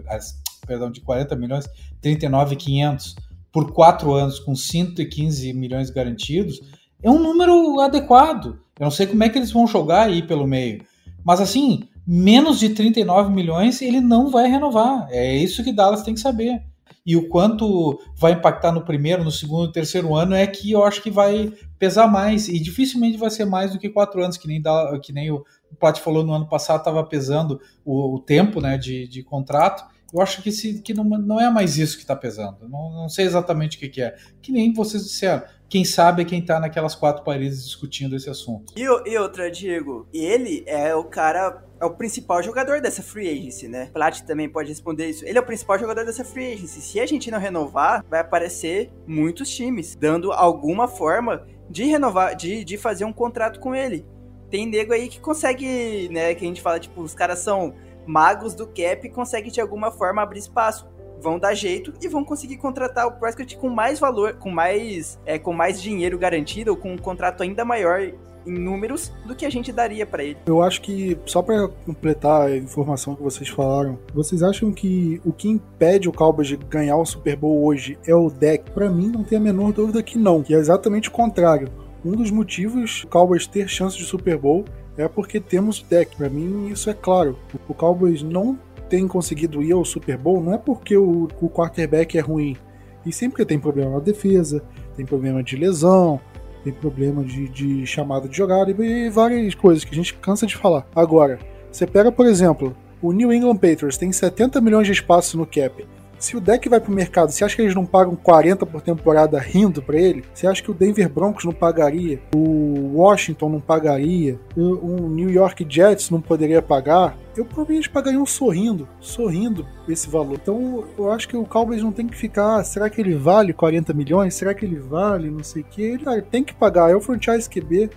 perdão, 0.68 0.92
de 0.92 1.02
40 1.02 1.36
milhões, 1.36 1.68
39,500 2.00 3.16
por 3.52 3.72
quatro 3.74 4.14
anos 4.14 4.40
com 4.40 4.56
115 4.56 5.54
milhões 5.54 5.90
garantidos, 5.90 6.60
é 7.04 7.10
um 7.10 7.20
número 7.20 7.80
adequado. 7.82 8.60
Eu 8.80 8.86
não 8.86 8.92
sei 8.92 9.08
como 9.08 9.24
é 9.24 9.30
que 9.30 9.38
eles 9.38 9.52
vão 9.52 9.68
jogar 9.68 10.04
aí 10.04 10.22
pelo 10.22 10.48
meio. 10.48 10.84
Mas 11.24 11.40
assim, 11.42 11.84
menos 12.06 12.60
de 12.60 12.70
39 12.70 13.32
milhões 13.32 13.82
ele 13.82 14.00
não 14.00 14.30
vai 14.30 14.48
renovar. 14.50 15.08
É 15.10 15.36
isso 15.36 15.64
que 15.64 15.74
Dallas 15.74 16.04
tem 16.04 16.14
que 16.14 16.20
saber. 16.20 16.62
e 17.04 17.16
o 17.16 17.28
quanto 17.30 18.00
vai 18.16 18.34
impactar 18.34 18.72
no 18.72 18.86
primeiro, 18.86 19.24
no 19.24 19.32
segundo, 19.32 19.66
no 19.66 19.72
terceiro 19.72 20.16
ano 20.16 20.36
é 20.36 20.46
que 20.46 20.72
eu 20.72 20.84
acho 20.84 21.02
que 21.02 21.10
vai 21.10 21.52
pesar 21.80 22.08
mais 22.08 22.48
e 22.48 22.60
dificilmente 22.60 23.18
vai 23.18 23.32
ser 23.32 23.46
mais 23.46 23.72
do 23.72 23.80
que 23.80 23.90
quatro 23.90 24.24
anos, 24.24 24.38
que 24.38 24.48
nem, 24.48 24.62
dá, 24.62 25.00
que 25.02 25.12
nem 25.12 25.32
o, 25.32 25.44
o 25.72 25.76
Plat 25.80 26.00
falou 26.00 26.24
no 26.24 26.32
ano 26.32 26.48
passado, 26.48 26.80
estava 26.80 27.04
pesando 27.04 27.60
o, 27.84 28.16
o, 28.16 28.20
tempo 28.20 28.62
né, 28.62 28.78
de, 28.78 29.08
de 29.08 29.24
contrato. 29.24 29.84
Eu 30.14 30.22
acho 30.22 30.42
que, 30.42 30.52
se, 30.52 30.82
que 30.82 30.94
não, 30.94 31.04
não 31.04 31.40
é 31.40 31.50
mais 31.50 31.78
isso 31.78 31.96
que 31.96 32.04
está 32.04 32.16
pesando. 32.16 32.68
Não, 32.68 32.92
não 32.92 33.10
sei 33.10 33.26
exatamente 33.26 33.78
o 33.78 33.80
que, 33.80 33.90
que 33.90 34.02
é. 34.02 34.16
Que 34.42 34.52
nem 34.52 34.74
vocês 34.74 35.04
disseram 35.04 35.44
quem 35.72 35.86
sabe 35.86 36.24
é 36.24 36.26
quem 36.26 36.44
tá 36.44 36.60
naquelas 36.60 36.96
quatro 36.96 37.24
paredes 37.24 37.64
discutindo 37.64 38.14
esse 38.14 38.30
assunto. 38.30 38.74
E, 38.76 38.82
e 38.82 39.18
outra, 39.18 39.50
Diego, 39.50 40.06
ele 40.14 40.66
é 40.68 40.94
o 40.94 41.06
cara 41.06 41.64
é 41.80 41.86
o 41.86 41.96
principal 41.96 42.44
jogador 42.44 42.82
dessa 42.82 43.02
free 43.02 43.28
agency, 43.28 43.70
né? 43.70 43.90
Plat 43.94 44.20
também 44.24 44.50
pode 44.50 44.68
responder 44.68 45.10
isso. 45.10 45.26
Ele 45.26 45.38
é 45.38 45.42
o 45.42 45.46
principal 45.46 45.80
jogador 45.80 46.06
dessa 46.06 46.26
free 46.26 46.54
agency. 46.54 46.82
Se 46.82 47.00
a 47.00 47.06
gente 47.06 47.32
não 47.32 47.40
renovar, 47.40 48.06
vai 48.10 48.20
aparecer 48.20 48.92
muitos 49.08 49.50
times 49.50 49.96
dando 49.96 50.34
alguma 50.34 50.90
forma 50.90 51.48
de 51.70 51.86
renovar, 51.86 52.36
de, 52.36 52.66
de 52.66 52.78
fazer 52.78 53.06
um 53.06 53.14
contrato 53.14 53.60
com 53.60 53.74
ele. 53.74 54.06
Tem 54.50 54.68
nego 54.68 54.92
aí 54.92 55.08
que 55.08 55.22
consegue, 55.22 56.10
né? 56.10 56.36
Que 56.36 56.44
a 56.44 56.48
gente 56.50 56.62
fala, 56.62 56.82
tipo, 56.82 57.02
os 57.02 57.16
caras 57.16 57.40
são 57.40 57.74
magos 58.06 58.54
do 58.54 58.68
cap 58.68 59.10
conseguem 59.10 59.52
de 59.52 59.62
alguma 59.62 59.92
forma 59.92 60.22
abrir 60.22 60.40
espaço 60.40 60.90
vão 61.22 61.38
dar 61.38 61.54
jeito 61.54 61.94
e 62.02 62.08
vão 62.08 62.26
conseguir 62.26 62.58
contratar 62.58 63.08
o 63.08 63.12
Prescott 63.12 63.56
com 63.58 63.70
mais 63.70 64.00
valor, 64.00 64.34
com 64.34 64.50
mais, 64.50 65.20
é, 65.26 65.38
com 65.38 65.54
mais 65.54 65.82
dinheiro 65.82 66.18
garantido, 66.18 66.72
ou 66.72 66.78
com 66.78 66.92
um 66.92 66.98
contrato 66.98 67.44
ainda 67.44 67.64
maior 67.64 68.02
em 68.46 68.52
números 68.52 69.14
do 69.26 69.36
que 69.36 69.46
a 69.46 69.50
gente 69.50 69.72
daria 69.72 70.06
para 70.06 70.24
ele. 70.24 70.38
Eu 70.48 70.64
acho 70.64 70.82
que, 70.82 71.18
só 71.28 71.44
para 71.44 71.68
completar 71.68 72.48
a 72.48 72.58
informação 72.58 73.16
que 73.16 73.22
vocês 73.22 73.48
falaram, 73.48 74.00
vocês 74.14 74.42
acham 74.42 74.72
que 74.72 75.22
o 75.24 75.32
que 75.32 75.48
impede 75.48 76.10
o 76.10 76.12
Cowboys 76.12 76.48
de 76.48 76.58
ganhar 76.58 76.98
o 76.98 77.06
Super 77.06 77.36
Bowl 77.36 77.64
hoje 77.64 78.00
é 78.06 78.16
o 78.16 78.30
deck? 78.30 78.72
Para 78.72 78.90
mim, 78.90 79.10
não 79.10 79.24
tem 79.24 79.38
a 79.38 79.42
menor 79.42 79.72
dúvida 79.72 80.02
que 80.02 80.18
não, 80.18 80.42
que 80.42 80.56
é 80.56 80.58
exatamente 80.58 81.10
o 81.10 81.12
contrário. 81.12 81.68
Um 82.04 82.14
dos 82.14 82.32
motivos 82.32 83.02
do 83.02 83.08
Cowboys 83.08 83.46
ter 83.46 83.68
chance 83.68 83.96
de 83.96 84.06
Super 84.06 84.38
Bowl 84.38 84.66
é 85.02 85.08
porque 85.08 85.40
temos 85.40 85.82
deck. 85.82 86.16
Para 86.16 86.30
mim, 86.30 86.70
isso 86.70 86.90
é 86.90 86.94
claro. 86.94 87.38
O 87.68 87.74
Cowboys 87.74 88.22
não 88.22 88.58
tem 88.92 89.08
conseguido 89.08 89.64
ir 89.64 89.72
ao 89.72 89.86
Super 89.86 90.18
Bowl 90.18 90.44
não 90.44 90.54
é 90.54 90.58
porque 90.58 90.98
o, 90.98 91.30
o 91.40 91.50
quarterback 91.50 92.18
é 92.18 92.22
ruim, 92.22 92.58
e 93.06 93.12
sempre 93.14 93.46
tem 93.46 93.58
problema 93.58 93.92
na 93.92 94.00
defesa, 94.00 94.62
tem 94.98 95.06
problema 95.06 95.42
de 95.42 95.56
lesão, 95.56 96.20
tem 96.62 96.74
problema 96.74 97.24
de, 97.24 97.48
de 97.48 97.86
chamada 97.88 98.28
de 98.28 98.36
jogada 98.36 98.70
e, 98.70 99.06
e 99.06 99.10
várias 99.10 99.56
coisas 99.56 99.86
que 99.86 99.92
a 99.92 99.96
gente 99.96 100.14
cansa 100.16 100.46
de 100.46 100.58
falar. 100.58 100.86
Agora, 100.94 101.40
você 101.72 101.88
pega, 101.88 102.12
por 102.12 102.26
exemplo, 102.26 102.76
o 103.02 103.14
New 103.14 103.32
England 103.32 103.56
Patriots 103.56 103.98
tem 103.98 104.12
70 104.12 104.60
milhões 104.60 104.86
de 104.86 104.94
espaço 104.94 105.38
no 105.38 105.46
cap. 105.46 105.88
Se 106.22 106.38
o 106.38 106.40
deck 106.40 106.70
vai 106.70 106.80
pro 106.80 106.94
mercado, 106.94 107.32
você 107.32 107.44
acha 107.44 107.56
que 107.56 107.64
eles 107.64 107.74
não 107.74 107.84
pagam 107.84 108.16
40 108.16 108.64
por 108.68 108.80
temporada 108.80 109.40
rindo 109.40 109.82
para 109.82 109.98
ele? 109.98 110.24
Você 110.32 110.46
acha 110.46 110.62
que 110.62 110.70
o 110.70 110.74
Denver 110.74 111.10
Broncos 111.10 111.44
não 111.44 111.52
pagaria? 111.52 112.22
O 112.36 113.00
Washington 113.00 113.50
não 113.50 113.60
pagaria? 113.60 114.40
O 114.56 115.10
New 115.10 115.32
York 115.32 115.66
Jets 115.68 116.12
não 116.12 116.22
poderia 116.22 116.62
pagar? 116.62 117.18
Eu 117.36 117.44
provavelmente 117.44 117.90
pagaria 117.90 118.20
um 118.20 118.26
sorrindo, 118.28 118.88
sorrindo 119.00 119.66
esse 119.90 120.08
valor. 120.08 120.38
Então 120.40 120.84
eu 120.96 121.12
acho 121.12 121.28
que 121.28 121.36
o 121.36 121.44
Cowboys 121.44 121.82
não 121.82 121.92
tem 121.92 122.08
que 122.08 122.16
ficar, 122.16 122.60
ah, 122.60 122.64
será 122.64 122.88
que 122.88 123.02
ele 123.02 123.16
vale 123.16 123.52
40 123.52 123.92
milhões? 123.92 124.36
Será 124.36 124.54
que 124.54 124.64
ele 124.64 124.78
vale 124.78 125.32
não 125.32 125.44
sei 125.44 125.64
o 125.64 125.66
que? 125.66 125.82
Ele 125.82 126.04
cara, 126.04 126.22
tem 126.22 126.44
que 126.44 126.54
pagar, 126.54 126.92
é 126.92 126.96
o 126.96 127.02
franchise 127.02 127.50
QB, 127.50 127.90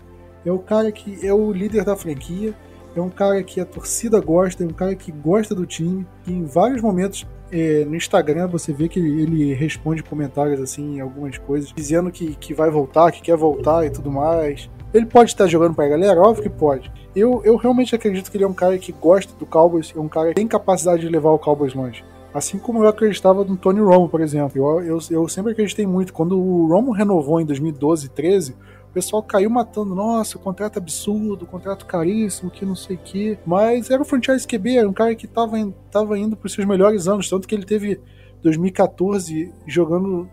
é 0.47 0.51
o 0.51 0.61
cara 0.61 0.91
que 0.91 1.27
é 1.27 1.35
o 1.35 1.53
líder 1.53 1.85
da 1.85 1.95
franquia, 1.95 2.55
é 2.97 3.01
um 3.03 3.11
cara 3.11 3.43
que 3.43 3.61
a 3.61 3.67
torcida 3.67 4.19
gosta, 4.19 4.65
é 4.65 4.67
um 4.67 4.71
cara 4.71 4.95
que 4.95 5.13
gosta 5.13 5.55
do 5.55 5.67
time, 5.67 6.07
que 6.23 6.33
em 6.33 6.45
vários 6.45 6.81
momentos 6.81 7.27
é, 7.55 7.85
no 7.85 7.95
Instagram 7.95 8.49
você 8.49 8.73
vê 8.73 8.89
que 8.89 8.99
ele 8.99 9.55
responde 9.55 10.03
comentários 10.03 10.61
assim, 10.61 11.01
algumas 11.01 11.39
coisas, 11.39 11.73
dizendo 11.73 12.11
que, 12.11 12.35
que 12.35 12.53
vai 12.53 12.69
voltar, 12.69 13.13
que 13.13 13.23
quer 13.23 13.37
voltar 13.37 13.87
e 13.87 13.91
tudo 13.91 14.11
mais. 14.11 14.69
Ele 14.93 15.07
pode 15.07 15.31
estar 15.31 15.47
jogando 15.47 15.73
pra 15.73 15.87
galera? 15.87 16.21
Óbvio 16.21 16.43
que 16.43 16.51
pode. 16.51 16.91
Eu, 17.15 17.41
eu 17.45 17.55
realmente 17.57 17.95
acredito 17.95 18.29
que 18.29 18.37
ele 18.37 18.43
é 18.43 18.49
um 18.49 18.55
cara 18.55 18.77
que 18.77 18.91
gosta 18.91 19.33
do 19.39 19.47
Cowboys, 19.47 19.93
é 19.97 20.01
um 20.01 20.09
cara 20.09 20.31
que 20.31 20.35
tem 20.35 20.49
capacidade 20.49 21.03
de 21.03 21.09
levar 21.09 21.31
o 21.31 21.39
Cowboys 21.39 21.75
longe. 21.75 22.05
Assim 22.33 22.59
como 22.59 22.83
eu 22.83 22.89
acreditava 22.89 23.45
no 23.45 23.57
Tony 23.57 23.79
Romo, 23.79 24.09
por 24.09 24.21
exemplo. 24.21 24.61
Eu, 24.61 24.83
eu, 24.83 24.99
eu 25.09 25.29
sempre 25.29 25.53
acreditei 25.53 25.87
muito. 25.87 26.13
Quando 26.13 26.37
o 26.37 26.67
Romo 26.67 26.91
renovou 26.91 27.41
em 27.41 27.47
2012 27.47 28.07
e 28.07 28.09
13, 28.09 28.57
pessoal 28.95 29.23
caiu 29.23 29.51
matando, 29.51 29.95
nossa, 29.95 30.39
contrato 30.39 30.79
absurdo, 30.79 31.45
contrato 31.47 31.85
caríssimo, 31.85 32.51
que 32.51 32.65
não 32.65 32.77
sei 32.77 32.97
o 32.97 32.99
que. 33.01 33.39
Mas 33.45 33.91
era 33.91 34.01
o 34.01 34.05
franchise 34.05 34.47
QB, 34.47 34.79
era 34.79 34.89
um 34.89 34.93
cara 34.93 35.15
que 35.15 35.27
tava, 35.27 35.57
tava 35.91 36.19
indo 36.19 36.37
para 36.37 36.47
os 36.47 36.53
seus 36.53 36.67
melhores 36.67 37.09
anos, 37.09 37.29
tanto 37.29 37.49
que 37.49 37.55
ele 37.55 37.65
teve 37.65 38.01
2014 38.43 39.53
jogando 39.67 40.29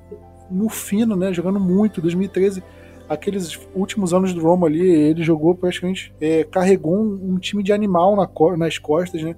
no 0.50 0.69
fino, 0.69 1.15
né? 1.15 1.34
Jogando 1.34 1.60
muito, 1.60 2.02
2013 2.02 2.63
aqueles 3.10 3.60
últimos 3.76 4.13
anos 4.13 4.34
do 4.34 4.41
Roma 4.41 4.67
ali, 4.67 4.89
ele 4.89 5.21
jogou 5.21 5.54
praticamente, 5.54 6.13
é, 6.21 6.45
carregou 6.45 6.95
um, 6.95 7.34
um, 7.34 7.38
time 7.38 7.62
de 7.62 7.74
animal 7.74 8.15
na, 8.15 8.30
nas 8.56 8.78
costas, 8.78 9.21
né? 9.21 9.36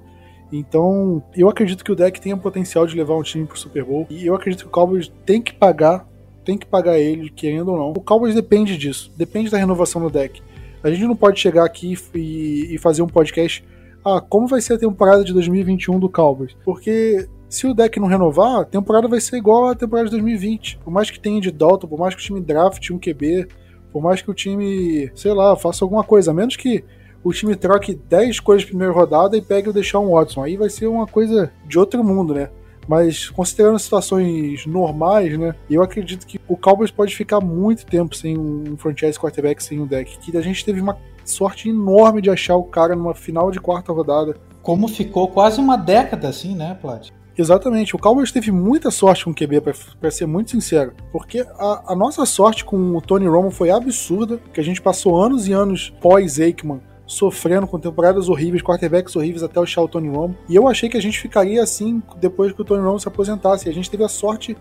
Então, 0.52 1.24
eu 1.36 1.50
acredito 1.50 1.84
que 1.84 1.92
o 1.92 1.96
deck 1.96 2.22
tem 2.22 2.34
o 2.34 2.38
potencial 2.38 2.86
de 2.86 2.96
levar 2.96 3.16
um 3.16 3.24
time 3.24 3.48
pro 3.48 3.58
Super 3.58 3.84
Bowl. 3.84 4.06
E 4.12 4.28
eu 4.28 4.36
acredito 4.36 4.62
que 4.62 4.68
o 4.68 4.72
Cowboys 4.72 5.12
tem 5.26 5.42
que 5.42 5.52
pagar 5.52 6.08
tem 6.44 6.58
que 6.58 6.66
pagar 6.66 7.00
ele, 7.00 7.30
querendo 7.30 7.70
ou 7.70 7.78
não. 7.78 7.92
O 7.92 8.02
Cowboys 8.02 8.36
depende 8.36 8.78
disso, 8.78 9.12
depende 9.18 9.50
da 9.50 9.58
renovação 9.58 10.02
do 10.02 10.10
deck. 10.10 10.42
A 10.84 10.90
gente 10.90 11.06
não 11.06 11.16
pode 11.16 11.40
chegar 11.40 11.66
aqui 11.66 11.98
e, 12.14 12.76
e 12.76 12.78
fazer 12.78 13.02
um 13.02 13.08
podcast. 13.08 13.64
Ah, 14.06 14.20
como 14.20 14.48
vai 14.48 14.60
ser 14.60 14.74
a 14.74 14.78
temporada 14.78 15.24
de 15.24 15.32
2021 15.32 15.98
do 15.98 16.10
Cowboys? 16.10 16.56
Porque 16.66 17.28
se 17.50 17.66
o 17.66 17.74
deck 17.74 18.00
não 18.00 18.08
renovar, 18.08 18.62
a 18.62 18.66
temporada 18.66 19.08
vai 19.08 19.22
ser 19.22 19.38
igual 19.38 19.70
à 19.70 19.76
temporada 19.76 20.10
de 20.10 20.12
2020. 20.12 20.80
Por 20.80 20.92
mais 20.92 21.10
que 21.10 21.20
tenha 21.20 21.40
de 21.40 21.52
Dalton, 21.52 21.88
por 21.88 22.00
mais 22.00 22.14
que 22.14 22.22
o 22.22 22.24
time 22.24 22.42
draft 22.42 22.90
um 22.90 23.00
QB, 23.00 23.48
por 23.94 24.02
mais 24.02 24.22
que 24.22 24.30
o 24.30 24.34
time, 24.34 25.10
sei 25.16 25.34
lá, 25.34 25.56
faça 25.56 25.86
alguma 25.86 26.04
coisa, 26.04 26.32
a 26.32 26.34
menos 26.34 26.58
que 26.58 26.84
o 27.24 27.32
time 27.32 27.56
troque 27.56 27.94
10 27.94 28.40
coisas 28.42 28.64
de 28.64 28.70
primeira 28.70 28.92
rodada 28.92 29.38
e 29.38 29.42
pegue 29.42 29.70
o 29.70 29.74
Deshaun 29.74 30.10
Watson. 30.10 30.44
Aí 30.44 30.58
vai 30.58 30.70
ser 30.70 30.88
uma 30.88 31.08
coisa 31.08 31.52
de 31.66 31.80
outro 31.80 32.04
mundo, 32.04 32.34
né? 32.34 32.50
Mas 32.88 33.30
considerando 33.30 33.80
situações 33.80 34.66
normais, 34.66 35.38
né? 35.38 35.56
Eu 35.70 35.82
acredito 35.82 36.26
que 36.26 36.40
o 36.48 36.58
Cowboys 36.58 36.92
pode 36.92 37.16
ficar 37.16 37.40
muito 37.40 37.86
tempo 37.86 38.16
sem 38.16 38.38
um 38.38 38.76
franchise 38.78 39.20
quarterback, 39.20 39.64
sem 39.64 39.80
um 39.80 39.86
deck. 39.86 40.18
Que 40.20 40.36
a 40.38 40.42
gente 40.42 40.64
teve 40.66 40.82
uma 40.82 40.98
sorte 41.26 41.70
enorme 41.70 42.22
de 42.22 42.30
achar 42.30 42.56
o 42.56 42.64
cara 42.64 42.96
numa 42.96 43.14
final 43.14 43.52
de 43.52 43.60
quarta 43.60 43.92
rodada. 43.92 44.36
Como 44.62 44.88
ficou 44.88 45.28
quase 45.28 45.60
uma 45.60 45.78
década 45.78 46.28
assim, 46.28 46.56
né, 46.56 46.78
Plat? 46.82 47.10
Exatamente. 47.38 47.96
O 47.96 48.00
Cowboys 48.00 48.32
teve 48.32 48.52
muita 48.52 48.92
sorte 48.92 49.26
com 49.26 49.32
o 49.32 49.34
QB, 49.34 49.62
para 50.00 50.12
ser 50.12 50.26
muito 50.26 50.52
sincero. 50.52 50.94
Porque 51.12 51.40
a, 51.58 51.94
a, 51.94 51.96
nossa 51.96 52.26
sorte 52.26 52.64
com 52.64 52.96
o 52.96 53.02
Tony 53.02 53.28
Romo 53.28 53.50
foi 53.50 53.72
absurda, 53.72 54.40
que 54.54 54.60
a 54.60 54.64
gente 54.64 54.82
passou 54.82 55.20
anos 55.22 55.48
e 55.48 55.54
anos 55.54 55.92
pós-Aikman 56.00 56.80
sofrendo 57.14 57.68
com 57.68 57.80
temporadas 57.80 58.28
horríveis, 58.30 58.62
quarterbacks 58.62 59.16
horríveis 59.16 59.44
até 59.44 59.60
o 59.60 59.88
Tony 59.88 60.10
Romo. 60.10 60.36
E 60.50 60.56
eu 60.56 60.68
achei 60.68 60.90
que 60.90 60.98
a 60.98 61.02
gente 61.02 61.20
ficaria 61.20 61.62
assim 61.62 62.02
depois 62.18 62.52
que 62.52 62.62
o 62.62 62.66
Tony 62.66 62.84
Romo 62.84 63.00
se 63.00 63.08
aposentasse. 63.08 63.68
E 63.68 63.72
a 63.72 63.74
gente 63.74 63.90
teve 63.90 64.04
a 64.04 64.10
sorte 64.10 64.58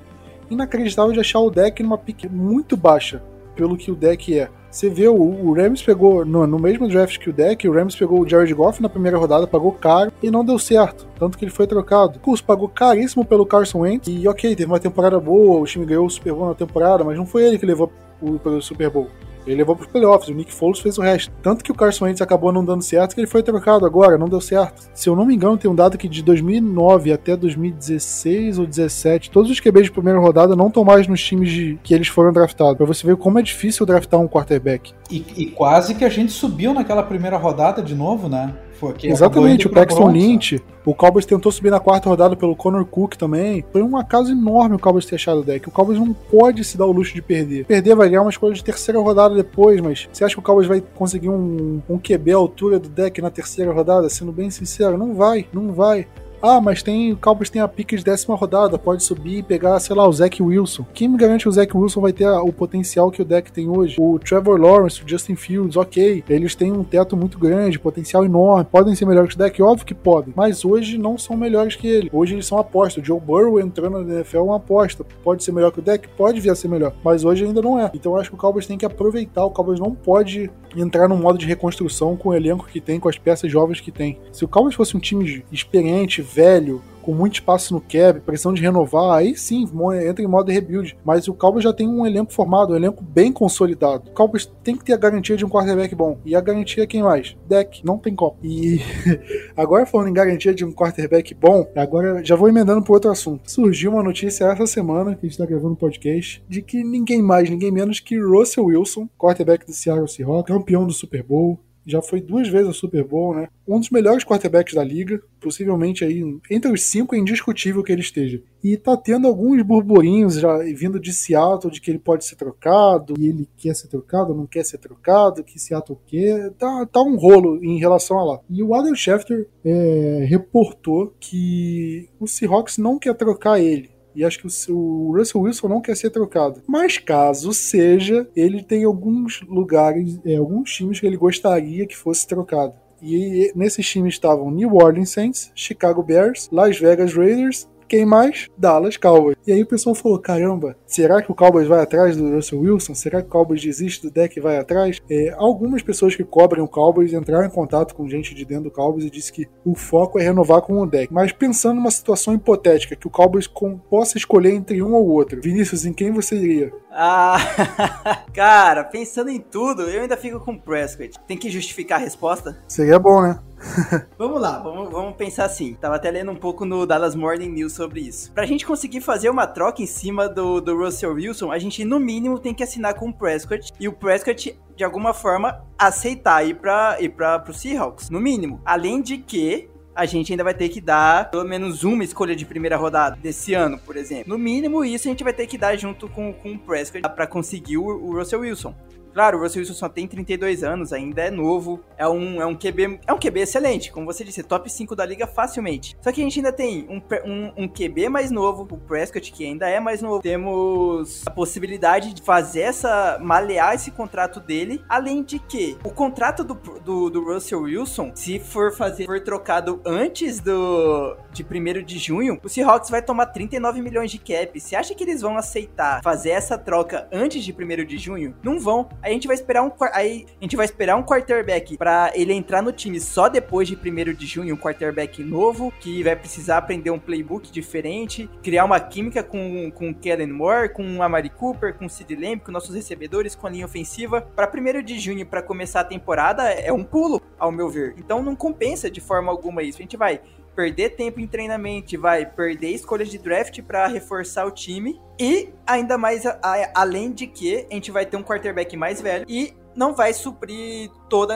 inacreditável 0.51 1.13
de 1.13 1.21
achar 1.21 1.41
o 1.41 1.51
deck 1.51 1.83
numa 1.83 1.99
pique 1.99 2.29
muito 2.29 2.77
baixa, 2.77 3.23
pelo 3.57 3.77
que 3.77 3.91
o 3.91 3.97
deck 3.97 4.39
é. 4.39 4.49
Você 4.71 4.89
vê, 4.89 5.07
o, 5.07 5.15
o 5.15 5.53
Rams 5.53 5.83
pegou, 5.83 6.25
no, 6.25 6.47
no, 6.47 6.59
mesmo 6.59 6.89
draft 6.89 7.19
que 7.19 7.29
o 7.29 7.33
deck, 7.33 7.69
o 7.69 7.73
Rams 7.73 7.95
pegou 7.95 8.21
o 8.23 8.29
Jared 8.29 8.55
Goff 8.55 8.81
na 8.81 8.89
primeira 8.89 9.19
rodada, 9.19 9.47
pagou 9.47 9.71
caro 9.73 10.11
e 10.23 10.31
não 10.31 10.43
deu 10.43 10.59
certo. 10.59 11.07
Tanto 11.19 11.37
que 11.37 11.45
ele 11.45 11.53
foi 11.53 11.67
trocado. 11.67 12.17
O 12.17 12.21
Curso 12.21 12.43
pagou 12.43 12.69
caríssimo 12.69 13.23
pelo 13.23 13.45
Carson 13.45 13.81
Wentz 13.81 14.09
e 14.09 14.27
ok, 14.27 14.57
teve 14.57 14.71
uma 14.71 14.81
temporada 14.81 15.21
boa, 15.21 15.61
o 15.61 15.67
time 15.67 15.85
ganhou 15.85 16.07
o 16.07 16.11
Super 16.11 16.33
Bowl 16.33 16.49
na 16.49 16.55
temporada, 16.55 17.05
mas 17.05 17.19
não 17.19 17.27
foi 17.27 17.45
ele 17.45 17.59
que 17.59 17.67
levou 17.67 17.93
o, 18.21 18.49
o 18.49 18.63
Super 18.63 18.89
Bowl. 18.89 19.09
Ele 19.47 19.57
levou 19.57 19.75
para 19.75 19.87
os 19.87 19.91
playoffs, 19.91 20.29
o 20.29 20.35
Nick 20.35 20.53
Foles 20.53 20.81
fez 20.81 20.99
o 20.99 21.03
resto. 21.03 21.33
Tanto 21.43 21.65
que 21.65 21.73
o 21.73 21.75
Carson 21.75 22.05
Wentz 22.05 22.21
acabou 22.21 22.53
não 22.53 22.65
dando 22.65 22.83
certo 22.83 23.15
que 23.15 23.21
ele 23.21 23.27
foi 23.27 23.43
trocado 23.43 23.85
agora, 23.85 24.19
não 24.19 24.29
deu 24.29 24.41
certo. 24.41 24.83
Se 24.95 25.09
eu 25.09 25.17
não 25.17 25.27
me 25.27 25.35
engano, 25.35 25.59
tem 25.59 25.71
um 25.71 25.75
dado 25.75 25.99
que 25.99 26.09
de 26.09 26.23
2009 26.23 27.13
até 27.13 27.37
2016 27.37 28.59
ou 28.59 28.65
2017, 28.65 29.31
todos 29.31 29.51
os 29.51 29.61
QBs 29.61 29.85
de 29.85 29.93
primeira 29.93 30.19
rodada 30.19 30.57
não 30.57 30.69
estão 30.69 30.85
mais 30.85 31.07
nos 31.07 31.23
times 31.23 31.51
de, 31.51 31.79
que 31.83 31.95
eles 31.95 32.09
foram 32.09 32.33
draftados. 32.33 32.77
Para 32.77 32.87
você 32.87 33.07
ver 33.07 33.17
como 33.17 33.39
é 33.39 33.43
difícil 33.43 33.85
draftar 33.85 34.21
um 34.21 34.29
quarterback. 34.29 34.93
E, 35.11 35.25
e 35.37 35.47
quase 35.47 35.95
que 35.95 36.05
a 36.05 36.09
gente 36.09 36.33
subiu 36.33 36.73
naquela 36.73 37.03
primeira 37.03 37.37
rodada 37.37 37.83
de 37.83 37.95
novo, 37.95 38.29
né? 38.29 38.55
Exatamente, 39.05 39.67
o 39.67 39.71
Paxton 39.71 40.11
Lynch. 40.11 40.63
O 40.85 40.95
Cowboys 40.95 41.25
tentou 41.25 41.53
subir 41.53 41.71
na 41.71 41.79
quarta 41.79 42.09
rodada 42.09 42.35
pelo 42.35 42.57
Connor 42.57 42.85
Cook 42.85 43.15
também. 43.15 43.65
Foi 43.73 43.83
um 43.83 43.97
acaso 43.97 44.33
enorme 44.33 44.75
o 44.75 44.79
Cowboys 44.79 45.07
ter 45.07 45.15
achado 45.15 45.41
o 45.41 45.45
deck. 45.45 45.69
O 45.69 45.71
Cowboys 45.71 45.99
não 45.99 46.13
pode 46.13 46.65
se 46.65 46.77
dar 46.77 46.87
o 46.87 46.93
luxo 46.93 47.15
de 47.15 47.23
perder. 47.23 47.65
Perder 47.67 47.95
vai 47.95 48.09
ganhar 48.09 48.23
uma 48.23 48.31
escolha 48.31 48.53
de 48.53 48.65
terceira 48.65 49.01
rodada 49.01 49.35
depois, 49.35 49.81
mas 49.81 50.09
você 50.13 50.25
acha 50.25 50.35
que 50.35 50.41
o 50.41 50.43
Cowboys 50.43 50.67
vai 50.67 50.83
conseguir 50.95 51.29
um, 51.29 51.81
um 51.89 51.99
QB 51.99 52.33
à 52.33 52.37
altura 52.37 52.81
do 52.81 52.89
deck 52.89 53.23
na 53.23 53.31
terceira 53.31 53.73
rodada? 53.73 54.09
Sendo 54.09 54.33
bem 54.33 54.51
sincero, 54.51 54.99
não 54.99 55.15
vai, 55.15 55.47
não 55.53 55.73
vai. 55.73 56.07
Ah, 56.43 56.61
mas 56.61 56.83
tem 56.83 57.13
o 57.13 57.17
Cowboys 57.17 57.49
tem 57.49 57.63
a 57.63 57.69
pique 57.69 57.97
de 57.97 58.03
décima 58.03 58.35
rodada, 58.35 58.77
pode 58.77 59.05
subir 59.05 59.39
e 59.39 59.43
pegar, 59.45 59.79
sei 59.79 59.95
lá, 59.95 60.09
o 60.09 60.13
Zach 60.13 60.43
Wilson. 60.43 60.85
Quem 60.93 61.09
me 61.09 61.17
garante 61.17 61.45
que 61.45 61.49
o 61.49 61.53
Zach 61.53 61.77
Wilson 61.77 62.01
vai 62.01 62.13
ter 62.13 62.25
a, 62.25 62.43
o 62.43 62.53
potencial 62.53 63.13
que 63.13 63.23
o 63.23 63.25
deck 63.25 63.53
tem 63.53 63.69
hoje? 63.69 63.97
O 64.01 64.19
Trevor 64.19 64.61
Lawrence, 64.61 65.05
o 65.05 65.09
Justin 65.09 65.37
Fields, 65.37 65.77
ok. 65.77 66.25
Eles 66.29 66.57
têm 66.57 66.73
um 66.73 66.83
teto 66.83 67.17
muito 67.17 67.39
grande, 67.39 67.79
potencial 67.79 68.25
enorme, 68.25 68.65
podem 68.65 68.95
ser 68.97 69.07
melhores 69.07 69.35
que 69.35 69.41
o 69.41 69.45
deck, 69.45 69.63
óbvio 69.63 69.87
que 69.87 69.95
podem. 69.95 70.35
Mas 70.37 70.65
hoje 70.65 70.99
não 70.99 71.17
são 71.17 71.37
melhores 71.37 71.77
que 71.77 71.87
ele. 71.87 72.11
Hoje 72.13 72.35
eles 72.35 72.47
são 72.47 72.59
aposta. 72.59 73.01
O 73.01 73.05
Joe 73.05 73.21
Burrow 73.21 73.61
entrando 73.61 74.01
na 74.01 74.15
NFL 74.15 74.39
é 74.39 74.43
uma 74.43 74.57
aposta. 74.57 75.07
Pode 75.23 75.45
ser 75.45 75.53
melhor 75.53 75.71
que 75.71 75.79
o 75.79 75.83
deck? 75.83 76.09
Pode 76.09 76.41
vir 76.41 76.51
a 76.51 76.57
ser 76.57 76.67
melhor. 76.67 76.93
Mas 77.05 77.25
hoje 77.25 77.45
ainda 77.45 77.63
não 77.63 77.79
é. 77.79 77.89
Então 77.95 78.13
eu 78.13 78.21
acho 78.21 78.31
que 78.31 78.35
o 78.35 78.39
Cowboys 78.39 78.67
tem 78.67 78.77
que 78.77 78.85
aproveitar. 78.85 79.45
O 79.45 79.51
Cowboys 79.51 79.79
não 79.79 79.95
pode 79.95 80.51
entrar 80.77 81.09
num 81.09 81.19
modo 81.19 81.39
de 81.39 81.47
reconstrução 81.47 82.17
com 82.17 82.31
o 82.31 82.35
elenco 82.35 82.67
que 82.67 82.81
tem, 82.81 82.99
com 82.99 83.09
as 83.09 83.19
peças 83.19 83.51
jovens 83.51 83.81
que 83.81 83.93
tem. 83.93 84.19
Se 84.33 84.45
o 84.45 84.49
Cowboys 84.49 84.75
fosse 84.75 84.97
um 84.97 85.01
time 85.01 85.45
experiente, 85.53 86.23
velho, 86.33 86.83
com 87.03 87.13
muito 87.13 87.35
espaço 87.35 87.75
no 87.75 87.81
cap, 87.81 88.21
pressão 88.21 88.55
de 88.55 88.63
renovar, 88.63 89.19
aí 89.19 89.37
sim, 89.37 89.69
entra 90.09 90.25
em 90.25 90.29
modo 90.29 90.47
de 90.47 90.53
rebuild. 90.53 90.97
Mas 91.05 91.29
o 91.29 91.35
Cowboys 91.35 91.65
já 91.65 91.73
tem 91.73 91.87
um 91.87 92.07
elenco 92.07 92.33
formado, 92.33 92.73
um 92.73 92.77
elenco 92.77 93.03
bem 93.03 93.33
consolidado. 93.33 94.11
O 94.11 94.15
Cowboys 94.15 94.51
tem 94.63 94.77
que 94.77 94.85
ter 94.85 94.93
a 94.93 94.97
garantia 94.97 95.37
de 95.37 95.45
um 95.45 95.49
quarterback 95.49 95.95
bom. 95.95 96.19
E 96.25 96.35
a 96.35 96.41
garantia 96.41 96.85
é 96.85 96.87
quem 96.87 97.03
mais? 97.03 97.37
Deck, 97.47 97.85
não 97.85 97.99
tem 97.99 98.15
copo. 98.15 98.39
E 98.43 98.81
agora 99.57 99.85
falando 99.85 100.09
em 100.09 100.15
garantia 100.15 100.55
de 100.55 100.65
um 100.65 100.73
quarterback 100.73 101.35
bom, 101.35 101.67
agora 101.75 102.25
já 102.25 102.37
vou 102.37 102.49
emendando 102.49 102.83
para 102.83 102.95
outro 102.95 103.11
assunto. 103.11 103.51
Surgiu 103.51 103.91
uma 103.91 104.03
notícia 104.03 104.45
essa 104.45 104.67
semana, 104.67 105.15
que 105.15 105.27
a 105.27 105.29
gente 105.29 105.33
está 105.33 105.45
gravando 105.45 105.73
um 105.73 105.77
podcast, 105.77 106.43
de 106.49 106.63
que 106.63 106.83
ninguém 106.85 107.21
mais, 107.21 107.51
ninguém 107.51 107.73
menos 107.73 107.99
que 107.99 108.19
Russell 108.19 108.67
Wilson, 108.67 109.09
quarterback 109.19 109.67
do 109.67 109.73
Seattle 109.73 110.09
Seahawks, 110.09 110.55
campeão 110.55 110.87
do 110.87 110.93
Super 110.93 111.23
Bowl, 111.23 111.59
já 111.87 112.01
foi 112.01 112.21
duas 112.21 112.49
vezes 112.49 112.69
ao 112.69 112.75
Super 112.75 113.05
Bowl, 113.05 113.35
né? 113.35 113.49
Um 113.67 113.79
dos 113.79 113.91
melhores 113.91 114.25
quarterbacks 114.25 114.75
da 114.75 114.85
liga, 114.85 115.21
possivelmente 115.41 116.05
aí 116.05 116.23
entre 116.51 116.71
os 116.71 116.83
cinco 116.83 117.15
é 117.15 117.19
indiscutível 117.19 117.83
que 117.83 117.93
ele 117.93 118.01
esteja. 118.01 118.43
E 118.63 118.77
tá 118.77 118.97
tendo 118.97 119.27
alguns 119.27 119.63
burburinhos 119.63 120.35
já 120.35 120.59
vindo 120.77 121.01
de 121.01 121.13
Seattle 121.13 121.73
de 121.73 121.81
que 121.81 121.91
ele 121.91 121.99
pode 121.99 122.25
ser 122.25 122.37
trocado, 122.37 123.15
e 123.19 123.27
ele 123.27 123.49
quer 123.57 123.75
ser 123.75 123.89
trocado, 123.89 124.35
não 124.35 124.47
quer 124.47 124.65
ser 124.65 124.79
trocado, 124.79 125.43
que 125.43 125.59
Seattle 125.59 125.99
quer. 126.07 126.51
Tá, 126.53 126.87
tá 126.87 127.03
um 127.03 127.17
rolo 127.17 127.63
em 127.63 127.79
relação 127.79 128.19
a 128.19 128.25
lá. 128.25 128.41
E 128.49 128.63
o 128.63 128.75
Adam 128.75 128.95
Schefter 128.95 129.49
é, 129.65 130.25
reportou 130.29 131.15
que 131.19 132.09
o 132.21 132.27
Seahawks 132.27 132.79
não 132.79 132.99
quer 132.99 133.15
trocar 133.15 133.61
ele. 133.61 133.91
E 134.15 134.25
acho 134.25 134.39
que 134.39 134.47
o 134.71 135.17
Russell 135.17 135.41
Wilson 135.41 135.69
não 135.69 135.81
quer 135.81 135.97
ser 135.97 136.11
trocado. 136.11 136.63
Mas 136.67 136.99
caso 136.99 137.53
seja, 137.53 138.29
ele 138.37 138.63
tem 138.63 138.85
alguns 138.85 139.41
lugares, 139.43 140.19
é, 140.25 140.37
alguns 140.37 140.73
times 140.73 141.01
que 141.01 141.07
ele 141.07 141.17
gostaria 141.17 141.87
que 141.87 141.97
fosse 141.97 142.27
trocado. 142.27 142.75
E 143.03 143.53
nesses 143.57 143.89
times 143.89 144.15
estavam 144.15 144.51
New 144.51 144.77
Orleans 144.77 145.11
Saints, 145.11 145.51
Chicago 145.55 146.03
Bears, 146.03 146.49
Las 146.53 146.79
Vegas 146.79 147.15
Raiders 147.15 147.67
quem 147.93 148.07
mais? 148.07 148.49
Dallas 148.57 148.97
Cowboys. 148.97 149.37
E 149.47 149.53
aí 149.53 149.63
o 149.63 149.67
pessoal 149.67 149.95
falou: 149.95 150.19
caramba, 150.19 150.75
será 150.95 151.23
que 151.23 151.31
o 151.31 151.35
Cowboys 151.35 151.67
vai 151.67 151.81
atrás 151.81 152.17
do 152.17 152.35
Russell 152.35 152.61
Wilson? 152.61 152.95
Será 152.95 153.21
que 153.21 153.29
o 153.29 153.31
Cowboys 153.31 153.63
desiste 153.63 154.03
do 154.03 154.11
deck 154.11 154.37
e 154.37 154.43
vai 154.43 154.59
atrás? 154.59 155.01
É, 155.11 155.35
algumas 155.37 155.83
pessoas 155.83 156.15
que 156.15 156.25
cobrem 156.25 156.63
o 156.63 156.69
Cowboys 156.69 157.13
entraram 157.13 157.47
em 157.47 157.51
contato 157.51 157.95
com 157.95 158.09
gente 158.09 158.35
de 158.35 158.45
dentro 158.45 158.65
do 158.65 158.71
Cowboys 158.71 159.05
e 159.05 159.11
disse 159.11 159.33
que 159.33 159.49
o 159.65 159.75
foco 159.75 160.19
é 160.19 160.23
renovar 160.23 160.63
com 160.63 160.81
o 160.81 160.87
deck. 160.87 161.13
Mas 161.13 161.33
pensando 161.33 161.77
numa 161.77 161.91
situação 161.91 162.35
hipotética, 162.35 162.97
que 162.97 163.07
o 163.07 163.11
Cowboys 163.11 163.47
com, 163.47 163.79
possa 163.79 164.19
escolher 164.19 164.55
entre 164.55 164.83
um 164.83 164.95
ou 164.95 165.09
outro, 165.09 165.41
Vinícius, 165.41 165.85
em 165.85 165.93
quem 165.93 166.11
você 166.11 166.37
iria? 166.37 166.73
Ah, 166.91 167.39
cara, 168.35 168.85
pensando 168.85 169.31
em 169.31 169.41
tudo, 169.41 169.83
eu 169.83 170.03
ainda 170.03 170.17
fico 170.17 170.39
com 170.41 170.53
o 170.53 170.61
Prescott. 170.61 171.19
Tem 171.27 171.39
que 171.39 171.51
justificar 171.51 171.99
a 171.99 172.03
resposta? 172.03 172.59
Seria 172.69 172.99
bom, 172.99 173.23
né? 173.23 173.41
vamos 174.19 174.41
lá, 174.41 174.59
vamos, 174.59 174.91
vamos 174.91 175.17
pensar 175.17 175.45
assim. 175.45 175.75
Tava 175.75 175.97
até 175.97 176.11
lendo 176.11 176.31
um 176.31 176.37
pouco 176.37 176.65
no 176.65 176.87
Dallas 176.87 177.15
Morning 177.15 177.49
News 177.49 177.73
sobre 177.73 178.01
isso. 178.01 178.33
Pra 178.33 178.45
gente 178.45 178.67
conseguir 178.67 179.01
fazer 179.01 179.31
uma 179.31 179.47
troca 179.47 179.83
em 179.83 179.87
cima 179.87 180.29
do, 180.29 180.61
do 180.61 180.77
Russell 180.85 181.15
Wilson, 181.15 181.51
a 181.51 181.59
gente 181.59 181.85
no 181.85 181.99
mínimo 181.99 182.39
tem 182.39 182.55
que 182.55 182.63
assinar 182.63 182.95
com 182.95 183.09
o 183.09 183.13
Prescott. 183.13 183.73
E 183.79 183.89
o 183.89 183.93
Prescott, 183.93 184.59
de 184.77 184.85
alguma 184.85 185.15
forma, 185.15 185.65
aceitar 185.79 186.47
ir, 186.47 186.55
pra, 186.55 186.97
ir 187.01 187.11
pra, 187.11 187.39
pro 187.39 187.55
Seahawks. 187.55 188.11
No 188.11 188.21
mínimo. 188.21 188.61
Além 188.65 189.01
de 189.01 189.19
que 189.19 189.69
a 189.95 190.07
gente 190.07 190.33
ainda 190.33 190.45
vai 190.45 190.55
ter 190.55 190.69
que 190.69 190.81
dar 190.81 191.31
pelo 191.31 191.45
menos 191.45 191.85
uma 191.85 192.03
escolha 192.03 192.35
de 192.35 192.47
primeira 192.47 192.77
rodada 192.77 193.17
desse 193.17 193.55
ano, 193.55 193.79
por 193.79 193.97
exemplo. 193.97 194.25
No 194.27 194.39
mínimo, 194.39 194.85
isso 194.85 195.07
a 195.07 195.11
gente 195.11 195.23
vai 195.23 195.33
ter 195.33 195.47
que 195.47 195.59
dar 195.59 195.77
junto 195.77 196.09
com, 196.09 196.33
com 196.33 196.53
o 196.53 196.59
Prescott 196.59 197.03
para 197.03 197.27
conseguir 197.27 197.77
o, 197.77 197.85
o 197.85 198.17
Russell 198.17 198.41
Wilson. 198.41 198.75
Claro, 199.13 199.39
o 199.39 199.43
Russell 199.43 199.61
Wilson 199.61 199.75
só 199.75 199.89
tem 199.89 200.07
32 200.07 200.63
anos, 200.63 200.93
ainda 200.93 201.23
é 201.23 201.31
novo, 201.31 201.81
é 201.97 202.09
um, 202.09 202.41
é 202.41 202.47
um 202.47 202.55
QB, 202.55 203.01
é 203.07 203.13
um 203.13 203.19
QB 203.19 203.41
excelente, 203.41 203.93
como 203.93 204.07
você 204.07 204.25
disse, 204.25 204.43
top 204.43 204.71
5 204.71 204.97
da 204.97 205.05
liga 205.05 205.27
facilmente. 205.27 205.97
Só 206.01 206.11
que 206.11 206.21
a 206.21 206.25
gente 206.25 206.39
ainda 206.39 206.53
tem 206.53 206.87
um, 206.89 207.03
um, 207.25 207.65
um 207.65 207.69
QB 207.69 208.09
mais 208.09 208.31
novo, 208.31 208.67
o 208.71 208.79
Prescott, 208.79 209.33
que 209.33 209.45
ainda 209.45 209.69
é 209.69 209.79
mais 209.81 210.01
novo. 210.01 210.23
Temos 210.23 211.23
a 211.27 211.31
possibilidade 211.31 212.15
de 212.15 212.23
fazer 212.23 212.61
essa, 212.61 213.19
malear 213.21 213.75
esse 213.75 213.91
contrato 213.91 214.41
dele, 214.41 214.83
além 214.89 215.23
de 215.23 215.39
que 215.39 215.77
o 215.85 215.91
contrato 215.91 216.43
do, 216.43 216.55
do, 216.55 217.11
do 217.11 217.25
Russell 217.25 217.63
Wilson, 217.63 218.13
se 218.15 218.39
for 218.39 218.73
fazer, 218.73 219.05
for 219.05 219.21
trocado 219.21 219.81
antes 219.85 220.41
do, 220.41 221.17
de 221.33 221.45
1 221.45 221.85
de 221.85 221.99
junho, 221.99 222.41
o 222.43 222.49
Seahawks 222.49 222.91
vai 222.91 223.03
tomar 223.03 223.27
39 223.27 223.81
milhões 223.83 224.11
de 224.11 224.19
cap. 224.19 224.59
Você 224.59 224.75
acha 224.75 224.95
que 224.95 225.05
eles 225.05 225.21
vão 225.21 225.37
aceitar 225.37 226.03
fazer 226.03 226.31
essa 226.31 226.57
troca 226.57 227.09
antes 227.13 227.45
de 227.45 227.53
1 227.53 227.85
de 227.85 227.99
junho? 227.99 228.35
Não 228.43 228.59
vão 228.59 228.89
a 229.03 229.09
gente 229.09 229.27
vai 229.27 229.35
esperar 229.35 229.63
um 229.63 229.73
aí 229.93 230.27
a 230.41 230.45
gente 230.45 230.57
vai 230.57 230.65
esperar 230.65 230.97
um 230.97 231.03
quarterback 231.03 231.77
para 231.77 232.13
ele 232.15 232.33
entrar 232.33 232.63
no 232.63 232.73
time 232.73 233.01
só 233.01 233.29
depois 233.29 233.69
de 233.69 233.77
1 233.77 234.15
de 234.15 234.27
junho, 234.27 234.55
um 234.55 234.59
quarterback 234.59 235.23
novo 235.23 235.73
que 235.81 236.03
vai 236.03 236.17
precisar 236.17 236.59
aprender 236.59 236.91
um 236.91 236.99
playbook 236.99 237.51
diferente, 237.51 238.29
criar 238.43 238.65
uma 238.65 238.79
química 238.79 239.23
com 239.23 239.71
com 239.75 239.91
o 239.91 239.95
Kellen 239.95 240.33
Moore, 240.33 240.73
com 240.73 241.03
a 241.03 241.09
Mari 241.09 241.31
Cooper, 241.31 241.75
com 241.75 241.87
o 241.87 241.91
Sid 241.91 242.15
Lamb, 242.15 242.41
com 242.41 242.53
nossos 242.53 242.75
recebedores, 242.75 243.35
com 243.35 243.47
a 243.47 243.51
linha 243.51 243.67
ofensiva. 243.67 244.21
Para 244.21 244.51
1 244.51 244.83
de 244.83 244.99
junho 244.99 245.27
para 245.27 245.43
começar 245.43 245.81
a 245.81 245.85
temporada 245.85 246.43
é 246.45 246.73
um 246.73 246.85
pulo, 246.85 247.21
ao 247.39 247.51
meu 247.51 247.69
ver. 247.69 247.95
Então 247.99 248.23
não 248.23 248.37
compensa 248.37 248.91
de 248.91 249.01
forma 249.01 249.31
alguma 249.31 249.63
isso. 249.63 249.79
A 249.79 249.83
gente 249.83 249.97
vai 249.97 250.21
perder 250.55 250.91
tempo 250.91 251.21
em 251.21 251.27
treinamento, 251.27 252.01
vai 252.01 252.25
perder 252.27 252.71
escolhas 252.71 253.09
de 253.09 253.19
draft 253.19 253.61
para 253.63 253.87
reforçar 253.87 254.47
o 254.47 254.51
time 254.51 255.01
e 255.19 255.51
ainda 255.67 255.97
mais 255.99 256.27
a, 256.27 256.39
a, 256.43 256.71
além 256.75 257.13
de 257.13 257.27
que 257.27 257.67
a 257.71 257.75
gente 257.75 257.91
vai 257.91 258.07
ter 258.07 258.17
um 258.17 258.23
quarterback 258.23 258.77
mais 258.77 259.01
velho 259.01 259.25
e 259.29 259.55
não 259.75 259.95
vai 259.95 260.13
suprir 260.13 260.91
toda 261.09 261.33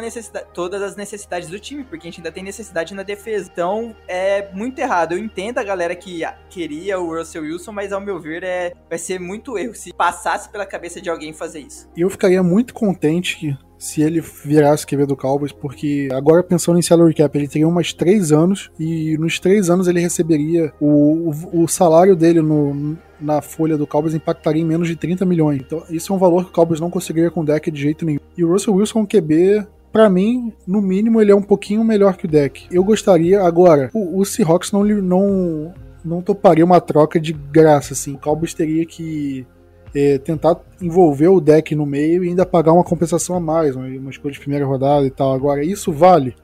todas 0.52 0.82
as 0.82 0.96
necessidades 0.96 1.48
do 1.48 1.58
time, 1.58 1.84
porque 1.84 2.06
a 2.06 2.10
gente 2.10 2.20
ainda 2.20 2.32
tem 2.32 2.42
necessidade 2.42 2.94
na 2.94 3.02
defesa. 3.02 3.48
Então 3.50 3.96
é 4.06 4.50
muito 4.52 4.78
errado. 4.78 5.12
Eu 5.12 5.18
entendo 5.18 5.58
a 5.58 5.64
galera 5.64 5.94
que 5.94 6.22
queria 6.48 6.98
o 6.98 7.16
Russell 7.16 7.42
Wilson, 7.42 7.72
mas 7.72 7.92
ao 7.92 8.00
meu 8.00 8.20
ver 8.20 8.42
é, 8.42 8.72
vai 8.88 8.98
ser 8.98 9.18
muito 9.18 9.56
erro 9.56 9.74
se 9.74 9.92
passasse 9.92 10.48
pela 10.50 10.66
cabeça 10.66 11.00
de 11.00 11.08
alguém 11.08 11.32
fazer 11.32 11.60
isso. 11.60 11.88
Eu 11.96 12.10
ficaria 12.10 12.42
muito 12.42 12.74
contente 12.74 13.56
se 13.78 14.02
ele 14.02 14.20
virasse 14.20 14.86
QB 14.86 15.06
do 15.06 15.16
Cowboys, 15.16 15.52
porque 15.52 16.08
agora 16.12 16.42
pensando 16.42 16.78
em 16.78 16.82
salary 16.82 17.14
cap, 17.14 17.36
ele 17.36 17.48
teria 17.48 17.68
umas 17.68 17.92
três 17.92 18.32
anos 18.32 18.70
e 18.78 19.16
nos 19.18 19.38
três 19.38 19.68
anos 19.68 19.86
ele 19.88 20.00
receberia 20.00 20.72
o, 20.80 21.30
o, 21.30 21.62
o 21.64 21.68
salário 21.68 22.16
dele 22.16 22.40
no, 22.40 22.96
na 23.20 23.42
folha 23.42 23.76
do 23.76 23.86
Cowboys 23.86 24.14
impactaria 24.14 24.62
em 24.62 24.66
menos 24.66 24.88
de 24.88 24.96
30 24.96 25.24
milhões. 25.24 25.60
Então, 25.60 25.82
isso 25.90 26.12
é 26.12 26.16
um 26.16 26.18
valor 26.18 26.44
que 26.44 26.50
o 26.50 26.54
Cowboys 26.54 26.80
não 26.80 26.90
conseguiria 26.90 27.30
com 27.30 27.40
o 27.40 27.44
deck 27.44 27.70
de 27.70 27.80
jeito 27.80 28.04
nenhum. 28.04 28.20
E 28.36 28.44
o 28.44 28.50
Russell 28.50 28.74
Wilson 28.74 29.06
QB 29.06 29.66
para 29.96 30.10
mim, 30.10 30.52
no 30.66 30.82
mínimo, 30.82 31.22
ele 31.22 31.32
é 31.32 31.34
um 31.34 31.40
pouquinho 31.40 31.82
melhor 31.82 32.18
que 32.18 32.26
o 32.26 32.28
deck. 32.28 32.66
Eu 32.70 32.84
gostaria, 32.84 33.40
agora, 33.40 33.88
o, 33.94 34.20
o 34.20 34.24
Seahawks 34.26 34.70
não, 34.70 34.84
não, 34.84 35.72
não 36.04 36.20
toparia 36.20 36.62
uma 36.62 36.82
troca 36.82 37.18
de 37.18 37.32
graça, 37.32 37.94
assim. 37.94 38.14
O 38.14 38.18
Cowboys 38.18 38.52
teria 38.52 38.84
que 38.84 39.46
é, 39.94 40.18
tentar 40.18 40.56
envolver 40.80 41.28
o 41.28 41.40
deck 41.40 41.74
no 41.74 41.86
meio 41.86 42.24
e 42.24 42.28
ainda 42.28 42.44
pagar 42.44 42.72
uma 42.72 42.84
compensação 42.84 43.36
a 43.36 43.40
mais, 43.40 43.74
uma, 43.74 43.86
uma 43.86 44.10
escolha 44.10 44.32
de 44.32 44.40
primeira 44.40 44.66
rodada 44.66 45.06
e 45.06 45.10
tal. 45.10 45.32
Agora, 45.32 45.64
isso 45.64 45.92
vale? 45.92 46.34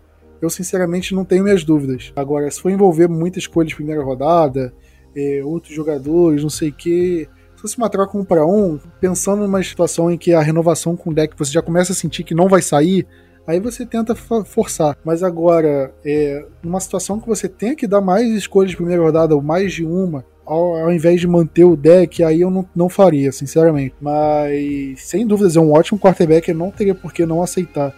Eu 0.40 0.50
sinceramente 0.50 1.14
não 1.14 1.24
tenho 1.24 1.44
minhas 1.44 1.62
dúvidas. 1.62 2.12
Agora, 2.16 2.50
se 2.50 2.60
for 2.60 2.70
envolver 2.70 3.08
muita 3.08 3.38
escolha 3.38 3.68
de 3.68 3.76
primeira 3.76 4.02
rodada, 4.02 4.72
é, 5.16 5.40
outros 5.44 5.74
jogadores, 5.74 6.42
não 6.42 6.50
sei 6.50 6.70
o 6.70 6.72
que. 6.72 7.28
Se 7.54 7.62
fosse 7.62 7.78
uma 7.78 7.88
troca 7.88 8.18
um 8.18 8.24
para 8.24 8.44
um, 8.44 8.78
pensando 9.00 9.42
numa 9.42 9.62
situação 9.62 10.10
em 10.10 10.18
que 10.18 10.32
a 10.32 10.40
renovação 10.40 10.96
com 10.96 11.10
o 11.10 11.14
deck 11.14 11.34
você 11.38 11.52
já 11.52 11.62
começa 11.62 11.92
a 11.92 11.94
sentir 11.94 12.24
que 12.24 12.34
não 12.34 12.48
vai 12.48 12.60
sair, 12.60 13.06
aí 13.46 13.60
você 13.60 13.86
tenta 13.86 14.14
forçar. 14.16 14.96
Mas 15.04 15.22
agora, 15.22 15.94
é, 16.04 16.44
numa 16.62 16.80
situação 16.80 17.20
que 17.20 17.28
você 17.28 17.48
tem 17.48 17.76
que 17.76 17.86
dar 17.86 18.00
mais 18.00 18.28
escolhas 18.32 18.70
de 18.70 18.76
primeira 18.76 19.02
rodada, 19.02 19.34
ou 19.34 19.42
mais 19.42 19.72
de 19.72 19.84
uma, 19.84 20.24
ao, 20.44 20.76
ao, 20.76 20.92
invés 20.92 21.20
de 21.20 21.26
manter 21.26 21.64
o 21.64 21.76
deck, 21.76 22.22
aí 22.22 22.40
eu 22.40 22.50
não, 22.50 22.66
não 22.74 22.88
faria, 22.88 23.32
sinceramente. 23.32 23.94
Mas, 24.00 25.02
sem 25.02 25.26
dúvidas, 25.26 25.56
é 25.56 25.60
um 25.60 25.72
ótimo 25.72 25.98
quarterback, 25.98 26.48
eu 26.48 26.54
não 26.54 26.70
teria 26.70 26.94
por 26.94 27.12
que 27.12 27.24
não 27.24 27.42
aceitar. 27.42 27.94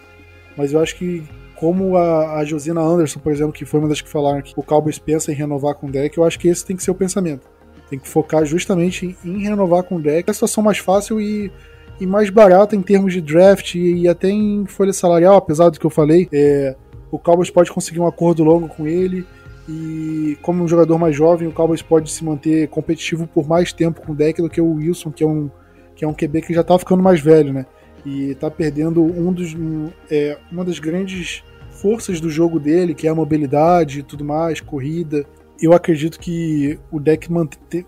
Mas 0.55 0.71
eu 0.71 0.79
acho 0.79 0.95
que, 0.95 1.23
como 1.55 1.97
a, 1.97 2.39
a 2.39 2.45
Josina 2.45 2.81
Anderson, 2.81 3.19
por 3.19 3.31
exemplo, 3.31 3.53
que 3.53 3.65
foi 3.65 3.79
uma 3.79 3.89
das 3.89 4.01
que 4.01 4.09
falaram 4.09 4.41
que 4.41 4.53
o 4.55 4.63
Cowboys 4.63 4.99
pensa 4.99 5.31
em 5.31 5.35
renovar 5.35 5.75
com 5.75 5.87
o 5.87 5.91
deck, 5.91 6.17
eu 6.17 6.23
acho 6.23 6.39
que 6.39 6.47
esse 6.47 6.65
tem 6.65 6.75
que 6.75 6.83
ser 6.83 6.91
o 6.91 6.95
pensamento. 6.95 7.47
Tem 7.89 7.99
que 7.99 8.07
focar 8.07 8.45
justamente 8.45 9.15
em, 9.23 9.29
em 9.29 9.43
renovar 9.43 9.83
com 9.83 9.95
o 9.95 10.01
deck. 10.01 10.27
É 10.27 10.31
a 10.31 10.33
situação 10.33 10.63
mais 10.63 10.77
fácil 10.77 11.19
e, 11.19 11.51
e 11.99 12.05
mais 12.05 12.29
barata 12.29 12.75
em 12.75 12.81
termos 12.81 13.13
de 13.13 13.21
draft 13.21 13.75
e, 13.75 14.07
até 14.07 14.29
em 14.29 14.65
folha 14.65 14.93
salarial, 14.93 15.35
apesar 15.35 15.69
do 15.69 15.79
que 15.79 15.85
eu 15.85 15.91
falei. 15.91 16.27
É, 16.31 16.75
o 17.11 17.19
Cowboys 17.19 17.49
pode 17.49 17.71
conseguir 17.71 17.99
um 17.99 18.07
acordo 18.07 18.43
longo 18.43 18.67
com 18.67 18.87
ele 18.87 19.25
E 19.67 20.37
como 20.41 20.63
um 20.63 20.67
jogador 20.67 20.97
mais 20.99 21.15
jovem, 21.15 21.47
o 21.47 21.51
Cowboys 21.51 21.81
pode 21.81 22.11
se 22.11 22.23
manter 22.23 22.67
competitivo 22.67 23.27
por 23.27 23.47
mais 23.47 23.73
tempo 23.73 24.01
com 24.01 24.11
o 24.11 24.15
deck 24.15 24.41
do 24.41 24.49
que 24.49 24.61
o 24.61 24.73
Wilson, 24.73 25.11
que 25.11 25.23
é 25.23 25.27
um, 25.27 25.49
que 25.95 26.05
é 26.05 26.07
um 26.07 26.13
QB 26.13 26.41
que 26.41 26.53
já 26.53 26.63
tá 26.63 26.77
ficando 26.77 27.01
mais 27.01 27.19
velho, 27.19 27.51
né? 27.51 27.65
E 28.05 28.35
tá 28.35 28.51
perdendo 28.51 29.01
um 29.01 29.33
dos, 29.33 29.55
um, 29.55 29.89
é, 30.11 30.37
uma 30.51 30.63
das 30.63 30.77
grandes 30.77 31.43
forças 31.71 32.21
do 32.21 32.29
jogo 32.29 32.59
dele, 32.59 32.93
que 32.93 33.07
é 33.07 33.09
a 33.09 33.15
mobilidade 33.15 33.99
e 33.99 34.03
tudo 34.03 34.23
mais, 34.23 34.61
corrida. 34.61 35.25
Eu 35.59 35.73
acredito 35.73 36.19
que 36.19 36.77
o 36.91 36.99
deck 36.99 37.27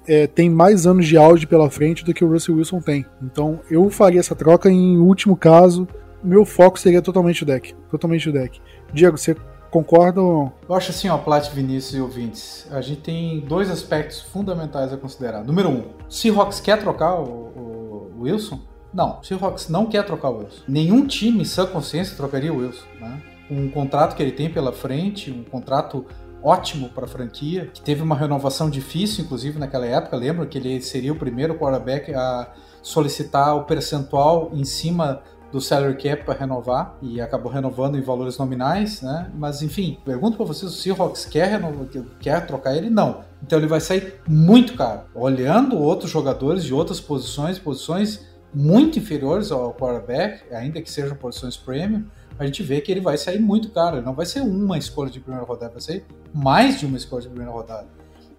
é, 0.08 0.26
tem 0.26 0.50
mais 0.50 0.88
anos 0.88 1.06
de 1.06 1.18
auge 1.18 1.46
pela 1.46 1.70
frente 1.70 2.04
do 2.04 2.14
que 2.14 2.24
o 2.24 2.32
Russell 2.32 2.56
Wilson 2.56 2.80
tem. 2.80 3.06
Então 3.22 3.60
eu 3.70 3.88
faria 3.90 4.20
essa 4.20 4.36
troca 4.36 4.70
em 4.70 4.98
último 4.98 5.36
caso. 5.36 5.88
Meu 6.24 6.46
foco 6.46 6.80
seria 6.80 7.02
totalmente 7.02 7.44
o 7.44 7.46
deck. 7.46 7.76
Totalmente 7.92 8.30
o 8.30 8.34
deck. 8.34 8.60
Diego, 8.94 9.18
você 9.18 9.36
não? 9.68 10.52
Eu 10.68 10.76
acho 10.76 10.92
assim, 10.92 11.10
ó, 11.10 11.18
Plat, 11.18 11.50
Vinícius 11.50 11.96
e 11.96 12.02
ouvintes, 12.02 12.68
a 12.72 12.82
gente 12.82 13.02
tem 13.02 13.40
dois 13.42 13.70
aspectos 13.70 14.22
fundamentais 14.22 14.92
a 14.94 14.98
considerar. 14.98 15.44
Número 15.44 15.70
um, 15.70 15.84
Seahawks 16.10 16.60
quer 16.60 16.80
trocar 16.80 17.16
o, 17.16 18.12
o 18.16 18.22
Wilson? 18.22 18.60
Não, 18.94 19.22
Seahawks 19.22 19.70
não 19.70 19.86
quer 19.86 20.06
trocar 20.06 20.30
o 20.30 20.40
Wilson. 20.40 20.64
Nenhum 20.68 21.06
time, 21.06 21.46
sã 21.46 21.66
consciência, 21.66 22.16
trocaria 22.16 22.52
o 22.52 22.58
Wilson. 22.58 22.86
Né? 23.00 23.22
Um 23.50 23.70
contrato 23.70 24.16
que 24.16 24.24
ele 24.24 24.32
tem 24.32 24.50
pela 24.50 24.72
frente, 24.72 25.32
um 25.32 25.44
contrato 25.44 26.06
ótimo 26.42 26.90
para 26.90 27.06
a 27.06 27.08
franquia, 27.08 27.70
que 27.74 27.82
teve 27.82 28.02
uma 28.02 28.16
renovação 28.16 28.70
difícil, 28.70 29.26
inclusive 29.26 29.60
naquela 29.60 29.86
época. 29.86 30.16
Lembra 30.16 30.46
que 30.46 30.58
ele 30.58 30.82
seria 30.82 31.12
o 31.12 31.16
primeiro 31.16 31.56
quarterback 31.56 32.14
a 32.14 32.54
solicitar 32.82 33.56
o 33.56 33.66
percentual 33.66 34.52
em 34.54 34.64
cima 34.64 35.22
do 35.52 35.62
salary 35.62 35.96
cap 35.96 36.26
para 36.26 36.40
renovar 36.40 36.98
e 37.02 37.22
acabou 37.22 37.52
renovando 37.52 37.98
em 37.98 38.02
valores 38.02 38.38
nominais, 38.38 39.02
né? 39.02 39.32
Mas 39.36 39.62
enfim, 39.62 39.98
pergunto 40.04 40.38
para 40.38 40.46
vocês, 40.46 40.72
o 40.72 40.76
Seahawks 40.76 41.26
quer 41.26 41.50
renovar, 41.50 41.88
quer 42.20 42.46
trocar 42.46 42.76
ele? 42.76 42.90
Não. 42.90 43.24
Então 43.42 43.58
ele 43.58 43.68
vai 43.68 43.80
sair 43.80 44.16
muito 44.28 44.76
caro. 44.76 45.02
Olhando 45.14 45.78
outros 45.78 46.12
jogadores 46.12 46.64
de 46.64 46.74
outras 46.74 47.00
posições, 47.00 47.58
posições 47.58 48.26
muito 48.54 49.00
inferiores 49.00 49.52
ao 49.52 49.74
quarterback, 49.74 50.44
ainda 50.54 50.82
que 50.82 50.92
sejam 50.92 51.16
posições 51.16 51.56
premium, 51.56 52.04
a 52.40 52.46
gente 52.46 52.62
vê 52.64 52.82
que 52.82 52.92
ele 52.92 53.02
vai 53.02 53.18
sair 53.18 53.40
muito 53.40 53.70
caro. 53.70 53.98
Ele 53.98 54.06
não 54.06 54.14
vai 54.14 54.26
ser 54.26 54.42
uma 54.42 54.78
escolha 54.78 55.10
de 55.10 55.20
primeira 55.20 55.46
rodada, 55.46 55.72
vai 55.72 55.82
ser 55.82 56.06
mais 56.34 56.80
de 56.80 56.86
uma 56.86 56.98
escolha 56.98 57.24
de 57.24 57.30
primeira 57.30 57.52
rodada. 57.52 57.88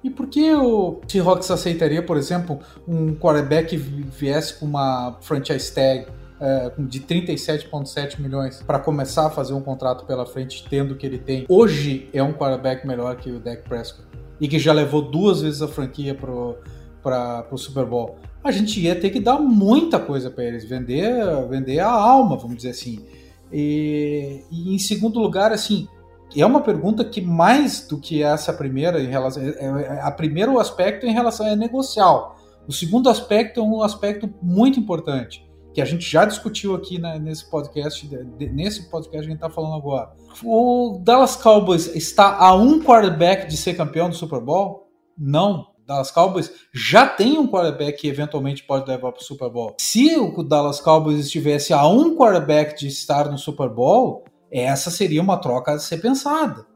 E 0.03 0.11
por 0.11 0.29
que 0.29 0.55
o 0.55 1.01
Seahawks 1.09 1.51
aceitaria, 1.51 2.03
por 2.03 2.17
exemplo, 2.17 2.61
um 2.87 3.15
quarterback 3.17 3.71
que 3.71 3.77
viesse 3.77 4.55
com 4.55 4.67
uma 4.67 5.19
franchise 5.21 5.73
tag 5.75 6.07
é, 6.41 6.73
de 6.79 7.01
37,7 7.01 8.21
milhões 8.21 8.63
para 8.63 8.79
começar 8.79 9.27
a 9.27 9.31
fazer 9.31 9.55
um 9.55 9.61
contrato 9.61 10.05
pela 10.05 10.25
frente, 10.25 10.65
tendo 10.69 10.95
que 10.95 11.07
ele 11.07 11.19
tem. 11.19 11.45
Hoje 11.49 12.09
é 12.13 12.23
um 12.23 12.33
quarterback 12.33 12.87
melhor 12.87 13.17
que 13.17 13.31
o 13.31 13.41
Dak 13.41 13.63
Prescott 13.69 14.07
e 14.41 14.47
que 14.47 14.59
já 14.59 14.73
levou 14.73 15.03
duas 15.03 15.43
vezes 15.43 15.63
a 15.63 15.69
franquia 15.69 16.15
para 16.15 17.47
o 17.51 17.57
Super 17.57 17.85
Bowl. 17.85 18.17
A 18.43 18.53
gente 18.53 18.81
ia 18.81 18.95
ter 18.95 19.11
que 19.11 19.19
dar 19.19 19.39
muita 19.39 19.99
coisa 19.99 20.31
para 20.31 20.45
eles, 20.45 20.65
vender, 20.65 21.13
vender 21.49 21.81
a 21.81 21.91
alma, 21.91 22.37
vamos 22.37 22.59
dizer 22.59 22.71
assim. 22.71 23.05
E, 23.53 24.45
e, 24.51 24.75
em 24.75 24.79
segundo 24.79 25.19
lugar, 25.19 25.53
assim, 25.53 25.89
é 26.37 26.47
uma 26.47 26.61
pergunta 26.61 27.05
que 27.05 27.21
mais 27.21 27.87
do 27.87 27.99
que 27.99 28.23
essa 28.23 28.53
primeira 28.53 29.01
em 29.01 29.09
relação, 29.09 29.43
é, 29.43 29.49
é, 29.49 30.01
a 30.03 30.11
primeiro 30.11 30.59
aspecto 30.61 31.05
em 31.05 31.13
relação 31.13 31.47
é 31.47 31.57
negocial. 31.57 32.37
O 32.69 32.73
segundo 32.73 33.09
aspecto 33.09 33.59
é 33.59 33.63
um 33.63 33.83
aspecto 33.83 34.33
muito 34.41 34.79
importante 34.79 35.48
que 35.73 35.81
a 35.81 35.85
gente 35.85 36.11
já 36.11 36.25
discutiu 36.25 36.75
aqui 36.75 36.99
né, 36.99 37.19
nesse 37.19 37.49
podcast, 37.49 38.09
nesse 38.39 38.91
podcast 38.91 39.11
que 39.11 39.17
a 39.17 39.23
gente 39.23 39.35
está 39.35 39.51
falando 39.51 39.75
agora. 39.75 40.11
O 40.43 41.01
Dallas 41.03 41.37
Cowboys 41.37 41.95
está 41.95 42.37
a 42.37 42.55
um 42.55 42.83
quarterback 42.83 43.47
de 43.47 43.57
ser 43.57 43.75
campeão 43.75 44.09
do 44.09 44.15
Super 44.15 44.41
Bowl? 44.41 44.89
Não. 45.17 45.69
Dallas 45.87 46.11
Cowboys 46.11 46.53
já 46.73 47.07
tem 47.07 47.39
um 47.39 47.49
quarterback 47.49 47.99
que 47.99 48.09
eventualmente 48.09 48.63
pode 48.63 48.87
levar 48.87 49.11
para 49.11 49.23
o 49.23 49.25
Super 49.25 49.49
Bowl. 49.49 49.75
Se 49.81 50.19
o 50.19 50.43
Dallas 50.43 50.81
Cowboys 50.81 51.19
estivesse 51.19 51.73
a 51.73 51.89
um 51.89 52.15
quarterback 52.15 52.79
de 52.79 52.89
estar 52.89 53.31
no 53.31 53.39
Super 53.39 53.71
Bowl, 53.71 54.23
essa 54.53 54.91
seria 54.91 55.23
uma 55.23 55.39
troca 55.39 55.73
a 55.73 55.79
ser 55.79 55.99
pensada, 55.99 56.67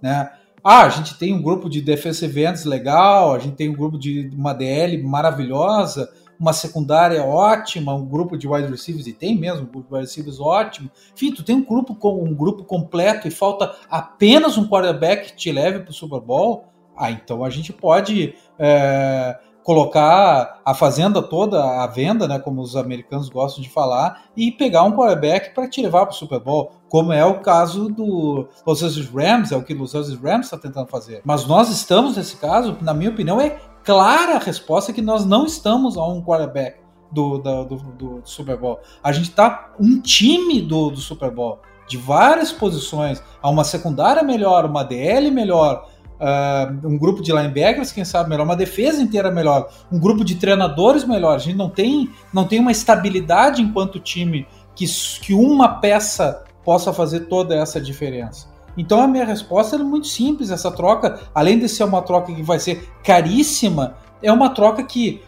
né? 0.00 0.32
Ah, 0.64 0.84
a 0.84 0.88
gente 0.88 1.18
tem 1.18 1.34
um 1.34 1.42
grupo 1.42 1.68
de 1.68 1.82
defensive 1.82 2.46
ends 2.46 2.64
legal, 2.64 3.34
a 3.34 3.38
gente 3.38 3.56
tem 3.56 3.68
um 3.68 3.74
grupo 3.74 3.98
de 3.98 4.30
uma 4.32 4.54
DL 4.54 5.02
maravilhosa, 5.02 6.08
uma 6.42 6.52
secundária 6.52 7.22
ótima, 7.24 7.94
um 7.94 8.04
grupo 8.04 8.36
de 8.36 8.48
wide 8.48 8.68
receivers, 8.68 9.06
e 9.06 9.12
tem 9.12 9.38
mesmo 9.38 9.62
um 9.62 9.66
grupo 9.66 9.88
de 9.88 9.94
wide 9.94 10.06
receivers 10.06 10.40
ótimo. 10.40 10.90
Enfim, 11.14 11.32
tu 11.32 11.44
tem 11.44 11.54
um 11.54 11.64
grupo, 11.64 11.94
com, 11.94 12.20
um 12.20 12.34
grupo 12.34 12.64
completo 12.64 13.28
e 13.28 13.30
falta 13.30 13.72
apenas 13.88 14.58
um 14.58 14.68
quarterback 14.68 15.30
que 15.30 15.36
te 15.36 15.52
leve 15.52 15.78
para 15.78 15.90
o 15.90 15.94
Super 15.94 16.20
Bowl. 16.20 16.64
Ah, 16.96 17.12
então 17.12 17.44
a 17.44 17.48
gente 17.48 17.72
pode 17.72 18.34
é, 18.58 19.38
colocar 19.62 20.60
a 20.64 20.74
fazenda 20.74 21.22
toda 21.22 21.62
à 21.62 21.86
venda, 21.86 22.26
né, 22.26 22.40
como 22.40 22.60
os 22.60 22.74
americanos 22.74 23.28
gostam 23.28 23.62
de 23.62 23.70
falar, 23.70 24.24
e 24.36 24.50
pegar 24.50 24.82
um 24.82 24.92
quarterback 24.92 25.54
para 25.54 25.68
te 25.68 25.80
levar 25.80 26.06
para 26.06 26.12
o 26.12 26.18
Super 26.18 26.40
Bowl, 26.40 26.72
como 26.88 27.12
é 27.12 27.24
o 27.24 27.38
caso 27.38 27.88
do 27.88 28.48
Los 28.66 28.82
Angeles 28.82 29.08
Rams, 29.08 29.52
é 29.52 29.56
o 29.56 29.62
que 29.62 29.74
Los 29.74 29.94
Angeles 29.94 30.20
Rams 30.20 30.46
está 30.46 30.58
tentando 30.58 30.88
fazer. 30.88 31.22
Mas 31.24 31.46
nós 31.46 31.68
estamos 31.70 32.16
nesse 32.16 32.36
caso, 32.36 32.76
na 32.80 32.92
minha 32.92 33.10
opinião, 33.10 33.40
é 33.40 33.58
clara 33.84 34.38
resposta 34.38 34.92
que 34.92 35.02
nós 35.02 35.24
não 35.24 35.46
estamos 35.46 35.96
a 35.96 36.06
um 36.06 36.22
quarterback 36.22 36.80
do, 37.10 37.38
do, 37.38 37.64
do, 37.64 37.76
do 37.76 38.20
Super 38.24 38.56
Bowl. 38.56 38.80
A 39.02 39.12
gente 39.12 39.28
está 39.30 39.72
um 39.78 40.00
time 40.00 40.60
do, 40.60 40.90
do 40.90 40.98
Super 40.98 41.30
Bowl, 41.30 41.60
de 41.86 41.96
várias 41.96 42.50
posições, 42.50 43.22
a 43.42 43.50
uma 43.50 43.64
secundária 43.64 44.22
melhor, 44.22 44.64
uma 44.64 44.82
DL 44.82 45.30
melhor, 45.30 45.88
uh, 46.18 46.88
um 46.88 46.96
grupo 46.96 47.22
de 47.22 47.32
linebackers, 47.32 47.92
quem 47.92 48.04
sabe 48.04 48.30
melhor, 48.30 48.44
uma 48.44 48.56
defesa 48.56 49.02
inteira 49.02 49.30
melhor, 49.30 49.68
um 49.90 49.98
grupo 49.98 50.24
de 50.24 50.36
treinadores 50.36 51.04
melhor. 51.04 51.34
A 51.34 51.38
gente 51.38 51.56
não 51.56 51.68
tem, 51.68 52.10
não 52.32 52.46
tem 52.46 52.60
uma 52.60 52.72
estabilidade 52.72 53.60
enquanto 53.60 54.00
time 54.00 54.46
que, 54.74 54.86
que 55.20 55.34
uma 55.34 55.80
peça 55.80 56.44
possa 56.64 56.92
fazer 56.92 57.20
toda 57.20 57.54
essa 57.54 57.80
diferença. 57.80 58.51
Então 58.76 59.00
a 59.00 59.06
minha 59.06 59.24
resposta 59.24 59.76
é 59.76 59.78
muito 59.78 60.06
simples. 60.06 60.50
Essa 60.50 60.70
troca, 60.70 61.20
além 61.34 61.58
de 61.58 61.68
ser 61.68 61.84
uma 61.84 62.02
troca 62.02 62.32
que 62.32 62.42
vai 62.42 62.58
ser 62.58 62.88
caríssima, 63.04 63.96
é 64.22 64.32
uma 64.32 64.50
troca 64.50 64.82
que 64.82 65.22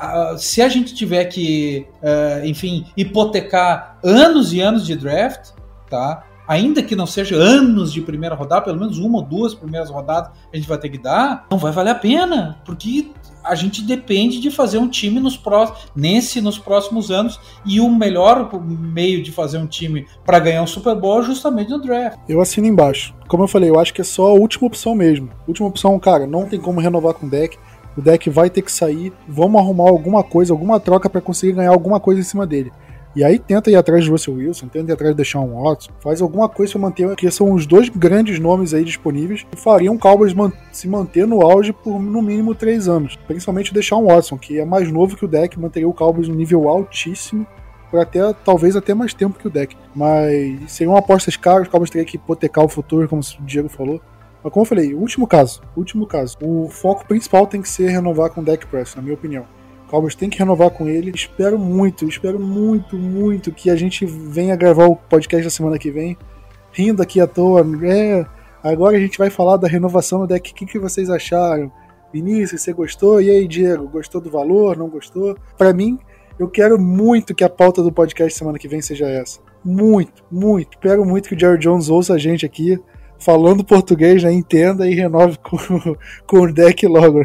uh, 0.00 0.38
se 0.38 0.62
a 0.62 0.68
gente 0.68 0.94
tiver 0.94 1.24
que, 1.26 1.86
uh, 2.02 2.44
enfim, 2.46 2.86
hipotecar 2.96 3.98
anos 4.02 4.52
e 4.52 4.60
anos 4.60 4.86
de 4.86 4.96
draft, 4.96 5.50
tá? 5.88 6.24
Ainda 6.48 6.82
que 6.82 6.96
não 6.96 7.06
seja 7.06 7.36
anos 7.36 7.92
de 7.92 8.00
primeira 8.00 8.34
rodada, 8.34 8.62
pelo 8.62 8.80
menos 8.80 8.98
uma 8.98 9.18
ou 9.18 9.24
duas 9.24 9.54
primeiras 9.54 9.90
rodadas 9.90 10.30
a 10.50 10.56
gente 10.56 10.66
vai 10.66 10.78
ter 10.78 10.88
que 10.88 10.96
dar, 10.96 11.46
não 11.50 11.58
vai 11.58 11.70
valer 11.70 11.90
a 11.90 11.94
pena, 11.94 12.58
porque 12.64 13.10
a 13.44 13.54
gente 13.54 13.82
depende 13.82 14.40
de 14.40 14.50
fazer 14.50 14.78
um 14.78 14.88
time 14.88 15.20
nos 15.20 15.36
próximos, 15.36 15.92
nesse 15.94 16.40
nos 16.40 16.58
próximos 16.58 17.10
anos 17.10 17.38
e 17.64 17.80
o 17.80 17.88
melhor 17.90 18.50
meio 18.66 19.22
de 19.22 19.30
fazer 19.30 19.58
um 19.58 19.66
time 19.66 20.06
para 20.24 20.38
ganhar 20.38 20.62
um 20.62 20.66
Super 20.66 20.94
Bowl 20.94 21.20
é 21.20 21.24
justamente 21.24 21.70
no 21.70 21.80
draft. 21.80 22.18
Eu 22.28 22.40
assino 22.40 22.66
embaixo. 22.66 23.14
Como 23.26 23.42
eu 23.42 23.48
falei, 23.48 23.68
eu 23.68 23.78
acho 23.78 23.92
que 23.92 24.00
é 24.00 24.04
só 24.04 24.28
a 24.28 24.32
última 24.32 24.66
opção 24.66 24.94
mesmo. 24.94 25.28
Última 25.46 25.68
opção, 25.68 25.98
cara, 25.98 26.26
não 26.26 26.46
tem 26.46 26.58
como 26.58 26.80
renovar 26.80 27.14
com 27.14 27.26
o 27.26 27.30
deck. 27.30 27.58
O 27.96 28.00
deck 28.00 28.30
vai 28.30 28.48
ter 28.48 28.62
que 28.62 28.72
sair. 28.72 29.12
Vamos 29.28 29.60
arrumar 29.60 29.88
alguma 29.88 30.22
coisa, 30.22 30.52
alguma 30.52 30.78
troca 30.78 31.10
para 31.10 31.20
conseguir 31.20 31.52
ganhar 31.52 31.70
alguma 31.70 32.00
coisa 32.00 32.20
em 32.20 32.24
cima 32.24 32.46
dele. 32.46 32.72
E 33.18 33.24
aí 33.24 33.36
tenta 33.36 33.68
ir 33.68 33.74
atrás 33.74 34.04
de 34.04 34.10
Russell 34.12 34.34
Wilson, 34.34 34.68
tenta 34.68 34.92
ir 34.92 34.94
atrás 34.94 35.12
de 35.12 35.36
um 35.36 35.60
Watson, 35.60 35.90
faz 35.98 36.22
alguma 36.22 36.48
coisa 36.48 36.74
para 36.74 36.82
manter, 36.82 37.16
que 37.16 37.28
são 37.32 37.52
os 37.52 37.66
dois 37.66 37.88
grandes 37.88 38.38
nomes 38.38 38.72
aí 38.72 38.84
disponíveis 38.84 39.42
que 39.42 39.60
fariam 39.60 39.96
o 39.96 39.98
Cowboys 39.98 40.32
man 40.32 40.52
se 40.70 40.86
manter 40.86 41.26
no 41.26 41.42
auge 41.42 41.72
por 41.72 42.00
no 42.00 42.22
mínimo 42.22 42.54
três 42.54 42.86
anos. 42.86 43.18
Principalmente 43.26 43.72
um 43.92 44.06
Watson, 44.06 44.38
que 44.38 44.60
é 44.60 44.64
mais 44.64 44.92
novo 44.92 45.16
que 45.16 45.24
o 45.24 45.28
deck, 45.28 45.58
manteria 45.58 45.88
o 45.88 45.92
Cowboys 45.92 46.28
no 46.28 46.34
nível 46.36 46.68
altíssimo 46.68 47.44
por 47.90 47.98
até 47.98 48.20
talvez 48.44 48.76
até 48.76 48.94
mais 48.94 49.12
tempo 49.12 49.36
que 49.36 49.48
o 49.48 49.50
deck. 49.50 49.76
Mas 49.92 50.70
seriam 50.70 50.96
apostas 50.96 51.36
caras, 51.36 51.66
o 51.66 51.70
Cowboys 51.72 51.90
teria 51.90 52.06
que 52.06 52.18
hipotecar 52.18 52.64
o 52.64 52.68
futuro, 52.68 53.08
como 53.08 53.20
o 53.20 53.42
Diego 53.44 53.68
falou. 53.68 54.00
Mas 54.44 54.52
como 54.52 54.62
eu 54.62 54.68
falei, 54.68 54.94
último 54.94 55.26
caso, 55.26 55.60
último 55.76 56.06
caso. 56.06 56.36
O 56.40 56.68
foco 56.68 57.04
principal 57.04 57.48
tem 57.48 57.60
que 57.62 57.68
ser 57.68 57.88
renovar 57.88 58.30
com 58.30 58.42
o 58.42 58.44
deck 58.44 58.64
press, 58.68 58.94
na 58.94 59.02
minha 59.02 59.14
opinião. 59.14 59.57
Cowboys 59.88 60.14
tem 60.14 60.28
que 60.28 60.38
renovar 60.38 60.70
com 60.70 60.86
ele. 60.86 61.10
Espero 61.14 61.58
muito, 61.58 62.06
espero 62.06 62.38
muito, 62.38 62.96
muito 62.96 63.50
que 63.50 63.70
a 63.70 63.76
gente 63.76 64.04
venha 64.04 64.54
gravar 64.54 64.86
o 64.86 64.96
podcast 64.96 65.44
da 65.44 65.50
semana 65.50 65.78
que 65.78 65.90
vem, 65.90 66.16
rindo 66.72 67.02
aqui 67.02 67.20
à 67.20 67.26
toa. 67.26 67.66
É, 67.84 68.24
agora 68.62 68.96
a 68.96 69.00
gente 69.00 69.18
vai 69.18 69.30
falar 69.30 69.56
da 69.56 69.66
renovação 69.66 70.20
do 70.20 70.26
deck. 70.26 70.50
O 70.50 70.54
que, 70.54 70.66
que 70.66 70.78
vocês 70.78 71.08
acharam? 71.08 71.72
Vinícius, 72.12 72.62
você 72.62 72.72
gostou? 72.72 73.20
E 73.20 73.30
aí, 73.30 73.48
Diego, 73.48 73.88
gostou 73.88 74.20
do 74.20 74.30
valor? 74.30 74.76
Não 74.76 74.88
gostou? 74.88 75.36
Para 75.56 75.72
mim, 75.72 75.98
eu 76.38 76.48
quero 76.48 76.78
muito 76.78 77.34
que 77.34 77.44
a 77.44 77.48
pauta 77.48 77.82
do 77.82 77.90
podcast 77.90 78.38
semana 78.38 78.58
que 78.58 78.68
vem 78.68 78.82
seja 78.82 79.08
essa. 79.08 79.40
Muito, 79.64 80.22
muito. 80.30 80.74
Espero 80.74 81.04
muito 81.04 81.28
que 81.28 81.34
o 81.34 81.38
Jerry 81.38 81.58
Jones 81.58 81.88
ouça 81.88 82.14
a 82.14 82.18
gente 82.18 82.46
aqui, 82.46 82.78
falando 83.18 83.64
português, 83.64 84.22
né? 84.22 84.32
entenda 84.32 84.88
e 84.88 84.94
renove 84.94 85.38
com, 85.38 85.56
com 86.26 86.40
o 86.40 86.52
deck 86.52 86.86
logo. 86.86 87.24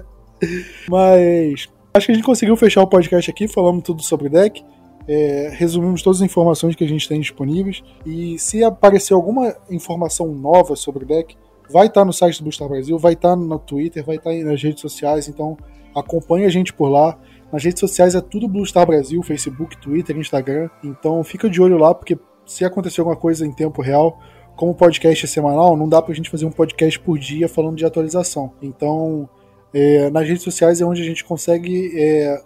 Mas 0.88 1.68
Acho 1.96 2.06
que 2.06 2.12
a 2.12 2.14
gente 2.16 2.24
conseguiu 2.24 2.56
fechar 2.56 2.82
o 2.82 2.88
podcast 2.88 3.30
aqui, 3.30 3.46
falamos 3.46 3.84
tudo 3.84 4.02
sobre 4.02 4.26
o 4.26 4.30
deck. 4.30 4.64
É, 5.06 5.52
resumimos 5.54 6.02
todas 6.02 6.20
as 6.20 6.26
informações 6.26 6.74
que 6.74 6.82
a 6.82 6.88
gente 6.88 7.08
tem 7.08 7.20
disponíveis. 7.20 7.84
E 8.04 8.36
se 8.36 8.64
aparecer 8.64 9.14
alguma 9.14 9.54
informação 9.70 10.26
nova 10.34 10.74
sobre 10.74 11.04
o 11.04 11.06
deck, 11.06 11.36
vai 11.70 11.86
estar 11.86 12.00
tá 12.00 12.04
no 12.04 12.12
site 12.12 12.38
do 12.38 12.46
Booster 12.46 12.68
Brasil, 12.68 12.98
vai 12.98 13.12
estar 13.12 13.28
tá 13.28 13.36
no 13.36 13.60
Twitter, 13.60 14.04
vai 14.04 14.16
estar 14.16 14.30
tá 14.30 14.36
nas 14.38 14.60
redes 14.60 14.80
sociais, 14.80 15.28
então 15.28 15.56
acompanhe 15.94 16.46
a 16.46 16.48
gente 16.48 16.72
por 16.72 16.88
lá. 16.88 17.16
Nas 17.52 17.62
redes 17.62 17.78
sociais 17.78 18.16
é 18.16 18.20
tudo 18.20 18.48
Blue 18.48 18.66
Star 18.66 18.84
Brasil, 18.84 19.22
Facebook, 19.22 19.76
Twitter, 19.76 20.16
Instagram. 20.16 20.68
Então 20.82 21.22
fica 21.22 21.48
de 21.48 21.62
olho 21.62 21.78
lá, 21.78 21.94
porque 21.94 22.18
se 22.44 22.64
acontecer 22.64 23.02
alguma 23.02 23.16
coisa 23.16 23.46
em 23.46 23.52
tempo 23.52 23.80
real, 23.80 24.18
como 24.56 24.72
o 24.72 24.74
podcast 24.74 25.26
é 25.26 25.28
semanal, 25.28 25.76
não 25.76 25.88
dá 25.88 26.02
pra 26.02 26.12
gente 26.12 26.28
fazer 26.28 26.44
um 26.44 26.50
podcast 26.50 26.98
por 26.98 27.16
dia 27.20 27.48
falando 27.48 27.76
de 27.76 27.86
atualização. 27.86 28.52
Então, 28.60 29.28
é, 29.74 30.08
nas 30.08 30.26
redes 30.26 30.44
sociais 30.44 30.80
é 30.80 30.84
onde 30.84 31.02
a 31.02 31.04
gente 31.04 31.24
consegue 31.24 31.92
é, 31.96 32.40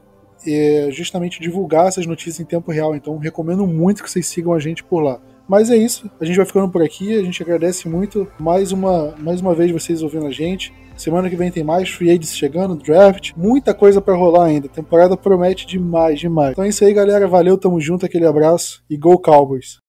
é, 0.46 0.88
justamente 0.90 1.40
divulgar 1.40 1.86
essas 1.86 2.06
notícias 2.06 2.40
em 2.40 2.44
tempo 2.44 2.72
real. 2.72 2.96
Então, 2.96 3.18
recomendo 3.18 3.66
muito 3.66 4.02
que 4.02 4.10
vocês 4.10 4.26
sigam 4.26 4.54
a 4.54 4.58
gente 4.58 4.82
por 4.82 5.00
lá. 5.00 5.20
Mas 5.46 5.70
é 5.70 5.76
isso, 5.76 6.10
a 6.20 6.24
gente 6.26 6.36
vai 6.36 6.44
ficando 6.44 6.70
por 6.70 6.82
aqui, 6.82 7.18
a 7.18 7.22
gente 7.22 7.42
agradece 7.42 7.88
muito 7.88 8.28
mais 8.38 8.70
uma, 8.70 9.14
mais 9.18 9.40
uma 9.40 9.54
vez 9.54 9.70
vocês 9.70 10.02
ouvindo 10.02 10.26
a 10.26 10.30
gente. 10.30 10.74
Semana 10.94 11.30
que 11.30 11.36
vem 11.36 11.50
tem 11.50 11.64
mais 11.64 11.88
Free 11.88 12.10
Agents 12.10 12.36
chegando, 12.36 12.76
draft, 12.76 13.32
muita 13.34 13.72
coisa 13.72 14.00
para 14.00 14.14
rolar 14.14 14.46
ainda. 14.46 14.66
A 14.66 14.70
temporada 14.70 15.16
promete 15.16 15.66
demais, 15.66 16.20
demais. 16.20 16.52
Então 16.52 16.64
é 16.64 16.68
isso 16.68 16.84
aí, 16.84 16.92
galera. 16.92 17.26
Valeu, 17.26 17.56
tamo 17.56 17.80
junto, 17.80 18.04
aquele 18.04 18.26
abraço 18.26 18.82
e 18.90 18.96
Go 18.96 19.18
Cowboys! 19.18 19.87